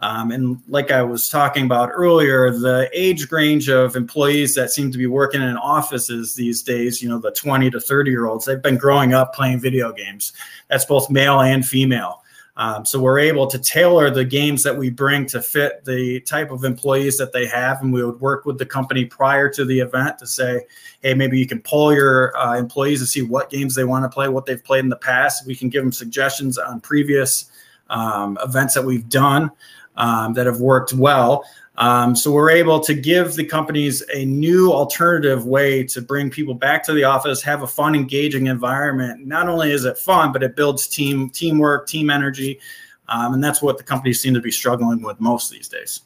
Um, 0.01 0.33
and 0.33 0.61
like 0.69 0.91
I 0.91 1.03
was 1.03 1.29
talking 1.29 1.65
about 1.65 1.91
earlier, 1.93 2.51
the 2.51 2.91
age 2.93 3.31
range 3.31 3.69
of 3.69 3.97
employees 3.97 4.55
that 4.57 4.71
seem 4.71 4.91
to 4.91 4.99
be 4.99 5.07
working 5.07 5.41
in 5.41 5.57
offices 5.57 6.35
these 6.35 6.63
days, 6.63 7.01
you 7.01 7.09
know, 7.09 7.19
the 7.19 7.31
20 7.31 7.71
to 7.71 7.81
30 7.81 8.11
year 8.11 8.27
olds, 8.27 8.45
they've 8.45 8.61
been 8.61 8.77
growing 8.77 9.15
up 9.15 9.35
playing 9.35 9.61
video 9.61 9.93
games. 9.93 10.33
That's 10.69 10.85
both 10.85 11.11
male 11.11 11.41
and 11.41 11.65
female. 11.65 12.23
Um, 12.57 12.85
so 12.85 13.01
we're 13.01 13.19
able 13.19 13.49
to 13.49 13.59
tailor 13.59 14.11
the 14.11 14.25
games 14.25 14.63
that 14.63 14.77
we 14.77 14.89
bring 14.89 15.27
to 15.27 15.43
fit 15.43 15.85
the 15.85 16.21
type 16.21 16.53
of 16.53 16.65
employees 16.65 17.19
that 17.19 17.33
they 17.33 17.47
have. 17.47 17.83
And 17.83 17.93
we 17.93 18.05
would 18.05 18.21
work 18.21 18.45
with 18.45 18.59
the 18.59 18.67
company 18.67 19.05
prior 19.05 19.49
to 19.51 19.65
the 19.65 19.81
event 19.81 20.19
to 20.19 20.27
say, 20.27 20.67
hey, 21.03 21.15
maybe 21.15 21.39
you 21.39 21.47
can 21.47 21.61
poll 21.61 21.93
your 21.93 22.37
uh, 22.37 22.57
employees 22.57 23.01
to 23.01 23.07
see 23.07 23.23
what 23.23 23.51
games 23.51 23.75
they 23.75 23.85
want 23.85 24.05
to 24.05 24.09
play, 24.09 24.29
what 24.29 24.47
they've 24.47 24.63
played 24.63 24.85
in 24.85 24.89
the 24.89 24.97
past. 24.97 25.47
We 25.47 25.57
can 25.57 25.69
give 25.69 25.83
them 25.83 25.93
suggestions 25.93 26.57
on 26.57 26.81
previous 26.81 27.51
um, 27.91 28.39
events 28.43 28.75
that 28.75 28.85
we've 28.85 29.09
done 29.09 29.51
um, 29.97 30.33
that 30.35 30.47
have 30.47 30.61
worked 30.61 30.93
well. 30.93 31.45
Um, 31.77 32.15
so 32.15 32.31
we're 32.31 32.51
able 32.51 32.79
to 32.81 32.95
give 32.95 33.35
the 33.35 33.45
companies 33.45 34.03
a 34.15 34.25
new 34.25 34.73
alternative 34.73 35.45
way 35.47 35.83
to 35.85 36.01
bring 36.01 36.31
people 36.31 36.55
back 36.55 36.85
to 36.85 36.93
the 36.93 37.03
office, 37.05 37.43
have 37.43 37.63
a 37.63 37.67
fun, 37.67 37.97
engaging 37.97 38.47
environment. 38.47 39.27
Not 39.27 39.49
only 39.49 39.73
is 39.73 39.85
it 39.85 39.99
fun, 39.99 40.33
but 40.33 40.43
it 40.43 40.55
builds 40.55 40.87
team 40.87 41.31
teamwork, 41.31 41.89
team 41.89 42.11
energy, 42.11 42.61
um, 43.09 43.35
and 43.35 43.43
that's 43.43 43.61
what 43.61 43.77
the 43.77 43.85
companies 43.85 44.21
seem 44.21 44.35
to 44.35 44.41
be 44.41 44.53
struggling 44.53 45.03
with 45.03 45.21
most 45.21 45.51
these 45.51 45.69
days. 45.69 46.03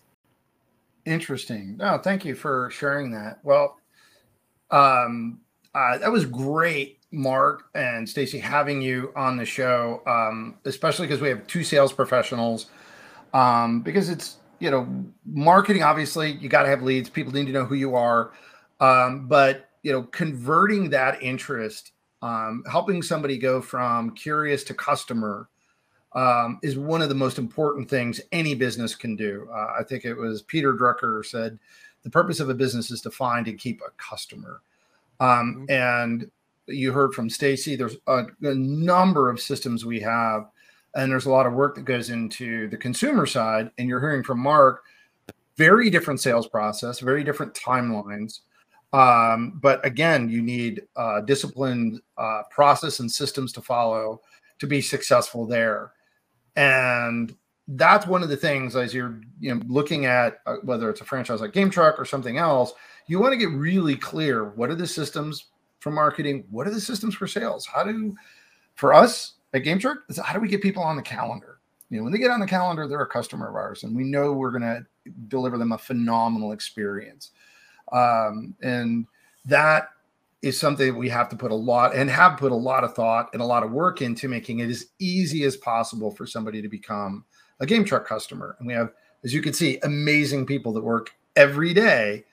Interesting. 1.04 1.76
No, 1.76 1.98
thank 1.98 2.24
you 2.24 2.34
for 2.34 2.70
sharing 2.70 3.10
that. 3.12 3.38
Well, 3.42 3.78
um, 4.70 5.40
uh, 5.74 5.98
that 5.98 6.10
was 6.10 6.24
great, 6.24 6.98
Mark 7.10 7.64
and 7.74 8.08
Stacey, 8.08 8.38
having 8.38 8.82
you 8.82 9.12
on 9.16 9.36
the 9.36 9.44
show, 9.44 10.02
um, 10.06 10.56
especially 10.64 11.06
because 11.06 11.20
we 11.20 11.28
have 11.28 11.46
two 11.46 11.62
sales 11.62 11.92
professionals. 11.92 12.66
Um, 13.32 13.80
because 13.82 14.08
it's 14.08 14.36
you 14.58 14.70
know, 14.70 14.88
marketing 15.24 15.82
obviously 15.82 16.32
you 16.32 16.48
got 16.48 16.62
to 16.62 16.68
have 16.68 16.82
leads. 16.82 17.08
People 17.08 17.32
need 17.32 17.46
to 17.46 17.52
know 17.52 17.64
who 17.64 17.74
you 17.74 17.94
are, 17.94 18.32
um, 18.80 19.26
but 19.28 19.68
you 19.82 19.92
know, 19.92 20.02
converting 20.04 20.90
that 20.90 21.22
interest, 21.22 21.92
um, 22.22 22.64
helping 22.70 23.02
somebody 23.02 23.38
go 23.38 23.60
from 23.60 24.14
curious 24.14 24.64
to 24.64 24.74
customer. 24.74 25.48
Um, 26.14 26.58
is 26.62 26.78
one 26.78 27.02
of 27.02 27.10
the 27.10 27.14
most 27.14 27.38
important 27.38 27.88
things 27.88 28.18
any 28.32 28.54
business 28.54 28.94
can 28.94 29.14
do. 29.14 29.46
Uh, 29.52 29.74
I 29.78 29.82
think 29.84 30.06
it 30.06 30.14
was 30.14 30.40
Peter 30.42 30.72
Drucker 30.72 31.24
said, 31.24 31.58
"The 32.02 32.10
purpose 32.10 32.40
of 32.40 32.48
a 32.48 32.54
business 32.54 32.90
is 32.90 33.02
to 33.02 33.10
find 33.10 33.46
and 33.46 33.58
keep 33.58 33.82
a 33.82 33.90
customer." 33.98 34.62
Um, 35.20 35.66
mm-hmm. 35.68 35.70
And 35.70 36.30
you 36.66 36.92
heard 36.92 37.14
from 37.14 37.28
Stacey. 37.28 37.76
There's 37.76 37.96
a, 38.06 38.26
a, 38.42 38.54
number 38.54 39.30
of 39.30 39.40
systems 39.40 39.84
we 39.84 40.00
have 40.00 40.48
and 40.98 41.12
there's 41.12 41.26
a 41.26 41.30
lot 41.30 41.46
of 41.46 41.52
work 41.52 41.76
that 41.76 41.84
goes 41.84 42.10
into 42.10 42.68
the 42.68 42.76
consumer 42.76 43.24
side 43.24 43.70
and 43.78 43.88
you're 43.88 44.00
hearing 44.00 44.22
from 44.22 44.40
mark 44.40 44.82
very 45.56 45.88
different 45.90 46.20
sales 46.20 46.46
process 46.48 47.00
very 47.00 47.24
different 47.24 47.54
timelines. 47.54 48.40
Um, 48.92 49.58
but 49.62 49.84
again 49.86 50.28
you 50.28 50.42
need 50.42 50.82
uh, 50.96 51.20
disciplined 51.20 52.00
uh, 52.18 52.42
process 52.50 53.00
and 53.00 53.10
systems 53.10 53.52
to 53.52 53.60
follow 53.60 54.20
to 54.58 54.66
be 54.66 54.80
successful 54.80 55.46
there. 55.46 55.92
And 56.56 57.34
that's 57.68 58.06
one 58.06 58.22
of 58.22 58.28
the 58.28 58.36
things 58.36 58.74
as 58.74 58.92
you're 58.92 59.20
you 59.38 59.54
know 59.54 59.60
looking 59.68 60.06
at 60.06 60.40
uh, 60.46 60.56
whether 60.64 60.90
it's 60.90 61.00
a 61.00 61.04
franchise 61.04 61.40
like 61.40 61.52
GameTruck 61.52 61.98
or 61.98 62.04
something 62.04 62.38
else 62.38 62.72
you 63.06 63.20
want 63.20 63.32
to 63.32 63.38
get 63.38 63.50
really 63.50 63.96
clear. 63.96 64.50
What 64.50 64.68
are 64.70 64.74
the 64.74 64.86
systems 64.86 65.46
for 65.80 65.90
marketing? 65.90 66.44
What 66.50 66.66
are 66.66 66.70
the 66.70 66.80
systems 66.80 67.14
for 67.14 67.26
sales? 67.26 67.66
How 67.66 67.84
do 67.84 68.16
for 68.74 68.92
us 68.92 69.34
at 69.54 69.62
GameTruck 69.62 69.96
is 70.08 70.18
how 70.18 70.34
do 70.34 70.40
we 70.40 70.48
get 70.48 70.62
people 70.62 70.82
on 70.82 70.96
the 70.96 71.02
calendar? 71.02 71.58
You 71.90 71.98
know, 71.98 72.04
when 72.04 72.12
they 72.12 72.18
get 72.18 72.30
on 72.30 72.40
the 72.40 72.46
calendar, 72.46 72.86
they're 72.86 73.00
a 73.00 73.06
customer 73.06 73.48
of 73.48 73.54
ours, 73.54 73.82
and 73.82 73.96
we 73.96 74.04
know 74.04 74.32
we're 74.32 74.50
going 74.50 74.62
to 74.62 74.84
deliver 75.28 75.56
them 75.56 75.72
a 75.72 75.78
phenomenal 75.78 76.52
experience. 76.52 77.30
Um, 77.92 78.54
and 78.62 79.06
that 79.46 79.88
is 80.42 80.60
something 80.60 80.92
that 80.92 80.98
we 80.98 81.08
have 81.08 81.28
to 81.30 81.36
put 81.36 81.50
a 81.50 81.54
lot 81.54 81.94
and 81.96 82.08
have 82.10 82.36
put 82.36 82.52
a 82.52 82.56
lot 82.56 82.84
of 82.84 82.94
thought 82.94 83.30
and 83.32 83.42
a 83.42 83.44
lot 83.44 83.62
of 83.62 83.72
work 83.72 84.02
into 84.02 84.28
making 84.28 84.60
it 84.60 84.68
as 84.68 84.86
easy 84.98 85.44
as 85.44 85.56
possible 85.56 86.10
for 86.10 86.26
somebody 86.26 86.62
to 86.62 86.68
become 86.68 87.24
a 87.60 87.66
GameTruck 87.66 88.04
customer. 88.04 88.54
And 88.58 88.68
we 88.68 88.74
have, 88.74 88.92
as 89.24 89.34
you 89.34 89.42
can 89.42 89.52
see, 89.52 89.78
amazing 89.82 90.46
people 90.46 90.72
that 90.74 90.84
work 90.84 91.10
every 91.34 91.72
day 91.72 92.24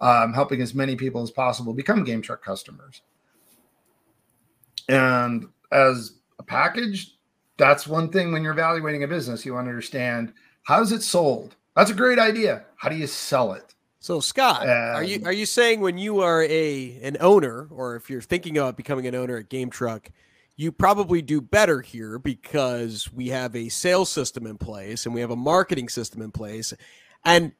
um, 0.00 0.32
helping 0.32 0.62
as 0.62 0.74
many 0.74 0.96
people 0.96 1.22
as 1.22 1.30
possible 1.30 1.74
become 1.74 2.06
GameTruck 2.06 2.40
customers. 2.40 3.02
And 4.88 5.46
as 5.70 6.14
a 6.42 6.46
package, 6.46 7.16
that's 7.56 7.86
one 7.86 8.10
thing 8.10 8.32
when 8.32 8.42
you're 8.42 8.52
evaluating 8.52 9.04
a 9.04 9.08
business, 9.08 9.46
you 9.46 9.54
want 9.54 9.66
to 9.66 9.70
understand 9.70 10.32
how's 10.64 10.92
it 10.92 11.02
sold? 11.02 11.56
That's 11.74 11.90
a 11.90 11.94
great 11.94 12.18
idea. 12.18 12.64
How 12.76 12.88
do 12.88 12.96
you 12.96 13.06
sell 13.06 13.52
it? 13.52 13.74
So 14.00 14.18
Scott, 14.18 14.66
are 14.66 15.04
you 15.04 15.24
are 15.24 15.32
you 15.32 15.46
saying 15.46 15.80
when 15.80 15.96
you 15.96 16.20
are 16.20 16.42
a 16.42 16.98
an 17.02 17.16
owner 17.20 17.68
or 17.70 17.94
if 17.94 18.10
you're 18.10 18.20
thinking 18.20 18.58
about 18.58 18.76
becoming 18.76 19.06
an 19.06 19.14
owner 19.14 19.36
at 19.36 19.48
GameTruck, 19.48 20.08
you 20.56 20.72
probably 20.72 21.22
do 21.22 21.40
better 21.40 21.80
here 21.80 22.18
because 22.18 23.12
we 23.12 23.28
have 23.28 23.54
a 23.54 23.68
sales 23.68 24.10
system 24.10 24.44
in 24.44 24.58
place 24.58 25.06
and 25.06 25.14
we 25.14 25.20
have 25.20 25.30
a 25.30 25.36
marketing 25.36 25.88
system 25.88 26.20
in 26.20 26.32
place. 26.32 26.74
And 27.24 27.52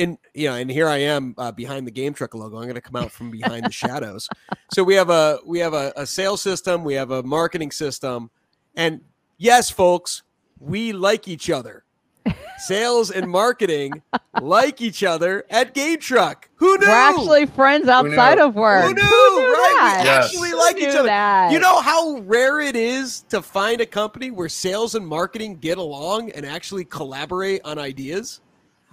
in 0.00 0.16
you 0.32 0.48
know, 0.48 0.56
and 0.56 0.70
here 0.70 0.88
I 0.88 0.96
am 0.96 1.34
uh, 1.36 1.52
behind 1.52 1.86
the 1.86 1.92
GameTruck 1.92 2.32
logo. 2.32 2.56
I'm 2.56 2.62
going 2.62 2.74
to 2.74 2.80
come 2.80 2.96
out 2.96 3.12
from 3.12 3.30
behind 3.30 3.66
the 3.66 3.72
shadows. 3.72 4.28
So 4.72 4.84
we 4.84 4.94
have 4.94 5.10
a 5.10 5.40
we 5.44 5.58
have 5.58 5.74
a, 5.74 5.92
a 5.96 6.06
sales 6.06 6.40
system, 6.40 6.84
we 6.84 6.94
have 6.94 7.10
a 7.10 7.24
marketing 7.24 7.72
system, 7.72 8.30
and 8.76 9.00
yes, 9.36 9.68
folks, 9.68 10.22
we 10.60 10.92
like 10.92 11.26
each 11.26 11.50
other. 11.50 11.84
Sales 12.58 13.10
and 13.10 13.28
marketing 13.28 14.00
like 14.40 14.80
each 14.80 15.02
other 15.02 15.44
at 15.50 15.74
GameTruck. 15.74 16.44
Who 16.54 16.78
knew? 16.78 16.86
We're 16.86 16.92
actually 16.92 17.46
friends 17.46 17.88
outside 17.88 18.38
of 18.38 18.54
work. 18.54 18.84
Who 18.84 18.94
knew? 18.94 19.02
Who 19.02 19.40
knew 19.40 19.52
right? 19.54 19.76
That? 19.80 20.00
We 20.02 20.06
yes. 20.06 20.24
actually 20.26 20.52
like 20.52 20.76
Who 20.78 20.82
each 20.82 20.94
other. 20.94 21.08
That? 21.08 21.50
You 21.50 21.58
know 21.58 21.80
how 21.80 22.18
rare 22.18 22.60
it 22.60 22.76
is 22.76 23.22
to 23.30 23.42
find 23.42 23.80
a 23.80 23.86
company 23.86 24.30
where 24.30 24.48
sales 24.48 24.94
and 24.94 25.04
marketing 25.04 25.56
get 25.56 25.78
along 25.78 26.30
and 26.30 26.46
actually 26.46 26.84
collaborate 26.84 27.60
on 27.64 27.76
ideas? 27.76 28.40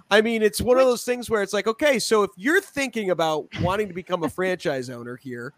I 0.09 0.21
mean, 0.21 0.41
it's 0.41 0.61
one 0.61 0.79
of 0.79 0.85
those 0.85 1.03
things 1.03 1.29
where 1.29 1.41
it's 1.41 1.53
like, 1.53 1.67
okay, 1.67 1.99
so 1.99 2.23
if 2.23 2.31
you're 2.37 2.61
thinking 2.61 3.09
about 3.09 3.47
wanting 3.61 3.87
to 3.89 3.93
become 3.93 4.23
a 4.23 4.29
franchise 4.29 4.89
owner 4.89 5.17
here, 5.17 5.53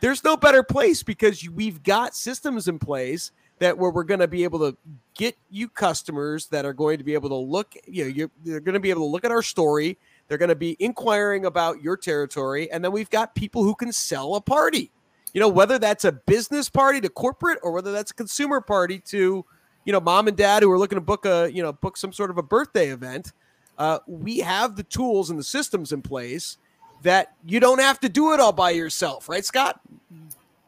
there's 0.00 0.22
no 0.22 0.36
better 0.36 0.62
place 0.62 1.02
because 1.02 1.48
we've 1.48 1.82
got 1.82 2.14
systems 2.14 2.68
in 2.68 2.78
place 2.78 3.32
that 3.60 3.78
where 3.78 3.90
we're 3.90 4.04
going 4.04 4.20
to 4.20 4.28
be 4.28 4.44
able 4.44 4.58
to 4.58 4.76
get 5.14 5.36
you 5.50 5.68
customers 5.68 6.46
that 6.48 6.66
are 6.66 6.74
going 6.74 6.98
to 6.98 7.04
be 7.04 7.14
able 7.14 7.30
to 7.30 7.36
look, 7.36 7.74
you 7.86 8.04
know, 8.04 8.08
you're, 8.08 8.30
they're 8.44 8.60
going 8.60 8.74
to 8.74 8.80
be 8.80 8.90
able 8.90 9.02
to 9.02 9.10
look 9.10 9.24
at 9.24 9.30
our 9.30 9.42
story. 9.42 9.96
They're 10.28 10.38
going 10.38 10.48
to 10.50 10.54
be 10.54 10.76
inquiring 10.80 11.46
about 11.46 11.80
your 11.80 11.96
territory. 11.96 12.70
And 12.70 12.84
then 12.84 12.92
we've 12.92 13.10
got 13.10 13.34
people 13.34 13.62
who 13.62 13.74
can 13.74 13.92
sell 13.92 14.34
a 14.34 14.40
party, 14.40 14.90
you 15.32 15.40
know, 15.40 15.48
whether 15.48 15.78
that's 15.78 16.04
a 16.04 16.12
business 16.12 16.68
party 16.68 17.00
to 17.00 17.08
corporate 17.08 17.58
or 17.62 17.72
whether 17.72 17.92
that's 17.92 18.10
a 18.10 18.14
consumer 18.14 18.60
party 18.60 18.98
to, 19.06 19.44
you 19.84 19.92
know, 19.92 20.00
mom 20.00 20.28
and 20.28 20.36
dad 20.36 20.62
who 20.62 20.70
are 20.70 20.78
looking 20.78 20.96
to 20.96 21.02
book 21.02 21.24
a, 21.24 21.50
you 21.50 21.62
know, 21.62 21.72
book 21.72 21.96
some 21.96 22.12
sort 22.12 22.30
of 22.30 22.36
a 22.36 22.42
birthday 22.42 22.88
event 22.88 23.32
uh, 23.78 23.98
we 24.06 24.38
have 24.38 24.76
the 24.76 24.82
tools 24.82 25.30
and 25.30 25.38
the 25.38 25.44
systems 25.44 25.92
in 25.92 26.02
place 26.02 26.58
that 27.02 27.34
you 27.44 27.60
don't 27.60 27.80
have 27.80 28.00
to 28.00 28.08
do 28.08 28.32
it 28.32 28.40
all 28.40 28.52
by 28.52 28.70
yourself, 28.70 29.28
right, 29.28 29.44
Scott? 29.44 29.80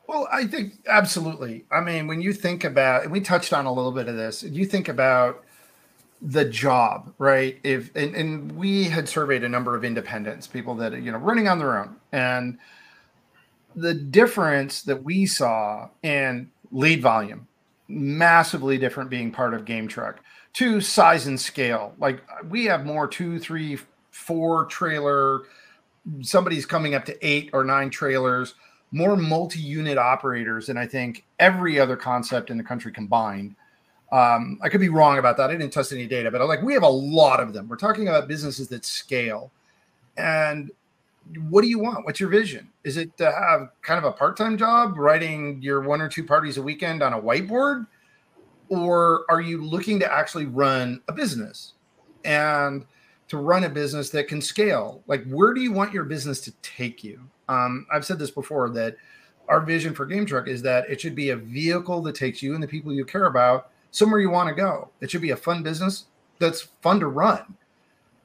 Well, 0.07 0.29
I 0.31 0.47
think 0.47 0.75
absolutely. 0.87 1.65
I 1.73 1.81
mean, 1.81 2.07
when 2.07 2.21
you 2.21 2.33
think 2.33 2.63
about, 2.63 3.03
and 3.03 3.11
we 3.11 3.21
touched 3.21 3.53
on 3.53 3.67
a 3.67 3.73
little 3.73 3.93
bit 3.93 4.09
of 4.09 4.17
this, 4.17 4.43
you 4.43 4.65
think 4.65 4.89
about 4.89 5.43
the 6.23 6.45
job, 6.45 7.13
right? 7.19 7.59
If 7.65 7.95
and, 7.97 8.15
and 8.15 8.53
we 8.53 8.85
had 8.85 9.09
surveyed 9.09 9.45
a 9.45 9.49
number 9.49 9.75
of 9.75 9.85
independents, 9.85 10.47
people 10.47 10.75
that 10.77 10.95
are, 10.95 10.99
you 10.99 11.11
know, 11.11 11.19
running 11.19 11.49
on 11.49 11.59
their 11.59 11.79
own, 11.79 11.97
and 12.13 12.59
the 13.75 13.95
difference 13.95 14.83
that 14.83 15.03
we 15.03 15.27
saw 15.27 15.89
in 16.03 16.51
lead 16.71 17.03
volume, 17.03 17.47
massively 17.89 18.79
different 18.79 19.11
being 19.11 19.31
part 19.31 19.55
of 19.55 19.65
GameTruck 19.65 20.17
to 20.57 20.81
size 20.81 21.27
and 21.27 21.39
scale. 21.39 21.95
Like 21.99 22.23
we 22.49 22.65
have 22.65 22.87
more 22.87 23.07
two, 23.07 23.39
three, 23.39 23.79
four 24.11 24.65
trailer. 24.67 25.43
Somebody's 26.23 26.65
coming 26.65 26.95
up 26.95 27.05
to 27.07 27.27
eight 27.27 27.51
or 27.53 27.63
nine 27.63 27.91
trailers, 27.91 28.55
more 28.91 29.17
multi 29.17 29.61
unit 29.61 29.99
operators 29.99 30.67
than 30.67 30.79
I 30.79 30.87
think 30.87 31.25
every 31.39 31.79
other 31.79 31.97
concept 31.97 32.51
in 32.51 32.57
the 32.57 32.65
country 32.65 32.91
combined. 32.91 33.55
Um, 34.13 34.59
I 34.63 34.71
could 34.71 34.81
be 34.81 34.89
wrong 34.89 35.19
about 35.19 35.37
that. 35.37 35.51
I 35.51 35.53
didn't 35.53 35.73
test 35.73 35.93
any 35.93 36.07
data, 36.07 36.31
but 36.31 36.41
I'm 36.41 36.49
like, 36.49 36.63
we 36.63 36.73
have 36.73 36.85
a 36.85 36.89
lot 36.89 37.41
of 37.41 37.53
them. 37.53 37.69
We're 37.69 37.77
talking 37.77 38.09
about 38.09 38.29
businesses 38.29 38.69
that 38.69 38.85
scale. 38.85 39.51
And 40.17 40.71
what 41.51 41.63
do 41.63 41.69
you 41.69 41.81
want? 41.81 42.07
What's 42.07 42.21
your 42.21 42.31
vision? 42.31 42.69
Is 42.83 42.97
it 42.97 43.15
to 43.19 43.31
have 43.31 43.73
kind 43.83 43.99
of 43.99 44.05
a 44.05 44.13
part 44.13 44.39
time 44.39 44.57
job, 44.57 44.97
writing 44.97 45.61
your 45.61 45.83
one 45.83 46.01
or 46.01 46.09
two 46.09 46.25
parties 46.25 46.57
a 46.57 46.63
weekend 46.63 47.03
on 47.03 47.13
a 47.13 47.21
whiteboard? 47.21 47.87
Or 48.69 49.25
are 49.29 49.41
you 49.41 49.63
looking 49.63 50.01
to 50.01 50.13
actually 50.13 50.47
run 50.47 51.01
a 51.09 51.13
business? 51.13 51.75
And 52.25 52.85
to 53.29 53.39
run 53.39 53.65
a 53.65 53.69
business 53.69 54.11
that 54.11 54.29
can 54.29 54.41
scale 54.41 55.03
like 55.07 55.25
where 55.27 55.53
do 55.53 55.61
you 55.61 55.73
want 55.73 55.93
your 55.93 56.05
business 56.05 56.41
to 56.43 56.53
take 56.63 57.03
you? 57.03 57.21
Um, 57.49 57.87
i've 57.93 58.05
said 58.05 58.19
this 58.19 58.31
before 58.31 58.69
that 58.71 58.97
our 59.49 59.61
vision 59.61 59.95
for 59.95 60.07
GameTruck 60.07 60.49
is 60.49 60.63
that 60.63 60.89
it 60.91 61.01
should 61.01 61.15
be 61.15 61.31
a 61.31 61.37
vehicle 61.37 62.03
that 62.03 62.15
takes 62.15 62.43
you 62.43 62.55
and 62.55 62.63
the 62.63 62.69
people 62.69 62.93
you 62.93 63.05
care 63.05 63.27
about 63.27 63.71
somewhere 63.93 64.21
you 64.21 64.31
want 64.31 64.49
to 64.49 64.55
go. 64.55 64.91
It 65.01 65.11
should 65.11 65.23
be 65.23 65.31
a 65.31 65.37
fun 65.37 65.63
business 65.63 66.07
that's 66.39 66.63
fun 66.83 67.01
to 67.01 67.07
run. 67.07 67.55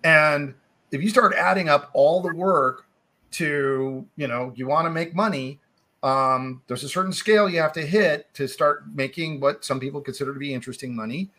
And 0.03 0.55
if 0.91 1.03
you 1.03 1.09
start 1.09 1.33
adding 1.35 1.69
up 1.69 1.91
all 1.93 2.21
the 2.21 2.33
work 2.33 2.85
to 3.31 4.05
you 4.17 4.27
know 4.27 4.51
you 4.55 4.67
want 4.67 4.85
to 4.85 4.89
make 4.89 5.15
money 5.15 5.59
um, 6.03 6.61
there's 6.67 6.83
a 6.83 6.89
certain 6.89 7.13
scale 7.13 7.49
you 7.49 7.59
have 7.61 7.73
to 7.73 7.85
hit 7.85 8.33
to 8.33 8.47
start 8.47 8.83
making 8.93 9.39
what 9.39 9.63
some 9.63 9.79
people 9.79 10.01
consider 10.01 10.33
to 10.33 10.39
be 10.39 10.53
interesting 10.53 10.95
money. 10.95 11.29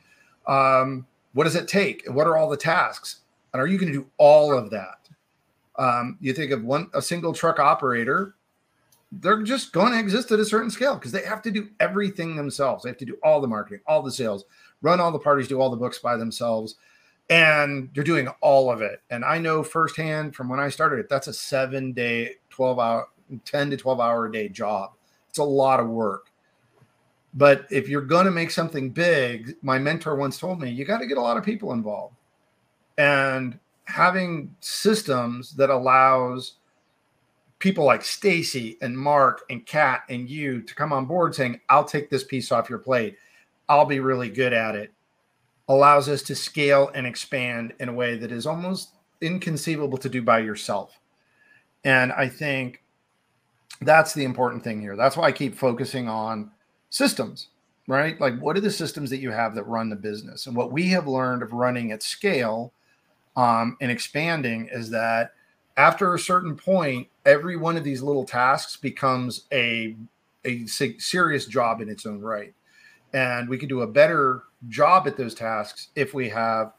Um, 0.46 1.06
what 1.32 1.44
does 1.44 1.56
it 1.56 1.68
take? 1.68 2.06
What 2.08 2.26
are 2.26 2.36
all 2.36 2.48
the 2.48 2.56
tasks? 2.56 3.20
And 3.52 3.60
are 3.60 3.66
you 3.66 3.78
going 3.78 3.92
to 3.92 3.98
do 3.98 4.06
all 4.18 4.56
of 4.56 4.70
that? 4.70 5.08
Um, 5.78 6.18
you 6.20 6.32
think 6.32 6.52
of 6.52 6.64
one 6.64 6.88
a 6.94 7.02
single 7.02 7.32
truck 7.32 7.58
operator, 7.58 8.34
they're 9.10 9.42
just 9.42 9.72
going 9.72 9.92
to 9.92 9.98
exist 9.98 10.30
at 10.30 10.38
a 10.40 10.44
certain 10.44 10.70
scale 10.70 10.94
because 10.94 11.12
they 11.12 11.22
have 11.22 11.42
to 11.42 11.50
do 11.50 11.68
everything 11.80 12.36
themselves. 12.36 12.84
They 12.84 12.90
have 12.90 12.98
to 12.98 13.04
do 13.04 13.18
all 13.22 13.40
the 13.40 13.48
marketing, 13.48 13.80
all 13.86 14.02
the 14.02 14.12
sales, 14.12 14.44
run 14.82 15.00
all 15.00 15.10
the 15.12 15.18
parties, 15.18 15.48
do 15.48 15.60
all 15.60 15.70
the 15.70 15.76
books 15.76 15.98
by 15.98 16.16
themselves. 16.16 16.76
and 17.30 17.88
you're 17.94 18.04
doing 18.04 18.28
all 18.40 18.70
of 18.70 18.82
it. 18.82 19.00
And 19.10 19.24
I 19.24 19.38
know 19.38 19.62
firsthand 19.62 20.34
from 20.36 20.48
when 20.48 20.60
I 20.60 20.68
started 20.68 20.98
it, 20.98 21.08
that's 21.08 21.28
a 21.28 21.32
seven 21.32 21.92
day, 21.92 22.34
12 22.50 22.78
hour, 22.78 23.08
10 23.40 23.70
to 23.70 23.76
12 23.76 24.00
hour 24.00 24.26
a 24.26 24.32
day 24.32 24.48
job. 24.48 24.92
It's 25.28 25.38
a 25.38 25.44
lot 25.44 25.80
of 25.80 25.88
work. 25.88 26.26
But 27.34 27.66
if 27.70 27.88
you're 27.88 28.02
going 28.02 28.26
to 28.26 28.30
make 28.30 28.50
something 28.50 28.90
big, 28.90 29.56
my 29.62 29.78
mentor 29.78 30.16
once 30.16 30.38
told 30.38 30.60
me, 30.60 30.70
you 30.70 30.84
got 30.84 30.98
to 30.98 31.06
get 31.06 31.16
a 31.16 31.22
lot 31.22 31.38
of 31.38 31.44
people 31.44 31.72
involved. 31.72 32.14
And 32.98 33.58
having 33.84 34.54
systems 34.60 35.52
that 35.54 35.70
allows 35.70 36.54
people 37.58 37.84
like 37.84 38.04
Stacey 38.04 38.76
and 38.82 38.98
Mark 38.98 39.42
and 39.48 39.64
Cat 39.64 40.02
and 40.10 40.28
you 40.28 40.60
to 40.62 40.74
come 40.74 40.92
on 40.92 41.06
board 41.06 41.34
saying, 41.34 41.60
I'll 41.70 41.84
take 41.84 42.10
this 42.10 42.24
piece 42.24 42.52
off 42.52 42.68
your 42.68 42.78
plate. 42.78 43.16
I'll 43.68 43.86
be 43.86 44.00
really 44.00 44.28
good 44.28 44.52
at 44.52 44.74
it 44.74 44.92
allows 45.68 46.08
us 46.08 46.22
to 46.22 46.34
scale 46.34 46.90
and 46.94 47.06
expand 47.06 47.72
in 47.80 47.88
a 47.88 47.92
way 47.92 48.16
that 48.16 48.32
is 48.32 48.46
almost 48.46 48.90
inconceivable 49.20 49.98
to 49.98 50.08
do 50.08 50.22
by 50.22 50.38
yourself. 50.38 50.98
And 51.84 52.12
I 52.12 52.28
think 52.28 52.81
that's 53.80 54.14
the 54.14 54.24
important 54.24 54.62
thing 54.62 54.80
here. 54.80 54.96
That's 54.96 55.16
why 55.16 55.26
I 55.26 55.32
keep 55.32 55.54
focusing 55.54 56.08
on 56.08 56.50
systems, 56.90 57.48
right? 57.88 58.20
Like, 58.20 58.38
what 58.38 58.56
are 58.56 58.60
the 58.60 58.70
systems 58.70 59.10
that 59.10 59.18
you 59.18 59.30
have 59.30 59.54
that 59.54 59.66
run 59.66 59.88
the 59.88 59.96
business? 59.96 60.46
And 60.46 60.54
what 60.54 60.72
we 60.72 60.88
have 60.88 61.06
learned 61.06 61.42
of 61.42 61.52
running 61.52 61.92
at 61.92 62.02
scale 62.02 62.72
um, 63.36 63.76
and 63.80 63.90
expanding 63.90 64.68
is 64.70 64.90
that 64.90 65.32
after 65.76 66.14
a 66.14 66.18
certain 66.18 66.54
point, 66.54 67.08
every 67.24 67.56
one 67.56 67.76
of 67.76 67.84
these 67.84 68.02
little 68.02 68.24
tasks 68.24 68.76
becomes 68.76 69.46
a 69.52 69.96
a 70.44 70.66
serious 70.66 71.46
job 71.46 71.80
in 71.80 71.88
its 71.88 72.04
own 72.04 72.20
right 72.20 72.52
and 73.12 73.48
we 73.48 73.58
can 73.58 73.68
do 73.68 73.82
a 73.82 73.86
better 73.86 74.44
job 74.68 75.06
at 75.06 75.16
those 75.16 75.34
tasks 75.34 75.88
if 75.94 76.14
we 76.14 76.28
have 76.28 76.72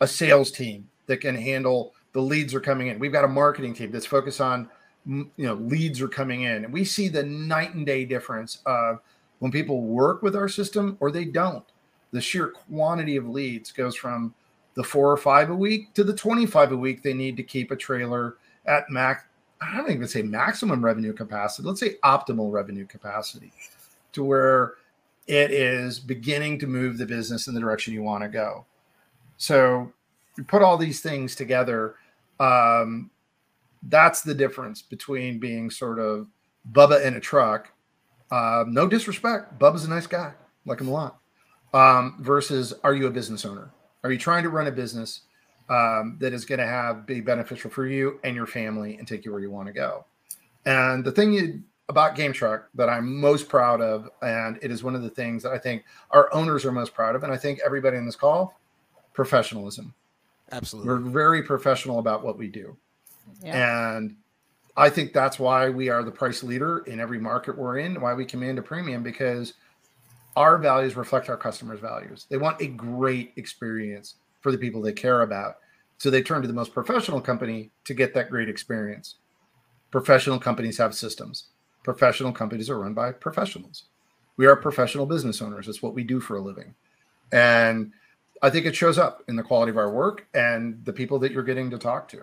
a 0.00 0.06
sales 0.06 0.50
team 0.50 0.88
that 1.06 1.20
can 1.20 1.34
handle 1.34 1.94
the 2.12 2.20
leads 2.20 2.54
are 2.54 2.60
coming 2.60 2.88
in. 2.88 2.98
We've 2.98 3.12
got 3.12 3.24
a 3.24 3.28
marketing 3.28 3.74
team 3.74 3.90
that's 3.90 4.06
focused 4.06 4.40
on 4.40 4.68
you 5.06 5.30
know 5.38 5.54
leads 5.54 6.00
are 6.00 6.08
coming 6.08 6.42
in, 6.42 6.64
and 6.64 6.72
we 6.72 6.84
see 6.84 7.08
the 7.08 7.22
night 7.22 7.74
and 7.74 7.86
day 7.86 8.04
difference 8.04 8.58
of 8.66 9.00
when 9.40 9.50
people 9.50 9.82
work 9.82 10.22
with 10.22 10.36
our 10.36 10.48
system 10.48 10.96
or 11.00 11.10
they 11.10 11.24
don't. 11.24 11.64
The 12.12 12.20
sheer 12.20 12.48
quantity 12.48 13.16
of 13.16 13.28
leads 13.28 13.72
goes 13.72 13.96
from 13.96 14.34
the 14.74 14.84
four 14.84 15.10
or 15.10 15.16
five 15.16 15.50
a 15.50 15.54
week 15.54 15.92
to 15.94 16.04
the 16.04 16.14
25 16.14 16.72
a 16.72 16.76
week 16.76 17.02
they 17.02 17.12
need 17.12 17.36
to 17.36 17.42
keep 17.42 17.70
a 17.70 17.76
trailer 17.76 18.36
at 18.64 18.88
max 18.88 19.24
I 19.62 19.76
don't 19.76 19.90
even 19.90 20.08
say 20.08 20.22
maximum 20.22 20.84
revenue 20.84 21.12
capacity. 21.12 21.66
Let's 21.66 21.80
say 21.80 21.96
optimal 22.04 22.50
revenue 22.50 22.86
capacity 22.86 23.52
to 24.12 24.24
where 24.24 24.74
it 25.26 25.50
is 25.52 26.00
beginning 26.00 26.58
to 26.60 26.66
move 26.66 26.98
the 26.98 27.06
business 27.06 27.46
in 27.46 27.54
the 27.54 27.60
direction 27.60 27.94
you 27.94 28.02
want 28.02 28.22
to 28.22 28.28
go. 28.28 28.64
So 29.36 29.92
you 30.36 30.44
put 30.44 30.62
all 30.62 30.76
these 30.76 31.00
things 31.00 31.36
together. 31.36 31.94
Um, 32.40 33.10
that's 33.88 34.22
the 34.22 34.34
difference 34.34 34.82
between 34.82 35.38
being 35.38 35.70
sort 35.70 35.98
of 35.98 36.28
Bubba 36.70 37.04
in 37.04 37.14
a 37.14 37.20
truck. 37.20 37.72
Uh, 38.30 38.64
no 38.66 38.86
disrespect, 38.86 39.58
Bubba's 39.58 39.84
a 39.84 39.90
nice 39.90 40.06
guy, 40.06 40.32
like 40.64 40.80
him 40.80 40.88
a 40.88 40.92
lot. 40.92 41.18
Um, 41.74 42.16
versus, 42.20 42.72
are 42.84 42.94
you 42.94 43.06
a 43.06 43.10
business 43.10 43.44
owner? 43.44 43.70
Are 44.04 44.12
you 44.12 44.18
trying 44.18 44.42
to 44.42 44.48
run 44.48 44.66
a 44.66 44.72
business 44.72 45.22
um, 45.68 46.16
that 46.20 46.32
is 46.32 46.44
going 46.44 46.58
to 46.58 46.66
have 46.66 47.06
be 47.06 47.20
beneficial 47.20 47.70
for 47.70 47.86
you 47.86 48.20
and 48.24 48.34
your 48.34 48.46
family 48.46 48.96
and 48.96 49.06
take 49.06 49.24
you 49.24 49.32
where 49.32 49.40
you 49.40 49.50
want 49.50 49.68
to 49.68 49.72
go? 49.72 50.04
And 50.64 51.04
the 51.04 51.12
thing 51.12 51.32
you 51.32 51.62
about 51.88 52.16
GameTruck 52.16 52.64
that 52.74 52.88
I'm 52.88 53.20
most 53.20 53.48
proud 53.48 53.80
of, 53.80 54.08
and 54.22 54.58
it 54.62 54.70
is 54.70 54.82
one 54.82 54.94
of 54.94 55.02
the 55.02 55.10
things 55.10 55.42
that 55.42 55.52
I 55.52 55.58
think 55.58 55.84
our 56.10 56.32
owners 56.32 56.64
are 56.64 56.72
most 56.72 56.94
proud 56.94 57.14
of, 57.14 57.22
and 57.22 57.32
I 57.32 57.36
think 57.36 57.60
everybody 57.64 57.96
in 57.96 58.06
this 58.06 58.16
call, 58.16 58.58
professionalism. 59.12 59.94
Absolutely, 60.52 60.88
we're 60.88 60.98
very 60.98 61.42
professional 61.42 61.98
about 61.98 62.22
what 62.24 62.38
we 62.38 62.48
do, 62.48 62.76
and 63.44 64.16
I 64.76 64.88
think 64.88 65.12
that's 65.12 65.38
why 65.38 65.68
we 65.68 65.88
are 65.88 66.02
the 66.02 66.10
price 66.10 66.42
leader 66.42 66.78
in 66.86 67.00
every 67.00 67.18
market 67.18 67.56
we're 67.56 67.78
in. 67.78 68.00
Why 68.00 68.14
we 68.14 68.24
command 68.24 68.58
a 68.58 68.62
premium 68.62 69.02
because 69.02 69.54
our 70.36 70.56
values 70.58 70.96
reflect 70.96 71.28
our 71.28 71.36
customers' 71.36 71.80
values. 71.80 72.26
They 72.30 72.38
want 72.38 72.60
a 72.60 72.66
great 72.66 73.32
experience 73.36 74.14
for 74.40 74.50
the 74.50 74.58
people 74.58 74.80
they 74.80 74.92
care 74.92 75.22
about, 75.22 75.56
so 75.98 76.10
they 76.10 76.22
turn 76.22 76.42
to 76.42 76.48
the 76.48 76.54
most 76.54 76.72
professional 76.72 77.20
company 77.20 77.70
to 77.84 77.94
get 77.94 78.14
that 78.14 78.30
great 78.30 78.48
experience. 78.48 79.16
Professional 79.90 80.38
companies 80.38 80.78
have 80.78 80.94
systems 80.94 81.48
professional 81.82 82.32
companies 82.32 82.70
are 82.70 82.78
run 82.78 82.94
by 82.94 83.12
professionals. 83.12 83.84
We 84.36 84.46
are 84.46 84.56
professional 84.56 85.06
business 85.06 85.42
owners. 85.42 85.68
It's 85.68 85.82
what 85.82 85.94
we 85.94 86.04
do 86.04 86.20
for 86.20 86.36
a 86.36 86.40
living. 86.40 86.74
And 87.32 87.92
I 88.42 88.50
think 88.50 88.66
it 88.66 88.76
shows 88.76 88.98
up 88.98 89.22
in 89.28 89.36
the 89.36 89.42
quality 89.42 89.70
of 89.70 89.76
our 89.76 89.90
work 89.90 90.26
and 90.34 90.84
the 90.84 90.92
people 90.92 91.18
that 91.20 91.32
you're 91.32 91.42
getting 91.42 91.70
to 91.70 91.78
talk 91.78 92.08
to. 92.08 92.22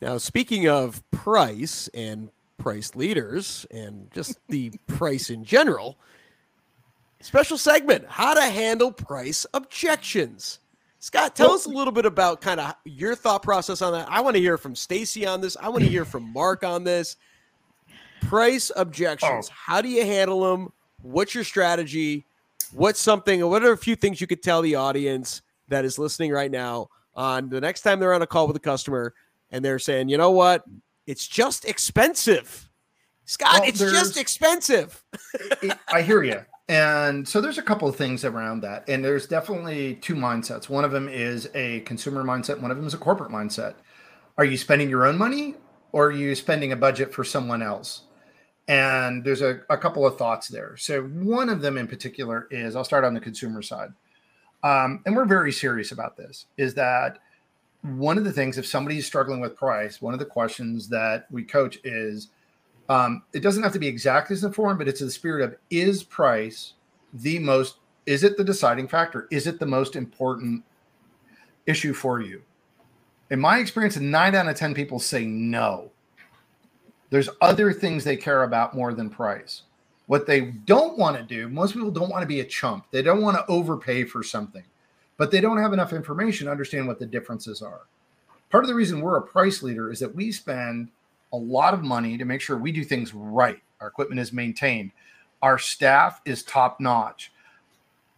Now, 0.00 0.18
speaking 0.18 0.68
of 0.68 1.02
price 1.10 1.88
and 1.92 2.30
price 2.58 2.94
leaders 2.94 3.66
and 3.70 4.10
just 4.12 4.38
the 4.48 4.70
price 4.86 5.30
in 5.30 5.44
general, 5.44 5.98
special 7.20 7.58
segment 7.58 8.04
how 8.08 8.34
to 8.34 8.42
handle 8.42 8.92
price 8.92 9.46
objections. 9.54 10.60
Scott, 11.00 11.36
tell 11.36 11.48
well, 11.48 11.54
us 11.54 11.66
a 11.66 11.70
little 11.70 11.92
bit 11.92 12.06
about 12.06 12.40
kind 12.40 12.58
of 12.58 12.74
your 12.84 13.14
thought 13.14 13.42
process 13.42 13.82
on 13.82 13.92
that. 13.92 14.08
I 14.10 14.20
want 14.20 14.34
to 14.34 14.40
hear 14.40 14.58
from 14.58 14.74
Stacey 14.74 15.26
on 15.26 15.40
this. 15.40 15.56
I 15.60 15.68
want 15.68 15.84
to 15.84 15.90
hear 15.90 16.04
from 16.04 16.32
Mark 16.32 16.64
on 16.64 16.82
this. 16.82 17.16
Price 18.22 18.72
objections. 18.74 19.48
Oh. 19.48 19.54
How 19.54 19.80
do 19.80 19.88
you 19.88 20.04
handle 20.04 20.40
them? 20.40 20.72
What's 21.02 21.36
your 21.36 21.44
strategy? 21.44 22.26
What's 22.72 23.00
something, 23.00 23.46
what 23.48 23.62
are 23.62 23.72
a 23.72 23.78
few 23.78 23.94
things 23.94 24.20
you 24.20 24.26
could 24.26 24.42
tell 24.42 24.60
the 24.60 24.74
audience 24.74 25.42
that 25.68 25.84
is 25.84 25.98
listening 25.98 26.32
right 26.32 26.50
now 26.50 26.88
on 27.14 27.48
the 27.48 27.60
next 27.60 27.82
time 27.82 28.00
they're 28.00 28.12
on 28.12 28.22
a 28.22 28.26
call 28.26 28.46
with 28.46 28.56
a 28.56 28.60
customer 28.60 29.14
and 29.50 29.64
they're 29.64 29.78
saying, 29.78 30.08
you 30.08 30.18
know 30.18 30.30
what? 30.30 30.64
It's 31.06 31.26
just 31.26 31.64
expensive. 31.64 32.68
Scott, 33.24 33.60
well, 33.60 33.68
it's 33.68 33.78
just 33.78 34.16
expensive. 34.16 35.04
it, 35.62 35.76
I 35.88 36.02
hear 36.02 36.22
you. 36.22 36.40
And 36.68 37.26
so 37.26 37.40
there's 37.40 37.58
a 37.58 37.62
couple 37.62 37.88
of 37.88 37.96
things 37.96 38.24
around 38.24 38.60
that. 38.60 38.88
And 38.88 39.04
there's 39.04 39.26
definitely 39.26 39.96
two 39.96 40.14
mindsets. 40.14 40.68
One 40.68 40.84
of 40.84 40.92
them 40.92 41.08
is 41.08 41.48
a 41.54 41.80
consumer 41.80 42.22
mindset, 42.24 42.60
one 42.60 42.70
of 42.70 42.76
them 42.76 42.86
is 42.86 42.94
a 42.94 42.98
corporate 42.98 43.30
mindset. 43.30 43.74
Are 44.36 44.44
you 44.44 44.56
spending 44.56 44.88
your 44.88 45.06
own 45.06 45.16
money 45.16 45.54
or 45.92 46.06
are 46.06 46.12
you 46.12 46.34
spending 46.34 46.72
a 46.72 46.76
budget 46.76 47.12
for 47.12 47.24
someone 47.24 47.62
else? 47.62 48.02
And 48.68 49.24
there's 49.24 49.40
a, 49.40 49.60
a 49.70 49.78
couple 49.78 50.06
of 50.06 50.18
thoughts 50.18 50.48
there. 50.48 50.76
So, 50.76 51.02
one 51.04 51.48
of 51.48 51.62
them 51.62 51.78
in 51.78 51.88
particular 51.88 52.48
is 52.50 52.76
I'll 52.76 52.84
start 52.84 53.04
on 53.04 53.14
the 53.14 53.20
consumer 53.20 53.62
side. 53.62 53.88
Um, 54.62 55.02
and 55.06 55.16
we're 55.16 55.24
very 55.24 55.52
serious 55.52 55.92
about 55.92 56.16
this 56.16 56.46
is 56.58 56.74
that 56.74 57.18
one 57.82 58.18
of 58.18 58.24
the 58.24 58.32
things, 58.32 58.58
if 58.58 58.66
somebody's 58.66 59.06
struggling 59.06 59.40
with 59.40 59.56
price, 59.56 60.02
one 60.02 60.12
of 60.12 60.18
the 60.18 60.26
questions 60.26 60.88
that 60.88 61.26
we 61.30 61.44
coach 61.44 61.78
is 61.84 62.28
um, 62.88 63.22
it 63.32 63.40
doesn't 63.40 63.62
have 63.62 63.72
to 63.72 63.78
be 63.78 63.86
exactly 63.86 64.34
as 64.34 64.44
informed, 64.44 64.78
but 64.78 64.88
it's 64.88 65.00
the 65.00 65.10
spirit 65.10 65.44
of 65.44 65.56
is 65.70 66.02
price 66.02 66.74
the 67.12 67.38
most, 67.38 67.76
is 68.06 68.24
it 68.24 68.36
the 68.36 68.44
deciding 68.44 68.88
factor? 68.88 69.28
Is 69.30 69.46
it 69.46 69.58
the 69.58 69.66
most 69.66 69.94
important 69.94 70.64
issue 71.66 71.92
for 71.92 72.20
you? 72.20 72.42
In 73.30 73.40
my 73.40 73.58
experience, 73.58 73.96
nine 73.98 74.34
out 74.34 74.48
of 74.48 74.56
10 74.56 74.74
people 74.74 74.98
say 74.98 75.26
no. 75.26 75.90
There's 77.10 77.28
other 77.40 77.72
things 77.72 78.04
they 78.04 78.16
care 78.16 78.44
about 78.44 78.74
more 78.74 78.94
than 78.94 79.10
price. 79.10 79.62
What 80.06 80.26
they 80.26 80.40
don't 80.40 80.96
want 80.96 81.18
to 81.18 81.22
do, 81.22 81.48
most 81.48 81.74
people 81.74 81.90
don't 81.90 82.08
want 82.08 82.22
to 82.22 82.26
be 82.26 82.40
a 82.40 82.44
chump. 82.44 82.86
They 82.90 83.02
don't 83.02 83.20
want 83.20 83.36
to 83.36 83.46
overpay 83.46 84.04
for 84.04 84.22
something, 84.22 84.64
but 85.18 85.30
they 85.30 85.40
don't 85.42 85.60
have 85.60 85.74
enough 85.74 85.92
information 85.92 86.46
to 86.46 86.50
understand 86.50 86.86
what 86.86 86.98
the 86.98 87.04
differences 87.06 87.60
are. 87.60 87.82
Part 88.48 88.64
of 88.64 88.68
the 88.68 88.74
reason 88.74 89.02
we're 89.02 89.18
a 89.18 89.22
price 89.22 89.62
leader 89.62 89.92
is 89.92 89.98
that 89.98 90.14
we 90.14 90.32
spend 90.32 90.88
a 91.34 91.36
lot 91.36 91.74
of 91.74 91.82
money 91.82 92.16
to 92.16 92.24
make 92.24 92.40
sure 92.40 92.56
we 92.56 92.72
do 92.72 92.84
things 92.84 93.12
right. 93.12 93.60
Our 93.80 93.88
equipment 93.88 94.20
is 94.20 94.32
maintained, 94.32 94.92
our 95.42 95.58
staff 95.58 96.22
is 96.24 96.42
top 96.42 96.80
notch. 96.80 97.30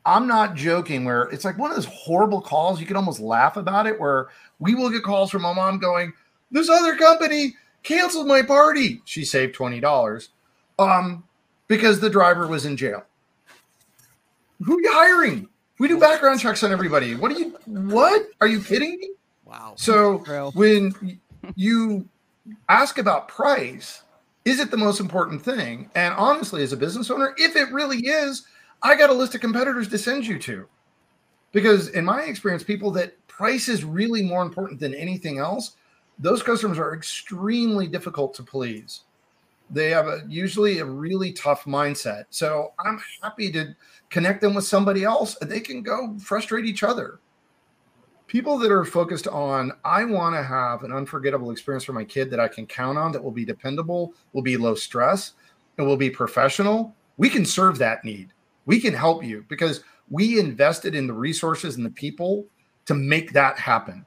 I'm 0.06 0.26
not 0.26 0.54
joking 0.54 1.04
where 1.04 1.24
it's 1.24 1.44
like 1.44 1.58
one 1.58 1.70
of 1.70 1.76
those 1.76 1.84
horrible 1.84 2.40
calls. 2.40 2.80
You 2.80 2.86
can 2.86 2.96
almost 2.96 3.20
laugh 3.20 3.56
about 3.56 3.86
it 3.86 4.00
where 4.00 4.28
we 4.58 4.74
will 4.74 4.88
get 4.88 5.02
calls 5.02 5.30
from 5.30 5.42
my 5.42 5.52
mom 5.52 5.78
going, 5.78 6.12
This 6.50 6.70
other 6.70 6.96
company 6.96 7.54
canceled 7.82 8.26
my 8.26 8.40
party. 8.40 9.02
She 9.04 9.24
saved 9.24 9.54
$20 9.54 10.28
um, 10.78 11.24
because 11.68 12.00
the 12.00 12.08
driver 12.08 12.46
was 12.46 12.64
in 12.64 12.76
jail. 12.76 13.04
Who 14.64 14.78
are 14.78 14.80
you 14.80 14.92
hiring? 14.92 15.48
We 15.80 15.88
do 15.88 15.98
background 15.98 16.40
checks 16.40 16.62
on 16.62 16.72
everybody. 16.72 17.14
What 17.14 17.32
are 17.32 17.38
you, 17.38 17.56
what? 17.64 18.28
Are 18.42 18.46
you 18.46 18.62
kidding 18.62 18.98
me? 19.00 19.10
Wow. 19.46 19.72
So 19.76 20.18
when 20.54 21.18
you 21.56 22.06
ask 22.68 22.98
about 22.98 23.28
price, 23.28 24.02
is 24.44 24.60
it 24.60 24.70
the 24.70 24.76
most 24.76 25.00
important 25.00 25.42
thing? 25.42 25.90
And 25.94 26.12
honestly, 26.14 26.62
as 26.62 26.74
a 26.74 26.76
business 26.76 27.10
owner, 27.10 27.34
if 27.38 27.56
it 27.56 27.72
really 27.72 28.00
is, 28.00 28.46
I 28.82 28.94
got 28.94 29.08
a 29.08 29.14
list 29.14 29.34
of 29.34 29.40
competitors 29.40 29.88
to 29.88 29.96
send 29.96 30.26
you 30.26 30.38
to. 30.40 30.68
Because 31.52 31.88
in 31.88 32.04
my 32.04 32.24
experience, 32.24 32.62
people 32.62 32.90
that 32.92 33.26
price 33.26 33.68
is 33.68 33.82
really 33.82 34.22
more 34.22 34.42
important 34.42 34.80
than 34.80 34.94
anything 34.94 35.38
else 35.38 35.76
those 36.20 36.42
customers 36.42 36.78
are 36.78 36.94
extremely 36.94 37.86
difficult 37.86 38.34
to 38.34 38.42
please. 38.42 39.04
They 39.70 39.90
have 39.90 40.06
a, 40.06 40.22
usually 40.28 40.78
a 40.78 40.84
really 40.84 41.32
tough 41.32 41.64
mindset. 41.64 42.24
So 42.30 42.72
I'm 42.84 43.00
happy 43.22 43.52
to 43.52 43.74
connect 44.10 44.40
them 44.40 44.54
with 44.54 44.64
somebody 44.64 45.04
else 45.04 45.36
they 45.40 45.60
can 45.60 45.82
go 45.82 46.16
frustrate 46.18 46.64
each 46.66 46.82
other. 46.82 47.20
people 48.26 48.58
that 48.58 48.70
are 48.70 48.84
focused 48.84 49.26
on 49.26 49.72
i 49.84 50.04
want 50.04 50.34
to 50.36 50.42
have 50.42 50.84
an 50.84 50.92
unforgettable 50.92 51.50
experience 51.50 51.82
for 51.82 51.92
my 51.92 52.04
kid 52.04 52.30
that 52.30 52.38
i 52.38 52.46
can 52.46 52.66
count 52.66 52.96
on 52.98 53.10
that 53.10 53.22
will 53.22 53.32
be 53.32 53.44
dependable 53.44 54.12
will 54.32 54.42
be 54.42 54.56
low 54.56 54.74
stress 54.74 55.32
and 55.78 55.86
will 55.86 55.96
be 55.96 56.10
professional 56.10 56.94
we 57.16 57.28
can 57.28 57.44
serve 57.44 57.78
that 57.78 58.04
need 58.04 58.32
we 58.66 58.78
can 58.78 58.94
help 58.94 59.24
you 59.24 59.44
because 59.48 59.82
we 60.10 60.38
invested 60.38 60.94
in 60.94 61.06
the 61.08 61.12
resources 61.12 61.76
and 61.76 61.84
the 61.84 61.90
people 61.90 62.44
to 62.86 62.94
make 62.94 63.32
that 63.32 63.58
happen 63.58 64.06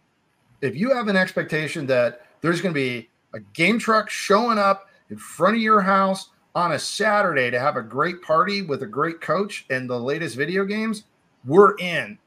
if 0.61 0.73
you 0.73 0.93
have 0.93 1.09
an 1.09 1.17
expectation 1.17 1.85
that 1.85 2.25
there's 2.39 2.61
going 2.61 2.73
to 2.73 2.79
be 2.79 3.09
a 3.33 3.39
game 3.53 3.77
truck 3.77 4.09
showing 4.09 4.57
up 4.57 4.87
in 5.13 5.19
front 5.19 5.55
of 5.55 5.61
your 5.61 5.81
house 5.81 6.29
on 6.55 6.73
a 6.73 6.79
saturday 6.79 7.49
to 7.49 7.59
have 7.59 7.77
a 7.77 7.81
great 7.81 8.21
party 8.21 8.61
with 8.61 8.83
a 8.83 8.87
great 8.87 9.21
coach 9.21 9.65
and 9.69 9.89
the 9.89 9.99
latest 9.99 10.35
video 10.35 10.65
games 10.65 11.05
we're 11.45 11.75
in 11.77 12.17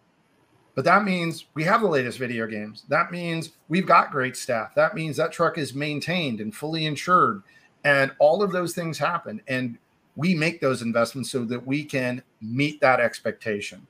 but 0.76 0.84
that 0.84 1.04
means 1.04 1.46
we 1.54 1.64
have 1.64 1.80
the 1.80 1.88
latest 1.88 2.18
video 2.18 2.46
games. 2.46 2.84
That 2.90 3.10
means 3.10 3.52
we've 3.68 3.86
got 3.86 4.12
great 4.12 4.36
staff. 4.36 4.74
That 4.74 4.94
means 4.94 5.16
that 5.16 5.32
truck 5.32 5.56
is 5.56 5.74
maintained 5.74 6.38
and 6.38 6.54
fully 6.54 6.84
insured. 6.84 7.42
And 7.82 8.12
all 8.18 8.42
of 8.42 8.52
those 8.52 8.74
things 8.74 8.98
happen. 8.98 9.40
And 9.48 9.78
we 10.16 10.34
make 10.34 10.60
those 10.60 10.82
investments 10.82 11.30
so 11.30 11.46
that 11.46 11.66
we 11.66 11.82
can 11.82 12.22
meet 12.42 12.78
that 12.82 13.00
expectation. 13.00 13.86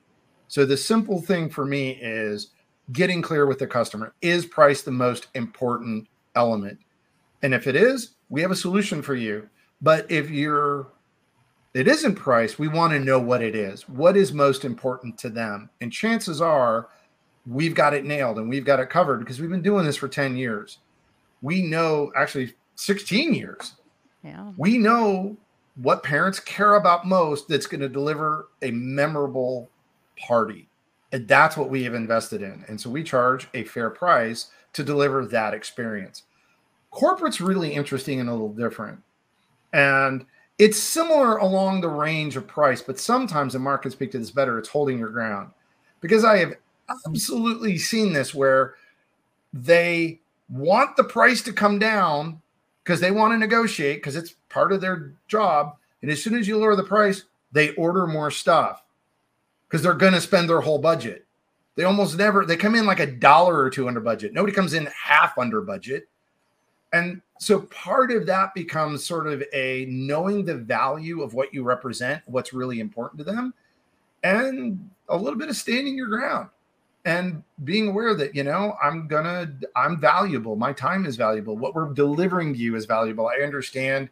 So 0.47 0.65
the 0.65 0.77
simple 0.77 1.21
thing 1.21 1.49
for 1.49 1.65
me 1.65 1.99
is 2.01 2.51
getting 2.93 3.21
clear 3.21 3.45
with 3.45 3.59
the 3.59 3.67
customer 3.67 4.13
is 4.21 4.45
price 4.45 4.81
the 4.81 4.91
most 4.91 5.27
important 5.33 6.07
element? 6.35 6.79
And 7.43 7.53
if 7.53 7.67
it 7.67 7.75
is, 7.75 8.11
we 8.29 8.41
have 8.41 8.51
a 8.51 8.55
solution 8.55 9.01
for 9.01 9.15
you. 9.15 9.49
But 9.81 10.09
if 10.11 10.29
you're 10.29 10.87
it 11.73 11.87
isn't 11.87 12.15
price, 12.15 12.57
we 12.57 12.67
want 12.67 12.93
to 12.93 12.99
know 12.99 13.19
what 13.19 13.43
it 13.43 13.55
is. 13.55 13.87
What 13.87 14.17
is 14.17 14.33
most 14.33 14.65
important 14.65 15.17
to 15.19 15.29
them? 15.29 15.69
And 15.79 15.91
chances 15.91 16.41
are 16.41 16.89
we've 17.45 17.75
got 17.75 17.93
it 17.93 18.03
nailed 18.03 18.39
and 18.39 18.49
we've 18.49 18.65
got 18.65 18.79
it 18.79 18.89
covered 18.89 19.19
because 19.19 19.39
we've 19.39 19.49
been 19.49 19.61
doing 19.61 19.85
this 19.85 19.95
for 19.95 20.07
10 20.07 20.35
years. 20.35 20.79
We 21.41 21.61
know 21.61 22.11
actually 22.17 22.55
16 22.75 23.33
years. 23.33 23.73
Yeah. 24.23 24.51
We 24.57 24.77
know 24.77 25.37
what 25.75 26.01
parents 26.01 26.39
care 26.39 26.75
about 26.75 27.05
most 27.05 27.47
that's 27.47 27.67
going 27.67 27.81
to 27.81 27.89
deliver 27.89 28.47
a 28.63 28.71
memorable 28.71 29.69
party. 30.17 30.67
And 31.11 31.27
that's 31.27 31.55
what 31.55 31.69
we 31.69 31.83
have 31.83 31.93
invested 31.93 32.41
in. 32.41 32.65
And 32.67 32.81
so 32.81 32.89
we 32.89 33.03
charge 33.03 33.47
a 33.53 33.63
fair 33.63 33.89
price 33.89 34.47
to 34.73 34.83
deliver 34.83 35.25
that 35.27 35.53
experience. 35.53 36.23
Corporate's 36.91 37.41
really 37.41 37.73
interesting 37.73 38.19
and 38.19 38.29
a 38.29 38.31
little 38.31 38.53
different. 38.53 39.01
And 39.73 40.25
it's 40.59 40.79
similar 40.79 41.37
along 41.37 41.81
the 41.81 41.89
range 41.89 42.35
of 42.35 42.47
price, 42.47 42.81
but 42.81 42.99
sometimes 42.99 43.53
the 43.53 43.59
market 43.59 43.91
speak 43.91 44.11
to 44.11 44.19
this 44.19 44.31
better. 44.31 44.57
It's 44.57 44.69
holding 44.69 44.97
your 44.97 45.09
ground 45.09 45.51
because 46.01 46.23
I 46.23 46.37
have 46.37 46.55
absolutely 47.05 47.77
seen 47.77 48.13
this 48.13 48.33
where 48.33 48.75
they 49.53 50.19
want 50.49 50.95
the 50.95 51.03
price 51.03 51.41
to 51.43 51.53
come 51.53 51.77
down 51.79 52.41
because 52.83 52.99
they 52.99 53.11
want 53.11 53.33
to 53.33 53.37
negotiate 53.37 53.97
because 53.97 54.15
it's 54.15 54.35
part 54.49 54.71
of 54.71 54.81
their 54.81 55.13
job. 55.27 55.75
And 56.01 56.09
as 56.09 56.23
soon 56.23 56.35
as 56.35 56.47
you 56.47 56.57
lower 56.57 56.75
the 56.75 56.83
price, 56.83 57.23
they 57.51 57.71
order 57.75 58.07
more 58.07 58.31
stuff 58.31 58.83
because 59.67 59.83
they're 59.83 59.93
going 59.93 60.13
to 60.13 60.21
spend 60.21 60.49
their 60.49 60.61
whole 60.61 60.79
budget. 60.79 61.25
They 61.75 61.83
almost 61.83 62.17
never 62.17 62.45
they 62.45 62.57
come 62.57 62.75
in 62.75 62.85
like 62.85 62.99
a 62.99 63.05
dollar 63.05 63.57
or 63.57 63.69
two 63.69 63.87
under 63.87 63.99
budget. 63.99 64.33
Nobody 64.33 64.53
comes 64.53 64.73
in 64.73 64.87
half 64.87 65.37
under 65.37 65.61
budget. 65.61 66.07
And 66.97 67.21
so 67.39 67.61
part 67.61 68.11
of 68.11 68.25
that 68.25 68.53
becomes 68.55 69.05
sort 69.05 69.27
of 69.27 69.43
a 69.53 69.85
knowing 69.89 70.45
the 70.45 70.55
value 70.55 71.21
of 71.21 71.33
what 71.33 71.53
you 71.53 71.63
represent, 71.63 72.23
what's 72.25 72.53
really 72.53 72.79
important 72.79 73.19
to 73.19 73.23
them, 73.23 73.53
and 74.23 74.89
a 75.09 75.15
little 75.15 75.37
bit 75.37 75.49
of 75.49 75.55
standing 75.55 75.95
your 75.95 76.07
ground 76.07 76.49
and 77.05 77.41
being 77.63 77.87
aware 77.87 78.13
that 78.13 78.35
you 78.35 78.43
know 78.43 78.75
i'm 78.83 79.07
gonna 79.07 79.53
i'm 79.75 79.99
valuable. 79.99 80.55
My 80.55 80.73
time 80.73 81.05
is 81.05 81.15
valuable. 81.15 81.55
What 81.55 81.75
we're 81.75 81.93
delivering 81.93 82.53
to 82.53 82.59
you 82.59 82.75
is 82.75 82.85
valuable. 82.85 83.27
I 83.27 83.43
understand. 83.43 84.09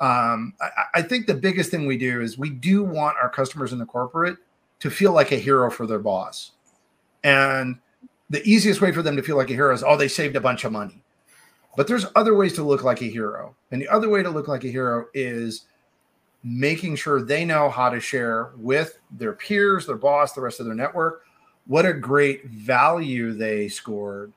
Um, 0.00 0.54
I, 0.60 0.70
I, 0.94 1.02
think 1.02 1.28
the 1.28 1.34
biggest 1.34 1.70
thing 1.70 1.86
we 1.86 1.96
do 1.96 2.20
is 2.20 2.36
we 2.36 2.50
do 2.50 2.82
want 2.82 3.16
our 3.22 3.28
customers 3.28 3.72
in 3.72 3.78
the 3.78 3.86
corporate 3.86 4.38
to 4.80 4.90
feel 4.90 5.12
like 5.12 5.30
a 5.30 5.36
hero 5.36 5.70
for 5.70 5.86
their 5.86 6.00
boss. 6.00 6.50
And 7.22 7.78
the 8.28 8.42
easiest 8.42 8.80
way 8.80 8.90
for 8.90 9.02
them 9.02 9.14
to 9.16 9.22
feel 9.22 9.36
like 9.36 9.50
a 9.50 9.54
hero 9.54 9.72
is 9.72 9.84
oh 9.84 9.96
they 9.96 10.08
saved 10.08 10.34
a 10.34 10.40
bunch 10.40 10.64
of 10.64 10.72
money 10.72 11.03
but 11.76 11.86
there's 11.86 12.06
other 12.14 12.34
ways 12.34 12.52
to 12.54 12.62
look 12.62 12.84
like 12.84 13.02
a 13.02 13.06
hero. 13.06 13.54
And 13.70 13.80
the 13.80 13.88
other 13.88 14.08
way 14.08 14.22
to 14.22 14.30
look 14.30 14.48
like 14.48 14.64
a 14.64 14.70
hero 14.70 15.06
is 15.14 15.66
making 16.42 16.96
sure 16.96 17.22
they 17.22 17.44
know 17.44 17.70
how 17.70 17.88
to 17.88 18.00
share 18.00 18.52
with 18.56 18.98
their 19.10 19.32
peers, 19.32 19.86
their 19.86 19.96
boss, 19.96 20.32
the 20.32 20.40
rest 20.40 20.60
of 20.60 20.66
their 20.66 20.74
network, 20.74 21.24
what 21.66 21.86
a 21.86 21.92
great 21.92 22.44
value 22.46 23.32
they 23.32 23.68
scored 23.68 24.32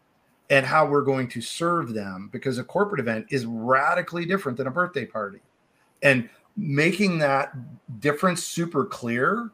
and 0.49 0.65
how 0.65 0.85
we're 0.85 1.01
going 1.01 1.27
to 1.27 1.41
serve 1.41 1.93
them 1.93 2.29
because 2.31 2.57
a 2.57 2.63
corporate 2.63 3.01
event 3.01 3.25
is 3.29 3.45
radically 3.45 4.25
different 4.25 4.57
than 4.57 4.67
a 4.67 4.71
birthday 4.71 5.05
party. 5.05 5.39
And 6.01 6.29
making 6.55 7.19
that 7.19 7.53
difference 7.99 8.43
super 8.43 8.85
clear 8.85 9.51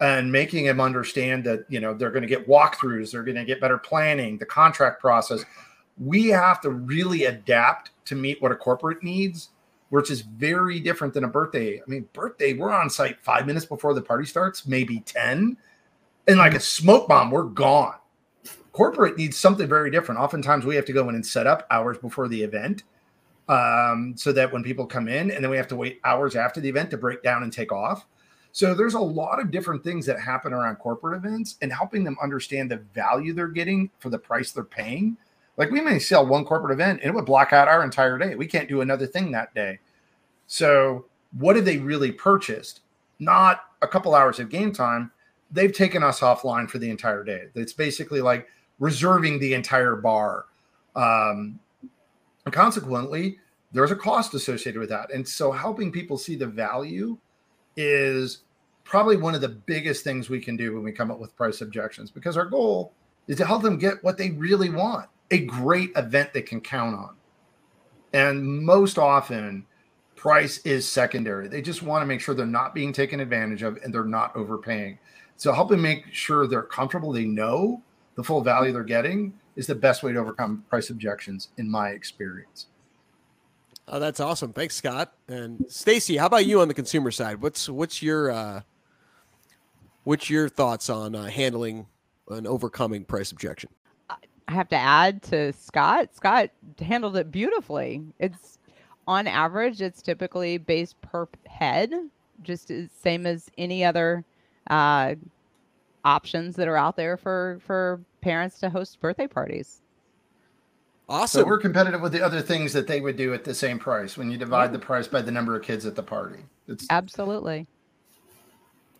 and 0.00 0.30
making 0.30 0.66
them 0.66 0.80
understand 0.80 1.44
that 1.44 1.64
you 1.68 1.80
know 1.80 1.94
they're 1.94 2.10
going 2.10 2.22
to 2.22 2.28
get 2.28 2.48
walkthroughs 2.48 3.10
they're 3.10 3.24
going 3.24 3.36
to 3.36 3.44
get 3.44 3.60
better 3.60 3.78
planning 3.78 4.38
the 4.38 4.46
contract 4.46 5.00
process 5.00 5.44
we 5.98 6.28
have 6.28 6.60
to 6.62 6.70
really 6.70 7.24
adapt 7.24 7.90
to 8.06 8.14
meet 8.14 8.40
what 8.42 8.52
a 8.52 8.56
corporate 8.56 9.02
needs, 9.02 9.50
which 9.90 10.10
is 10.10 10.22
very 10.22 10.80
different 10.80 11.14
than 11.14 11.24
a 11.24 11.28
birthday. 11.28 11.80
I 11.80 11.84
mean, 11.86 12.08
birthday, 12.12 12.54
we're 12.54 12.72
on 12.72 12.90
site 12.90 13.20
five 13.20 13.46
minutes 13.46 13.66
before 13.66 13.94
the 13.94 14.02
party 14.02 14.24
starts, 14.24 14.66
maybe 14.66 15.00
10. 15.00 15.56
And 16.26 16.38
like 16.38 16.54
a 16.54 16.60
smoke 16.60 17.08
bomb, 17.08 17.30
we're 17.30 17.44
gone. 17.44 17.96
Corporate 18.72 19.16
needs 19.16 19.36
something 19.36 19.68
very 19.68 19.90
different. 19.90 20.20
Oftentimes 20.20 20.64
we 20.64 20.74
have 20.74 20.84
to 20.86 20.92
go 20.92 21.08
in 21.08 21.14
and 21.14 21.24
set 21.24 21.46
up 21.46 21.66
hours 21.70 21.98
before 21.98 22.26
the 22.26 22.42
event 22.42 22.82
um, 23.48 24.14
so 24.16 24.32
that 24.32 24.52
when 24.52 24.64
people 24.64 24.86
come 24.86 25.06
in 25.06 25.30
and 25.30 25.44
then 25.44 25.50
we 25.50 25.56
have 25.56 25.68
to 25.68 25.76
wait 25.76 26.00
hours 26.04 26.34
after 26.34 26.60
the 26.60 26.68
event 26.68 26.90
to 26.90 26.96
break 26.96 27.22
down 27.22 27.44
and 27.44 27.52
take 27.52 27.70
off. 27.70 28.06
So 28.50 28.74
there's 28.74 28.94
a 28.94 29.00
lot 29.00 29.40
of 29.40 29.50
different 29.50 29.84
things 29.84 30.06
that 30.06 30.18
happen 30.18 30.52
around 30.52 30.76
corporate 30.76 31.16
events 31.16 31.56
and 31.60 31.72
helping 31.72 32.02
them 32.04 32.16
understand 32.22 32.70
the 32.70 32.78
value 32.94 33.32
they're 33.32 33.48
getting 33.48 33.90
for 33.98 34.10
the 34.10 34.18
price 34.18 34.52
they're 34.52 34.64
paying 34.64 35.16
like 35.56 35.70
we 35.70 35.80
may 35.80 35.98
sell 35.98 36.26
one 36.26 36.44
corporate 36.44 36.72
event 36.72 37.00
and 37.00 37.10
it 37.10 37.14
would 37.14 37.26
block 37.26 37.52
out 37.52 37.68
our 37.68 37.84
entire 37.84 38.18
day. 38.18 38.34
We 38.34 38.46
can't 38.46 38.68
do 38.68 38.80
another 38.80 39.06
thing 39.06 39.30
that 39.32 39.54
day. 39.54 39.78
So, 40.46 41.06
what 41.38 41.56
have 41.56 41.64
they 41.64 41.78
really 41.78 42.12
purchased? 42.12 42.80
Not 43.18 43.60
a 43.82 43.88
couple 43.88 44.14
hours 44.14 44.38
of 44.38 44.50
game 44.50 44.72
time. 44.72 45.10
They've 45.50 45.72
taken 45.72 46.02
us 46.02 46.20
offline 46.20 46.68
for 46.68 46.78
the 46.78 46.90
entire 46.90 47.24
day. 47.24 47.44
It's 47.54 47.72
basically 47.72 48.20
like 48.20 48.48
reserving 48.78 49.38
the 49.38 49.54
entire 49.54 49.96
bar. 49.96 50.46
Um, 50.96 51.58
and 52.44 52.52
consequently, 52.52 53.38
there's 53.72 53.90
a 53.90 53.96
cost 53.96 54.34
associated 54.34 54.78
with 54.78 54.90
that. 54.90 55.12
And 55.12 55.26
so, 55.26 55.52
helping 55.52 55.92
people 55.92 56.18
see 56.18 56.36
the 56.36 56.46
value 56.46 57.16
is 57.76 58.42
probably 58.84 59.16
one 59.16 59.34
of 59.34 59.40
the 59.40 59.48
biggest 59.48 60.04
things 60.04 60.28
we 60.28 60.40
can 60.40 60.56
do 60.56 60.74
when 60.74 60.82
we 60.82 60.92
come 60.92 61.10
up 61.10 61.18
with 61.18 61.34
price 61.36 61.62
objections 61.62 62.10
because 62.10 62.36
our 62.36 62.44
goal 62.44 62.92
is 63.26 63.38
to 63.38 63.46
help 63.46 63.62
them 63.62 63.78
get 63.78 64.02
what 64.04 64.18
they 64.18 64.30
really 64.32 64.68
want 64.68 65.08
a 65.34 65.38
great 65.38 65.90
event 65.96 66.32
they 66.32 66.42
can 66.42 66.60
count 66.60 66.94
on. 66.94 67.16
And 68.12 68.62
most 68.64 68.98
often, 68.98 69.66
price 70.14 70.58
is 70.58 70.88
secondary. 70.88 71.48
They 71.48 71.60
just 71.60 71.82
want 71.82 72.02
to 72.02 72.06
make 72.06 72.20
sure 72.20 72.34
they're 72.34 72.46
not 72.46 72.72
being 72.72 72.92
taken 72.92 73.18
advantage 73.18 73.62
of 73.62 73.78
and 73.82 73.92
they're 73.92 74.04
not 74.04 74.34
overpaying. 74.36 74.98
So 75.36 75.52
helping 75.52 75.82
make 75.82 76.04
sure 76.12 76.46
they're 76.46 76.62
comfortable, 76.62 77.12
they 77.12 77.24
know 77.24 77.82
the 78.14 78.22
full 78.22 78.40
value 78.40 78.72
they're 78.72 78.84
getting 78.84 79.34
is 79.56 79.66
the 79.66 79.74
best 79.74 80.04
way 80.04 80.12
to 80.12 80.18
overcome 80.20 80.64
price 80.70 80.90
objections 80.90 81.48
in 81.58 81.68
my 81.68 81.88
experience. 81.90 82.68
Oh, 83.88 83.98
that's 83.98 84.20
awesome. 84.20 84.52
Thanks, 84.52 84.76
Scott. 84.76 85.14
And 85.26 85.64
Stacey, 85.68 86.16
how 86.16 86.26
about 86.26 86.46
you 86.46 86.60
on 86.60 86.68
the 86.68 86.74
consumer 86.74 87.10
side? 87.10 87.42
What's 87.42 87.68
what's 87.68 88.00
your 88.00 88.30
uh, 88.30 88.62
what's 90.04 90.30
your 90.30 90.48
thoughts 90.48 90.88
on 90.88 91.16
uh, 91.16 91.24
handling 91.24 91.86
and 92.30 92.46
overcoming 92.46 93.04
price 93.04 93.32
objection? 93.32 93.70
I 94.48 94.52
have 94.52 94.68
to 94.68 94.76
add 94.76 95.22
to 95.24 95.52
Scott. 95.52 96.14
Scott 96.14 96.50
handled 96.80 97.16
it 97.16 97.30
beautifully. 97.30 98.02
It's 98.18 98.58
on 99.06 99.26
average, 99.26 99.80
it's 99.82 100.02
typically 100.02 100.58
based 100.58 101.00
per 101.02 101.28
head, 101.46 101.92
just 102.42 102.70
as 102.70 102.88
same 102.90 103.26
as 103.26 103.50
any 103.58 103.84
other 103.84 104.24
uh, 104.70 105.14
options 106.04 106.56
that 106.56 106.68
are 106.68 106.76
out 106.76 106.96
there 106.96 107.16
for 107.16 107.58
for 107.64 108.00
parents 108.20 108.58
to 108.60 108.70
host 108.70 109.00
birthday 109.00 109.26
parties. 109.26 109.80
Awesome. 111.06 111.42
So 111.42 111.46
we're 111.46 111.58
competitive 111.58 112.00
with 112.00 112.12
the 112.12 112.24
other 112.24 112.40
things 112.40 112.72
that 112.72 112.86
they 112.86 113.00
would 113.00 113.16
do 113.16 113.34
at 113.34 113.44
the 113.44 113.54
same 113.54 113.78
price 113.78 114.16
when 114.16 114.30
you 114.30 114.38
divide 114.38 114.72
the 114.72 114.78
price 114.78 115.06
by 115.06 115.20
the 115.20 115.30
number 115.30 115.54
of 115.54 115.62
kids 115.62 115.84
at 115.84 115.94
the 115.94 116.02
party. 116.02 116.40
It's 116.66 116.86
absolutely 116.88 117.66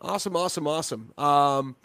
awesome, 0.05 0.35
awesome, 0.35 0.67
awesome. 0.67 1.13
Um, 1.17 1.75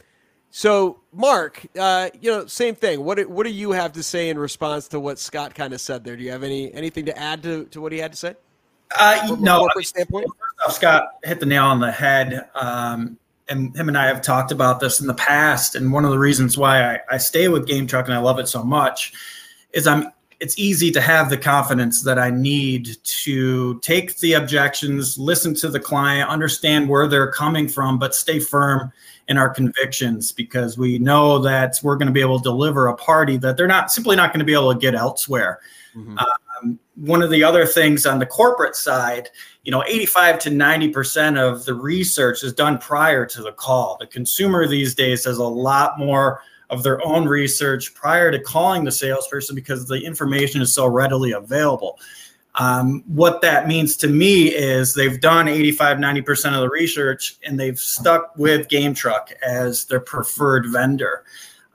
so, 0.50 0.98
Mark, 1.12 1.64
uh, 1.78 2.10
you 2.20 2.30
know, 2.30 2.46
same 2.46 2.74
thing. 2.74 3.04
What 3.04 3.28
what 3.28 3.46
do 3.46 3.52
you 3.52 3.72
have 3.72 3.92
to 3.92 4.02
say 4.02 4.30
in 4.30 4.38
response 4.38 4.88
to 4.88 5.00
what 5.00 5.18
Scott 5.18 5.54
kind 5.54 5.72
of 5.72 5.80
said 5.80 6.04
there? 6.04 6.16
Do 6.16 6.24
you 6.24 6.32
have 6.32 6.42
any 6.42 6.72
anything 6.74 7.06
to 7.06 7.16
add 7.16 7.42
to, 7.44 7.66
to 7.66 7.80
what 7.80 7.92
he 7.92 7.98
had 7.98 8.12
to 8.12 8.18
say? 8.18 8.34
Uh, 8.98 9.36
no. 9.38 9.62
I 9.62 9.68
mean, 9.76 9.84
standpoint? 9.84 10.26
Off, 10.66 10.72
Scott 10.74 11.04
hit 11.22 11.38
the 11.38 11.46
nail 11.46 11.64
on 11.64 11.78
the 11.78 11.92
head. 11.92 12.48
Um, 12.54 13.16
and 13.48 13.76
him 13.76 13.88
and 13.88 13.96
I 13.96 14.06
have 14.06 14.22
talked 14.22 14.52
about 14.52 14.80
this 14.80 15.00
in 15.00 15.06
the 15.06 15.14
past. 15.14 15.74
And 15.74 15.92
one 15.92 16.04
of 16.04 16.10
the 16.10 16.18
reasons 16.18 16.58
why 16.58 16.94
I, 16.94 17.00
I 17.10 17.18
stay 17.18 17.48
with 17.48 17.68
GameTruck 17.68 18.04
and 18.04 18.14
I 18.14 18.18
love 18.18 18.38
it 18.38 18.48
so 18.48 18.62
much 18.62 19.12
is 19.72 19.86
I'm 19.86 20.10
it's 20.40 20.58
easy 20.58 20.90
to 20.90 21.02
have 21.02 21.28
the 21.28 21.36
confidence 21.36 22.02
that 22.02 22.18
I 22.18 22.30
need 22.30 22.96
to 23.04 23.78
take 23.80 24.16
the 24.20 24.32
objections, 24.32 25.18
listen 25.18 25.54
to 25.56 25.68
the 25.68 25.78
client, 25.78 26.30
understand 26.30 26.88
where 26.88 27.06
they're 27.06 27.30
coming 27.30 27.68
from, 27.68 27.98
but 27.98 28.14
stay 28.14 28.40
firm 28.40 28.90
in 29.30 29.38
our 29.38 29.48
convictions 29.48 30.32
because 30.32 30.76
we 30.76 30.98
know 30.98 31.38
that 31.38 31.78
we're 31.84 31.94
going 31.94 32.08
to 32.08 32.12
be 32.12 32.20
able 32.20 32.38
to 32.38 32.42
deliver 32.42 32.88
a 32.88 32.96
party 32.96 33.36
that 33.36 33.56
they're 33.56 33.68
not 33.68 33.92
simply 33.92 34.16
not 34.16 34.32
going 34.32 34.40
to 34.40 34.44
be 34.44 34.52
able 34.52 34.74
to 34.74 34.78
get 34.78 34.92
elsewhere. 34.92 35.60
Mm-hmm. 35.94 36.18
Um, 36.18 36.80
one 36.96 37.22
of 37.22 37.30
the 37.30 37.44
other 37.44 37.64
things 37.64 38.06
on 38.06 38.18
the 38.18 38.26
corporate 38.26 38.74
side, 38.74 39.28
you 39.62 39.70
know, 39.70 39.84
85 39.86 40.40
to 40.40 40.50
90% 40.50 41.38
of 41.38 41.64
the 41.64 41.74
research 41.74 42.42
is 42.42 42.52
done 42.52 42.76
prior 42.78 43.24
to 43.24 43.42
the 43.42 43.52
call. 43.52 43.96
The 44.00 44.08
consumer 44.08 44.66
these 44.66 44.96
days 44.96 45.24
has 45.24 45.38
a 45.38 45.44
lot 45.44 45.96
more 45.96 46.42
of 46.68 46.82
their 46.82 47.04
own 47.06 47.28
research 47.28 47.94
prior 47.94 48.32
to 48.32 48.40
calling 48.40 48.82
the 48.82 48.92
salesperson 48.92 49.54
because 49.54 49.86
the 49.86 50.00
information 50.00 50.60
is 50.60 50.74
so 50.74 50.88
readily 50.88 51.32
available. 51.32 52.00
Um, 52.60 53.02
what 53.06 53.40
that 53.40 53.68
means 53.68 53.96
to 53.96 54.06
me 54.06 54.48
is 54.48 54.92
they've 54.92 55.18
done 55.18 55.48
85, 55.48 55.96
90% 55.96 56.54
of 56.54 56.60
the 56.60 56.68
research 56.68 57.38
and 57.42 57.58
they've 57.58 57.78
stuck 57.78 58.36
with 58.36 58.68
GameTruck 58.68 59.32
as 59.42 59.86
their 59.86 59.98
preferred 59.98 60.66
vendor. 60.66 61.24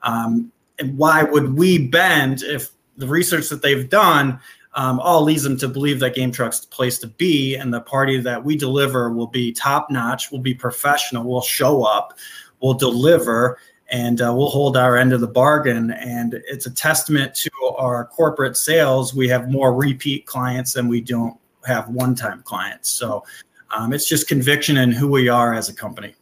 Um, 0.04 0.52
and 0.78 0.96
why 0.96 1.24
would 1.24 1.58
we 1.58 1.88
bend 1.88 2.44
if 2.44 2.70
the 2.96 3.08
research 3.08 3.48
that 3.48 3.62
they've 3.62 3.90
done 3.90 4.38
um, 4.74 5.00
all 5.00 5.24
leads 5.24 5.42
them 5.42 5.56
to 5.58 5.66
believe 5.66 5.98
that 5.98 6.14
GameTruck's 6.14 6.60
the 6.60 6.68
place 6.68 6.98
to 6.98 7.08
be 7.08 7.56
and 7.56 7.74
the 7.74 7.80
party 7.80 8.20
that 8.20 8.44
we 8.44 8.56
deliver 8.56 9.10
will 9.10 9.26
be 9.26 9.50
top 9.50 9.90
notch, 9.90 10.30
will 10.30 10.38
be 10.38 10.54
professional, 10.54 11.24
will 11.24 11.42
show 11.42 11.82
up, 11.82 12.16
will 12.60 12.74
deliver, 12.74 13.58
and 13.88 14.20
uh, 14.20 14.32
we'll 14.36 14.48
hold 14.48 14.76
our 14.76 14.96
end 14.96 15.12
of 15.12 15.20
the 15.20 15.28
bargain. 15.28 15.92
And 15.92 16.34
it's 16.46 16.66
a 16.66 16.70
testament 16.70 17.34
to 17.36 17.50
our 17.78 18.06
corporate 18.06 18.56
sales. 18.56 19.14
We 19.14 19.28
have 19.28 19.50
more 19.50 19.74
repeat 19.74 20.26
clients 20.26 20.72
than 20.72 20.88
we 20.88 21.00
don't 21.00 21.38
have 21.64 21.88
one 21.88 22.14
time 22.14 22.42
clients. 22.42 22.90
So 22.90 23.24
um, 23.70 23.92
it's 23.92 24.08
just 24.08 24.28
conviction 24.28 24.76
in 24.76 24.90
who 24.92 25.08
we 25.08 25.28
are 25.28 25.54
as 25.54 25.68
a 25.68 25.74
company. 25.74 26.14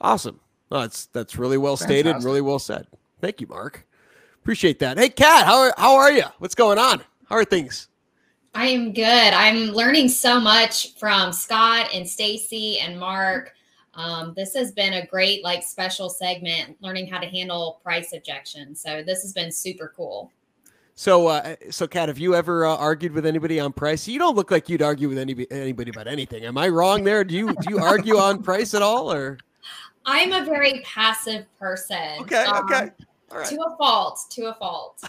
Awesome. 0.00 0.40
that's 0.70 1.06
that's 1.06 1.36
really 1.36 1.58
well 1.58 1.76
Fantastic. 1.76 1.96
stated 1.96 2.16
and 2.16 2.24
really 2.24 2.40
well 2.40 2.58
said. 2.58 2.86
Thank 3.20 3.40
you, 3.40 3.46
Mark. 3.48 3.86
Appreciate 4.42 4.78
that. 4.78 4.96
Hey, 4.96 5.08
Cat, 5.08 5.44
how 5.44 5.58
are, 5.58 5.74
how 5.76 5.96
are 5.96 6.12
you? 6.12 6.24
What's 6.38 6.54
going 6.54 6.78
on? 6.78 7.02
How 7.28 7.36
are 7.36 7.44
things? 7.44 7.88
I 8.54 8.68
am 8.68 8.92
good. 8.92 9.04
I'm 9.04 9.72
learning 9.72 10.08
so 10.08 10.40
much 10.40 10.94
from 10.94 11.32
Scott 11.32 11.90
and 11.92 12.08
Stacey 12.08 12.78
and 12.78 12.98
Mark 12.98 13.52
um, 13.98 14.32
this 14.36 14.54
has 14.54 14.70
been 14.70 14.94
a 14.94 15.06
great 15.06 15.42
like 15.42 15.64
special 15.64 16.08
segment, 16.08 16.76
learning 16.80 17.08
how 17.08 17.18
to 17.18 17.26
handle 17.26 17.80
price 17.82 18.12
objections. 18.12 18.80
So 18.80 19.02
this 19.02 19.22
has 19.22 19.32
been 19.32 19.50
super 19.50 19.92
cool. 19.96 20.30
So, 20.94 21.26
uh, 21.26 21.56
so 21.70 21.86
Cat, 21.86 22.08
have 22.08 22.18
you 22.18 22.34
ever 22.34 22.64
uh, 22.64 22.76
argued 22.76 23.12
with 23.12 23.26
anybody 23.26 23.58
on 23.58 23.72
price? 23.72 24.06
You 24.06 24.20
don't 24.20 24.36
look 24.36 24.52
like 24.52 24.68
you'd 24.68 24.82
argue 24.82 25.08
with 25.08 25.18
any, 25.18 25.46
anybody 25.50 25.90
about 25.90 26.06
anything. 26.06 26.44
Am 26.44 26.56
I 26.56 26.68
wrong 26.68 27.02
there? 27.02 27.24
Do 27.24 27.34
you 27.34 27.54
do 27.54 27.70
you 27.70 27.78
argue 27.78 28.16
on 28.18 28.42
price 28.42 28.72
at 28.72 28.82
all, 28.82 29.12
or? 29.12 29.38
I'm 30.06 30.32
a 30.32 30.44
very 30.44 30.80
passive 30.84 31.46
person. 31.58 32.20
Okay. 32.20 32.44
Um, 32.44 32.64
okay. 32.64 32.90
All 33.30 33.38
right. 33.38 33.48
To 33.48 33.56
a 33.62 33.76
fault. 33.76 34.20
To 34.30 34.46
a 34.46 34.54
fault. 34.54 35.02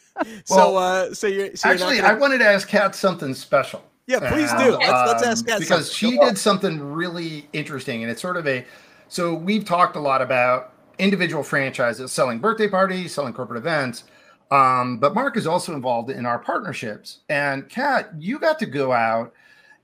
so, 0.44 0.76
uh, 0.76 1.14
so 1.14 1.28
you're 1.28 1.54
so 1.54 1.70
actually, 1.70 1.96
you're 1.96 2.02
gonna... 2.02 2.16
I 2.16 2.18
wanted 2.18 2.38
to 2.38 2.46
ask 2.46 2.68
Cat 2.68 2.94
something 2.94 3.34
special. 3.34 3.82
Yeah, 4.06 4.18
please 4.30 4.50
do. 4.52 4.76
let's, 4.78 5.12
let's 5.12 5.22
ask 5.22 5.46
Cat 5.46 5.60
because 5.60 5.92
she 5.92 6.18
did 6.18 6.36
something 6.36 6.80
really 6.80 7.48
interesting, 7.52 8.02
and 8.02 8.10
it's 8.10 8.20
sort 8.20 8.36
of 8.36 8.46
a. 8.46 8.64
So 9.08 9.34
we've 9.34 9.64
talked 9.64 9.96
a 9.96 10.00
lot 10.00 10.22
about 10.22 10.72
individual 10.98 11.42
franchises 11.42 12.10
selling 12.12 12.38
birthday 12.38 12.68
parties, 12.68 13.12
selling 13.14 13.32
corporate 13.32 13.58
events, 13.58 14.04
um, 14.50 14.98
but 14.98 15.14
Mark 15.14 15.36
is 15.36 15.46
also 15.46 15.74
involved 15.74 16.10
in 16.10 16.26
our 16.26 16.38
partnerships. 16.38 17.20
And 17.28 17.68
Cat, 17.68 18.10
you 18.18 18.38
got 18.38 18.58
to 18.58 18.66
go 18.66 18.92
out 18.92 19.32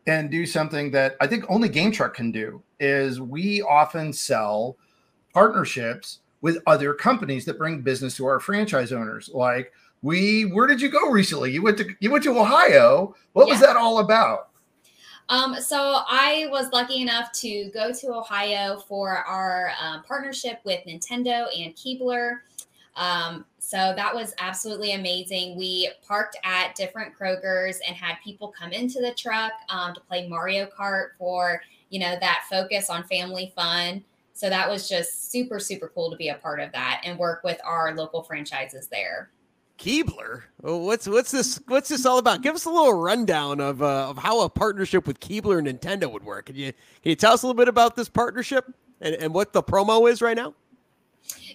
and 0.07 0.31
do 0.31 0.47
something 0.47 0.91
that 0.91 1.17
I 1.21 1.27
think 1.27 1.45
only 1.49 1.69
GameTruck 1.69 2.15
can 2.15 2.33
do. 2.33 2.63
Is 2.81 3.21
we 3.21 3.63
often 3.63 4.13
sell 4.13 4.77
partnerships 5.33 6.21
with 6.41 6.59
other 6.67 6.93
companies 6.95 7.45
that 7.45 7.59
bring 7.59 7.83
business 7.83 8.17
to 8.17 8.27
our 8.27 8.41
franchise 8.41 8.93
owners, 8.93 9.31
like 9.33 9.73
we 10.03 10.43
where 10.43 10.67
did 10.67 10.81
you 10.81 10.89
go 10.89 11.11
recently? 11.11 11.53
You 11.53 11.63
went 11.63 11.79
to 11.79 11.89
you 12.01 12.11
went 12.11 12.25
to 12.25 12.39
Ohio. 12.39 13.15
What 13.33 13.47
yeah. 13.47 13.53
was 13.53 13.61
that 13.61 13.77
all 13.77 13.99
about? 13.99 14.49
Um, 15.31 15.57
so 15.61 16.03
I 16.09 16.47
was 16.51 16.71
lucky 16.73 17.03
enough 17.03 17.33
to 17.33 17.71
go 17.75 17.93
to 17.93 18.15
Ohio 18.15 18.79
for 18.89 19.19
our 19.19 19.73
um, 19.81 20.03
partnership 20.05 20.61
with 20.65 20.81
Nintendo 20.87 21.47
and 21.55 21.75
Keebler. 21.75 22.39
Um, 22.97 23.45
so 23.59 23.93
that 23.95 24.15
was 24.15 24.35
absolutely 24.39 24.93
amazing. 24.93 25.57
We 25.57 25.91
parked 26.07 26.37
at 26.45 26.75
different 26.75 27.15
Kroger's 27.15 27.79
and 27.87 27.95
had 27.95 28.17
people 28.25 28.49
come 28.49 28.73
into 28.73 29.01
the 29.01 29.13
truck 29.13 29.53
um, 29.69 29.93
to 29.95 30.01
play 30.01 30.27
Mario 30.27 30.67
Kart 30.67 31.11
for 31.19 31.61
you 31.91 32.01
know 32.01 32.17
that 32.21 32.45
focus 32.51 32.91
on 32.91 33.05
family 33.05 33.53
fun. 33.55 34.05
So 34.33 34.49
that 34.49 34.69
was 34.69 34.89
just 34.89 35.31
super 35.31 35.59
super 35.61 35.91
cool 35.95 36.11
to 36.11 36.17
be 36.17 36.29
a 36.29 36.37
part 36.37 36.61
of 36.61 36.73
that 36.73 37.03
and 37.05 37.19
work 37.19 37.45
with 37.45 37.61
our 37.65 37.95
local 37.95 38.23
franchises 38.23 38.89
there. 38.89 39.31
Keebler. 39.79 40.43
What's 40.61 41.09
what's 41.09 41.31
this? 41.31 41.61
What's 41.69 41.89
this 41.89 42.05
all 42.05 42.19
about? 42.19 42.43
Give 42.43 42.55
us 42.55 42.65
a 42.65 42.71
little 42.71 42.95
rundown 42.95 43.61
of 43.61 43.83
uh, 43.83 44.11
of 44.11 44.19
how 44.19 44.41
a 44.43 44.49
partnership 44.49 45.07
with 45.07 45.21
Keebler 45.21 45.59
and 45.59 45.67
Nintendo 45.67 46.11
would 46.11 46.25
work. 46.25 46.47
Can 46.47 46.57
you 46.57 46.73
can 46.73 47.11
you 47.11 47.17
tell 47.17 47.33
us 47.33 47.43
a 47.43 47.47
little 47.47 47.57
bit 47.57 47.69
about 47.69 47.97
this 47.97 48.09
partnership 48.09 48.67
and, 49.01 49.15
and 49.15 49.33
what 49.33 49.53
the 49.53 49.63
promo 49.63 50.11
is 50.11 50.21
right 50.21 50.37
now? 50.37 50.55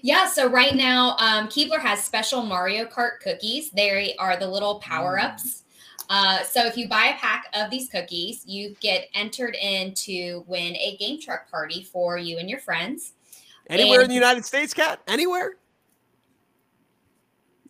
Yeah, 0.02 0.28
so 0.28 0.50
right 0.50 0.76
now, 0.76 1.16
um, 1.20 1.48
Keebler 1.48 1.80
has 1.80 2.04
special 2.04 2.44
Mario 2.44 2.86
Kart 2.86 3.20
cookies. 3.22 3.72
They 3.72 4.16
are 4.18 4.38
the 4.38 4.48
little 4.48 4.80
power 4.80 5.20
ups. 5.20 5.64
Uh, 6.10 6.44
so 6.44 6.66
if 6.66 6.78
you 6.78 6.88
buy 6.88 7.14
a 7.16 7.20
pack 7.20 7.46
of 7.54 7.72
these 7.72 7.90
cookies, 7.90 8.44
you 8.46 8.76
get 8.82 9.08
entered 9.14 9.56
in 9.56 9.94
to 9.94 10.44
win 10.48 10.76
a 10.76 10.98
GameTruck 11.02 11.50
party 11.50 11.84
for 11.84 12.18
you 12.18 12.38
and 12.38 12.50
your 12.50 12.60
friends. 12.60 13.14
Anywhere 13.68 14.02
and- 14.02 14.04
in 14.06 14.10
the 14.10 14.16
United 14.16 14.46
States, 14.46 14.74
Cat? 14.74 15.02
Anywhere? 15.08 15.56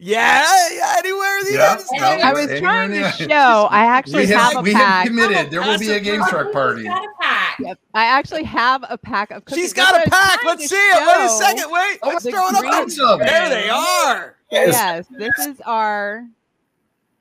Yeah, 0.06 0.70
yeah, 0.74 0.96
anywhere 0.98 1.40
in 1.40 1.46
the 1.46 1.52
yeah, 1.54 1.72
United 1.72 1.86
States. 1.86 2.04
I 2.04 2.34
was 2.34 2.60
trying 2.60 2.92
to 2.92 3.10
show. 3.12 3.68
I 3.72 3.86
actually 3.86 4.26
have, 4.28 4.52
have, 4.52 4.56
a 4.58 4.62
we 4.62 4.74
pack. 4.74 5.10
We 5.10 5.18
have 5.18 5.28
committed. 5.30 5.52
There 5.52 5.62
will 5.62 5.80
be 5.80 5.92
a 5.92 6.02
GameTruck 6.02 6.52
party. 6.52 6.84
Got 6.84 7.06
a 7.06 7.08
pack. 7.22 7.60
Yep. 7.60 7.80
I 7.94 8.06
actually 8.06 8.44
have 8.44 8.84
a 8.90 8.98
pack 8.98 9.32
of 9.32 9.46
cookies. 9.46 9.64
She's 9.64 9.74
got 9.74 10.06
a 10.06 10.10
pack. 10.10 10.44
Let's 10.44 10.68
see 10.68 10.76
it. 10.76 11.08
Wait 11.08 11.26
a 11.26 11.30
second. 11.30 11.72
Wait. 11.72 12.00
Oh, 12.02 12.10
Let's 12.10 12.30
throw 12.30 12.50
it 12.50 13.00
up. 13.00 13.20
There 13.20 13.50
they 13.50 13.70
are. 13.70 14.36
Yes, 14.52 15.08
this 15.10 15.40
is 15.40 15.62
our. 15.62 16.28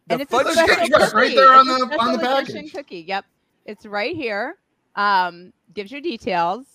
The 0.08 0.14
and 0.14 0.22
it's 0.22 0.32
a 0.32 0.52
special 0.52 0.88
cookie. 0.88 1.16
right 1.16 1.34
there 1.36 1.52
on 1.52 1.66
the 1.68 1.96
on 2.00 2.12
the 2.14 2.18
package. 2.18 2.72
Cookie. 2.72 3.04
Yep, 3.06 3.24
it's 3.64 3.86
right 3.86 4.16
here. 4.16 4.56
Um, 4.96 5.52
gives 5.72 5.92
you 5.92 6.00
details. 6.00 6.66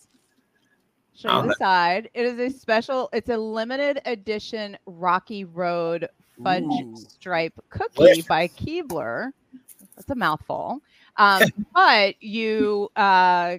Show 1.18 1.42
the 1.42 1.56
side. 1.56 2.12
It 2.14 2.26
is 2.26 2.38
a 2.38 2.56
special. 2.56 3.10
It's 3.12 3.30
a 3.30 3.38
limited 3.38 4.02
edition 4.06 4.78
Rocky 4.86 5.46
Road 5.46 6.08
fudge 6.44 6.64
Ooh. 6.64 6.96
stripe 6.96 7.54
cookie 7.70 8.22
by 8.22 8.48
Keebler. 8.50 9.32
That's 9.96 10.12
a 10.12 10.16
mouthful. 10.16 10.80
Um, 11.18 11.42
but 11.74 12.22
you, 12.22 12.92
uh, 12.96 13.58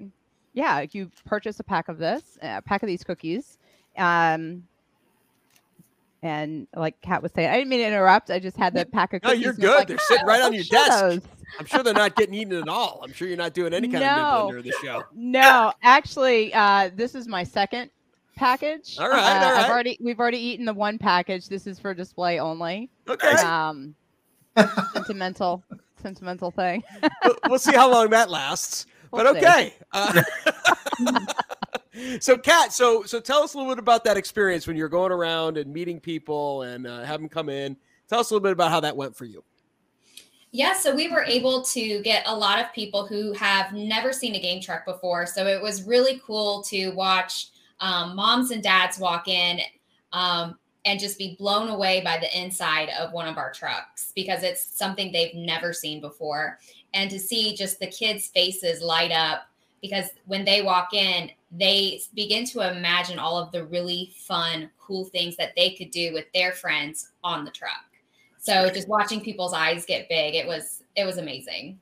yeah, 0.55 0.87
you 0.93 1.11
purchase 1.27 1.59
a 1.59 1.65
pack 1.65 1.89
of 1.89 1.99
this, 1.99 2.39
a 2.43 2.63
pack 2.63 2.85
of 2.85 2.87
these 2.87 3.03
cookies. 3.03 3.59
Um, 3.97 4.63
and 6.23 6.69
like 6.77 7.01
Cat 7.01 7.25
was 7.25 7.33
saying, 7.33 7.49
I 7.49 7.57
didn't 7.57 7.71
mean 7.71 7.81
to 7.81 7.87
interrupt. 7.87 8.31
I 8.31 8.39
just 8.39 8.57
had 8.57 8.73
the 8.73 8.87
pack 8.87 9.15
of 9.15 9.23
cookies. 9.23 9.41
No, 9.41 9.45
you're 9.45 9.53
good. 9.53 9.79
Like, 9.79 9.89
they're 9.89 9.99
sitting 9.99 10.27
right 10.27 10.43
on 10.43 10.53
your 10.53 10.65
desk. 10.65 11.01
Those. 11.01 11.21
I'm 11.59 11.67
sure 11.67 11.83
they're 11.83 11.95
not 11.95 12.17
getting 12.17 12.35
eaten 12.35 12.55
at 12.55 12.69
all. 12.69 13.01
I'm 13.03 13.13
sure 13.13 13.29
you're 13.29 13.37
not 13.37 13.55
doing 13.55 13.73
any 13.73 13.89
kind 13.89 14.05
no, 14.05 14.11
of 14.11 14.17
nibbling 14.17 14.51
during 14.51 14.65
the 14.65 14.87
show. 14.87 15.05
No, 15.15 15.73
actually, 15.83 16.53
uh, 16.55 16.91
this 16.95 17.15
is 17.15 17.27
my 17.29 17.45
second 17.45 17.91
package. 18.37 18.97
All 18.99 19.09
right, 19.09 19.19
uh, 19.19 19.47
all 19.47 19.53
right. 19.53 19.65
I've 19.65 19.71
already 19.71 19.99
we've 20.01 20.21
already 20.21 20.39
eaten 20.39 20.65
the 20.65 20.75
one 20.75 20.99
package. 20.99 21.49
This 21.49 21.67
is 21.67 21.79
for 21.79 21.95
display 21.95 22.39
only. 22.39 22.91
Okay. 23.09 23.33
Um, 23.33 23.95
sentimental, 24.95 25.63
sentimental 26.01 26.51
thing. 26.51 26.83
we'll, 27.25 27.37
we'll, 27.49 27.59
see 27.59 27.75
how 27.75 27.91
long 27.91 28.11
that 28.11 28.31
lasts. 28.31 28.87
We'll 29.11 29.25
but 29.25 29.37
okay. 29.37 29.75
Uh, 29.93 30.23
so, 32.21 32.39
Cat, 32.39 32.73
so 32.73 33.05
so 33.05 33.21
tell 33.21 33.43
us 33.43 33.55
a 33.55 33.59
little 33.59 33.73
bit 33.73 33.79
about 33.79 34.05
that 34.05 34.17
experience 34.17 34.67
when 34.67 34.77
you're 34.77 34.89
going 34.89 35.13
around 35.13 35.57
and 35.59 35.73
meeting 35.73 36.01
people 36.01 36.63
and 36.63 36.87
uh, 36.87 37.03
have 37.03 37.21
them 37.21 37.29
come 37.29 37.49
in. 37.49 37.77
Tell 38.09 38.21
us 38.21 38.31
a 38.31 38.35
little 38.35 38.45
bit 38.45 38.53
about 38.53 38.71
how 38.71 38.81
that 38.81 38.97
went 38.97 39.15
for 39.15 39.25
you. 39.25 39.45
Yeah, 40.51 40.73
so 40.73 40.95
we 40.95 41.09
were 41.09 41.25
able 41.25 41.63
to 41.63 42.01
get 42.03 42.23
a 42.27 42.35
lot 42.35 42.59
of 42.59 42.73
people 42.73 43.07
who 43.07 43.33
have 43.33 43.73
never 43.73 44.13
seen 44.13 44.35
a 44.35 44.41
game 44.41 44.63
truck 44.63 44.87
before. 44.87 45.27
So 45.27 45.47
it 45.47 45.61
was 45.61 45.83
really 45.83 46.23
cool 46.25 46.63
to 46.65 46.91
watch 46.91 47.49
um, 47.81 48.17
moms 48.17 48.51
and 48.51 48.63
dads 48.63 48.99
walk 48.99 49.29
in 49.29 49.61
um, 50.13 50.59
and 50.87 50.99
just 50.99 51.19
be 51.19 51.37
blown 51.39 51.69
away 51.69 52.01
by 52.03 52.19
the 52.19 52.41
inside 52.41 52.89
of 52.99 53.13
one 53.13 53.29
of 53.29 53.37
our 53.37 53.53
trucks 53.53 54.13
because 54.17 54.43
it's 54.43 54.65
something 54.65 55.13
they've 55.13 55.35
never 55.35 55.75
seen 55.75 56.01
before. 56.01 56.59
And 56.95 57.11
to 57.11 57.19
see 57.19 57.55
just 57.55 57.79
the 57.79 57.87
kids' 57.87 58.29
faces 58.29 58.81
light 58.81 59.13
up 59.13 59.49
because 59.83 60.07
when 60.25 60.47
they 60.47 60.63
walk 60.63 60.95
in, 60.95 61.31
they 61.53 62.01
begin 62.15 62.47
to 62.47 62.71
imagine 62.75 63.19
all 63.19 63.39
of 63.39 63.53
the 63.53 63.67
really 63.67 64.13
fun, 64.17 64.71
cool 64.81 65.05
things 65.05 65.37
that 65.37 65.53
they 65.57 65.75
could 65.75 65.91
do 65.91 66.15
with 66.15 66.25
their 66.33 66.53
friends 66.53 67.11
on 67.23 67.45
the 67.45 67.51
truck. 67.51 67.88
So 68.49 68.71
just 68.71 68.89
watching 68.89 69.21
people's 69.21 69.53
eyes 69.53 69.85
get 69.85 70.09
big, 70.09 70.35
it 70.35 70.47
was 70.47 70.83
it 70.97 71.05
was 71.05 71.19
amazing. 71.19 71.79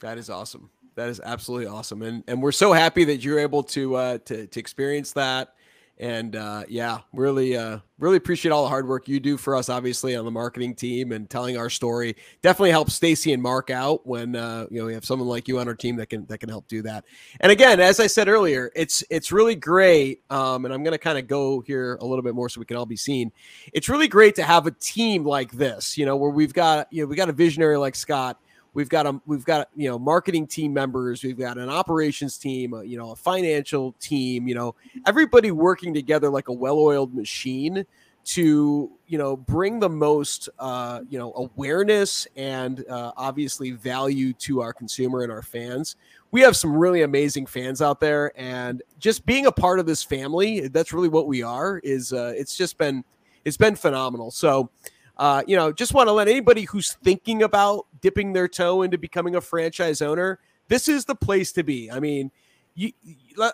That 0.00 0.16
is 0.16 0.30
awesome. 0.30 0.70
That 0.94 1.10
is 1.10 1.20
absolutely 1.22 1.66
awesome, 1.66 2.02
and 2.02 2.24
and 2.26 2.42
we're 2.42 2.50
so 2.50 2.72
happy 2.72 3.04
that 3.04 3.18
you're 3.18 3.38
able 3.38 3.62
to 3.64 3.94
uh, 3.94 4.18
to 4.24 4.46
to 4.46 4.60
experience 4.60 5.12
that 5.12 5.54
and 6.00 6.36
uh, 6.36 6.62
yeah, 6.68 7.00
really, 7.12 7.56
uh, 7.56 7.80
really 7.98 8.16
appreciate 8.16 8.52
all 8.52 8.62
the 8.62 8.68
hard 8.68 8.86
work 8.86 9.08
you 9.08 9.18
do 9.18 9.36
for 9.36 9.56
us, 9.56 9.68
obviously 9.68 10.14
on 10.14 10.24
the 10.24 10.30
marketing 10.30 10.74
team 10.74 11.10
and 11.10 11.28
telling 11.28 11.56
our 11.56 11.68
story. 11.68 12.16
Definitely 12.40 12.70
helps 12.70 12.94
Stacey 12.94 13.32
and 13.32 13.42
Mark 13.42 13.70
out 13.70 14.06
when 14.06 14.36
uh, 14.36 14.66
you 14.70 14.78
know 14.78 14.86
we 14.86 14.94
have 14.94 15.04
someone 15.04 15.28
like 15.28 15.48
you 15.48 15.58
on 15.58 15.66
our 15.66 15.74
team 15.74 15.96
that 15.96 16.08
can 16.08 16.24
that 16.26 16.38
can 16.38 16.48
help 16.48 16.68
do 16.68 16.82
that. 16.82 17.04
And 17.40 17.50
again, 17.50 17.80
as 17.80 17.98
I 17.98 18.06
said 18.06 18.28
earlier, 18.28 18.70
it's 18.76 19.02
it's 19.10 19.32
really 19.32 19.56
great. 19.56 20.22
Um, 20.30 20.64
and 20.64 20.72
I'm 20.72 20.84
going 20.84 20.92
to 20.92 20.98
kind 20.98 21.18
of 21.18 21.26
go 21.26 21.60
here 21.60 21.96
a 22.00 22.04
little 22.04 22.22
bit 22.22 22.34
more 22.34 22.48
so 22.48 22.60
we 22.60 22.66
can 22.66 22.76
all 22.76 22.86
be 22.86 22.96
seen. 22.96 23.32
It's 23.72 23.88
really 23.88 24.08
great 24.08 24.36
to 24.36 24.44
have 24.44 24.66
a 24.66 24.70
team 24.70 25.24
like 25.24 25.52
this, 25.52 25.98
you 25.98 26.06
know, 26.06 26.16
where 26.16 26.30
we've 26.30 26.54
got 26.54 26.92
you 26.92 27.02
know 27.02 27.08
we 27.08 27.16
got 27.16 27.28
a 27.28 27.32
visionary 27.32 27.76
like 27.76 27.96
Scott 27.96 28.40
We've 28.78 28.88
got 28.88 29.06
a 29.06 29.20
we've 29.26 29.44
got 29.44 29.70
you 29.74 29.88
know 29.88 29.98
marketing 29.98 30.46
team 30.46 30.72
members. 30.72 31.24
We've 31.24 31.36
got 31.36 31.58
an 31.58 31.68
operations 31.68 32.38
team. 32.38 32.74
Uh, 32.74 32.82
you 32.82 32.96
know, 32.96 33.10
a 33.10 33.16
financial 33.16 33.90
team. 33.98 34.46
You 34.46 34.54
know, 34.54 34.76
everybody 35.04 35.50
working 35.50 35.92
together 35.92 36.30
like 36.30 36.46
a 36.46 36.52
well-oiled 36.52 37.12
machine 37.12 37.84
to 38.26 38.88
you 39.08 39.18
know 39.18 39.36
bring 39.36 39.80
the 39.80 39.88
most 39.88 40.48
uh, 40.60 41.00
you 41.10 41.18
know 41.18 41.32
awareness 41.34 42.28
and 42.36 42.88
uh, 42.88 43.10
obviously 43.16 43.72
value 43.72 44.32
to 44.34 44.60
our 44.60 44.72
consumer 44.72 45.24
and 45.24 45.32
our 45.32 45.42
fans. 45.42 45.96
We 46.30 46.40
have 46.42 46.56
some 46.56 46.76
really 46.76 47.02
amazing 47.02 47.46
fans 47.46 47.82
out 47.82 47.98
there, 47.98 48.30
and 48.36 48.80
just 49.00 49.26
being 49.26 49.46
a 49.46 49.52
part 49.52 49.80
of 49.80 49.86
this 49.86 50.04
family—that's 50.04 50.92
really 50.92 51.08
what 51.08 51.26
we 51.26 51.42
are. 51.42 51.78
Is 51.78 52.12
uh, 52.12 52.32
it's 52.36 52.56
just 52.56 52.78
been 52.78 53.02
it's 53.44 53.56
been 53.56 53.74
phenomenal. 53.74 54.30
So 54.30 54.70
uh, 55.18 55.42
you 55.46 55.56
know, 55.56 55.72
just 55.72 55.94
want 55.94 56.08
to 56.08 56.12
let 56.12 56.28
anybody 56.28 56.62
who's 56.62 56.92
thinking 57.02 57.42
about 57.42 57.86
dipping 58.00 58.32
their 58.32 58.48
toe 58.48 58.82
into 58.82 58.98
becoming 58.98 59.34
a 59.34 59.40
franchise 59.40 60.00
owner, 60.00 60.38
this 60.68 60.88
is 60.88 61.04
the 61.04 61.14
place 61.14 61.50
to 61.52 61.64
be. 61.64 61.90
I 61.90 61.98
mean, 61.98 62.30
you, 62.74 62.92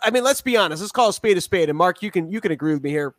I 0.03 0.11
mean, 0.11 0.25
let's 0.25 0.43
be 0.43 0.57
honest. 0.57 0.83
Let's 0.83 0.93
call 0.93 1.09
a 1.09 1.13
spade 1.13 1.39
a 1.39 1.41
spade. 1.41 1.71
And 1.71 1.79
Mark, 1.79 2.03
you 2.03 2.11
can 2.11 2.31
you 2.31 2.41
can 2.41 2.53
agree 2.53 2.75
with 2.75 2.83
me 2.83 2.91
here. 2.91 3.15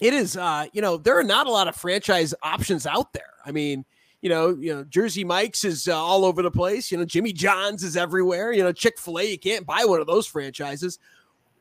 It 0.00 0.14
is, 0.14 0.36
uh, 0.36 0.66
you 0.72 0.82
know, 0.82 0.96
there 0.96 1.18
are 1.18 1.24
not 1.24 1.46
a 1.46 1.50
lot 1.50 1.68
of 1.68 1.76
franchise 1.76 2.34
options 2.42 2.86
out 2.86 3.12
there. 3.12 3.34
I 3.44 3.52
mean, 3.52 3.84
you 4.22 4.30
know, 4.30 4.56
you 4.58 4.74
know, 4.74 4.82
Jersey 4.84 5.24
Mike's 5.24 5.62
is 5.62 5.86
uh, 5.86 5.96
all 5.96 6.24
over 6.24 6.42
the 6.42 6.50
place. 6.50 6.90
You 6.90 6.98
know, 6.98 7.04
Jimmy 7.04 7.32
John's 7.32 7.84
is 7.84 7.96
everywhere. 7.96 8.50
You 8.52 8.64
know, 8.64 8.72
Chick 8.72 8.98
Fil 8.98 9.20
A, 9.20 9.24
you 9.24 9.38
can't 9.38 9.66
buy 9.66 9.84
one 9.84 10.00
of 10.00 10.06
those 10.06 10.26
franchises. 10.26 10.98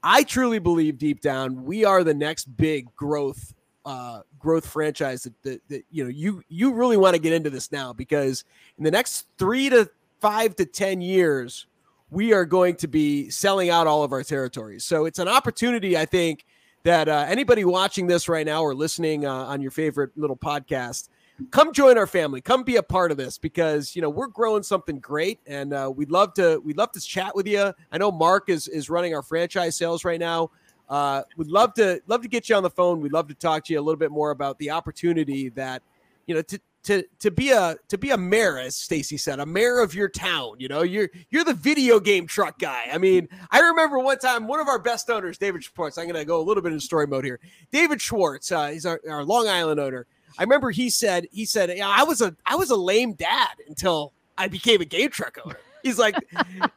I 0.01 0.24
truly 0.24 0.60
believe 0.60 0.97
deep 0.97 1.22
down 1.22 1.66
we 1.66 1.84
are 1.86 2.03
the 2.03 2.14
next 2.14 2.45
big 2.55 2.95
growth 2.95 3.53
uh, 3.89 4.21
growth 4.37 4.67
franchise 4.67 5.23
that, 5.23 5.33
that, 5.41 5.61
that 5.67 5.83
you 5.89 6.03
know 6.03 6.09
you 6.11 6.43
you 6.47 6.71
really 6.71 6.95
want 6.95 7.15
to 7.15 7.19
get 7.19 7.33
into 7.33 7.49
this 7.49 7.71
now 7.71 7.91
because 7.91 8.43
in 8.77 8.83
the 8.83 8.91
next 8.91 9.25
three 9.39 9.67
to 9.67 9.89
five 10.19 10.55
to 10.55 10.63
ten 10.63 11.01
years 11.01 11.65
we 12.11 12.31
are 12.31 12.45
going 12.45 12.75
to 12.75 12.87
be 12.87 13.31
selling 13.31 13.71
out 13.71 13.87
all 13.87 14.03
of 14.03 14.11
our 14.11 14.21
territories. 14.21 14.83
So 14.83 15.05
it's 15.05 15.17
an 15.17 15.27
opportunity 15.27 15.97
i 15.97 16.05
think 16.05 16.45
that 16.83 17.09
uh, 17.09 17.25
anybody 17.27 17.65
watching 17.65 18.05
this 18.05 18.29
right 18.29 18.45
now 18.45 18.61
or 18.61 18.75
listening 18.75 19.25
uh, 19.25 19.33
on 19.33 19.59
your 19.59 19.71
favorite 19.71 20.15
little 20.15 20.37
podcast 20.37 21.09
come 21.51 21.73
join 21.73 21.97
our 21.97 22.07
family. 22.07 22.41
Come 22.41 22.63
be 22.63 22.75
a 22.75 22.83
part 22.83 23.11
of 23.11 23.17
this 23.17 23.37
because 23.37 23.95
you 23.95 24.03
know 24.03 24.09
we're 24.09 24.27
growing 24.27 24.61
something 24.61 24.99
great 24.99 25.39
and 25.47 25.73
uh, 25.73 25.91
we'd 25.93 26.11
love 26.11 26.35
to 26.35 26.61
we'd 26.63 26.77
love 26.77 26.91
to 26.91 26.99
chat 26.99 27.35
with 27.35 27.47
you 27.47 27.73
i 27.91 27.97
know 27.97 28.11
mark 28.11 28.49
is 28.49 28.67
is 28.67 28.89
running 28.89 29.15
our 29.15 29.23
franchise 29.23 29.75
sales 29.75 30.05
right 30.05 30.19
now 30.19 30.51
uh, 30.89 31.23
would 31.37 31.49
love 31.49 31.73
to 31.75 32.01
love 32.07 32.21
to 32.23 32.27
get 32.27 32.49
you 32.49 32.55
on 32.55 32.63
the 32.63 32.69
phone. 32.69 33.01
We'd 33.01 33.13
love 33.13 33.27
to 33.27 33.35
talk 33.35 33.65
to 33.65 33.73
you 33.73 33.79
a 33.79 33.83
little 33.83 33.99
bit 33.99 34.11
more 34.11 34.31
about 34.31 34.57
the 34.57 34.71
opportunity 34.71 35.49
that 35.49 35.83
you 36.25 36.35
know 36.35 36.41
to 36.43 36.59
to 36.83 37.03
to 37.19 37.29
be 37.29 37.51
a 37.51 37.75
to 37.89 37.97
be 37.97 38.11
a 38.11 38.17
mayor, 38.17 38.57
as 38.57 38.75
Stacey 38.75 39.17
said, 39.17 39.39
a 39.39 39.45
mayor 39.45 39.79
of 39.79 39.93
your 39.93 40.09
town. 40.09 40.55
You 40.57 40.67
know, 40.67 40.81
you're 40.81 41.09
you're 41.29 41.43
the 41.43 41.53
video 41.53 41.99
game 41.99 42.25
truck 42.25 42.57
guy. 42.57 42.87
I 42.91 42.97
mean, 42.97 43.27
I 43.51 43.59
remember 43.59 43.99
one 43.99 44.17
time 44.17 44.47
one 44.47 44.59
of 44.59 44.67
our 44.67 44.79
best 44.79 45.09
owners, 45.09 45.37
David 45.37 45.63
Schwartz. 45.63 45.97
I'm 45.97 46.05
going 46.05 46.15
to 46.15 46.25
go 46.25 46.39
a 46.39 46.43
little 46.43 46.63
bit 46.63 46.73
in 46.73 46.79
story 46.79 47.07
mode 47.07 47.25
here. 47.25 47.39
David 47.71 48.01
Schwartz, 48.01 48.51
uh, 48.51 48.67
he's 48.67 48.85
our, 48.85 48.99
our 49.09 49.23
Long 49.23 49.47
Island 49.47 49.79
owner. 49.79 50.05
I 50.37 50.43
remember 50.43 50.71
he 50.71 50.89
said 50.89 51.27
he 51.31 51.45
said, 51.45 51.69
I 51.79 52.03
was 52.03 52.21
a 52.21 52.35
I 52.45 52.55
was 52.55 52.69
a 52.69 52.75
lame 52.75 53.13
dad 53.13 53.55
until 53.67 54.13
I 54.37 54.47
became 54.47 54.81
a 54.81 54.85
GameTruck 54.85 55.37
owner. 55.45 55.59
He's 55.84 55.97
like, 55.97 56.15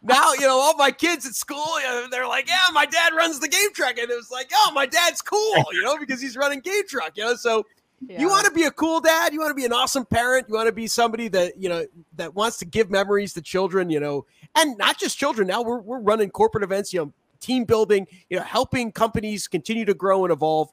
now, 0.03 0.33
you 0.35 0.47
know, 0.47 0.59
all 0.59 0.77
my 0.77 0.91
kids 0.91 1.27
at 1.27 1.35
school, 1.35 1.67
they're 2.11 2.27
like, 2.27 2.49
yeah, 2.49 2.61
my 2.73 2.87
dad 2.87 3.13
runs 3.15 3.41
the 3.41 3.49
game 3.49 3.73
truck. 3.73 3.99
And 3.99 4.11
it 4.11 4.15
was 4.15 4.31
like, 4.31 4.51
oh, 4.55 4.73
my 4.75 4.87
dad's 4.87 5.23
cool, 5.23 5.65
you 5.73 5.83
know, 5.83 5.99
because 5.99 6.21
he's 6.21 6.37
running 6.37 6.61
GameTruck, 6.61 7.17
you 7.17 7.25
know. 7.25 7.35
So 7.35 7.65
yeah. 8.07 8.21
you 8.21 8.29
want 8.29 8.47
to 8.47 8.53
be 8.53 8.65
a 8.65 8.71
cool 8.71 9.01
dad, 9.01 9.33
you 9.33 9.41
want 9.41 9.51
to 9.51 9.55
be 9.55 9.65
an 9.65 9.73
awesome 9.73 10.05
parent, 10.05 10.47
you 10.49 10.55
want 10.55 10.67
to 10.67 10.73
be 10.73 10.87
somebody 10.87 11.29
that, 11.29 11.59
you 11.59 11.69
know, 11.69 11.87
that 12.17 12.35
wants 12.35 12.59
to 12.59 12.65
give 12.65 12.91
memories 12.91 13.33
to 13.35 13.43
children, 13.43 13.91
you 13.91 14.01
know, 14.01 14.27
and 14.57 14.77
not 14.79 14.99
just 14.99 15.19
children. 15.19 15.49
Now 15.49 15.63
we're, 15.63 15.81
we're 15.81 16.01
running 16.01 16.31
corporate 16.31 16.65
events, 16.65 16.93
you 16.93 17.01
know, 17.01 17.13
team 17.41 17.65
building, 17.65 18.07
you 18.31 18.39
know, 18.39 18.45
helping 18.45 18.93
companies 18.93 19.49
continue 19.49 19.85
to 19.85 19.95
grow 19.95 20.25
and 20.25 20.33
evolve 20.33 20.71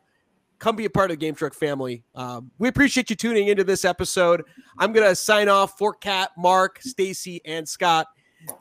come 0.59 0.75
be 0.75 0.85
a 0.85 0.89
part 0.89 1.09
of 1.09 1.17
the 1.17 1.25
GameTruck 1.25 1.53
family. 1.53 2.03
Um, 2.13 2.51
we 2.59 2.67
appreciate 2.67 3.09
you 3.09 3.15
tuning 3.15 3.47
into 3.47 3.63
this 3.63 3.85
episode. 3.85 4.43
I'm 4.77 4.91
going 4.93 5.07
to 5.07 5.15
sign 5.15 5.47
off 5.47 5.77
for 5.77 5.93
Cat, 5.93 6.31
Mark, 6.37 6.81
Stacey, 6.81 7.41
and 7.45 7.67
Scott. 7.67 8.07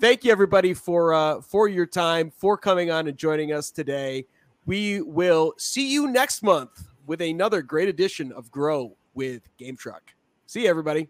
Thank 0.01 0.24
you, 0.24 0.33
everybody, 0.33 0.74
for 0.74 1.14
uh, 1.14 1.41
for 1.41 1.68
your 1.68 1.87
time, 1.87 2.31
for 2.31 2.57
coming 2.57 2.91
on 2.91 3.09
and 3.09 3.16
joining 3.16 3.53
us 3.53 3.70
today. 3.70 4.26
We 4.66 5.01
will 5.01 5.55
see 5.57 5.91
you 5.91 6.09
next 6.11 6.43
month 6.43 6.89
with 7.07 7.20
another 7.22 7.62
great 7.62 7.89
edition 7.89 8.33
of 8.33 8.51
Grow 8.51 8.97
with 9.14 9.49
GameTruck. 9.59 10.01
See 10.47 10.64
you, 10.64 10.70
everybody. 10.70 11.09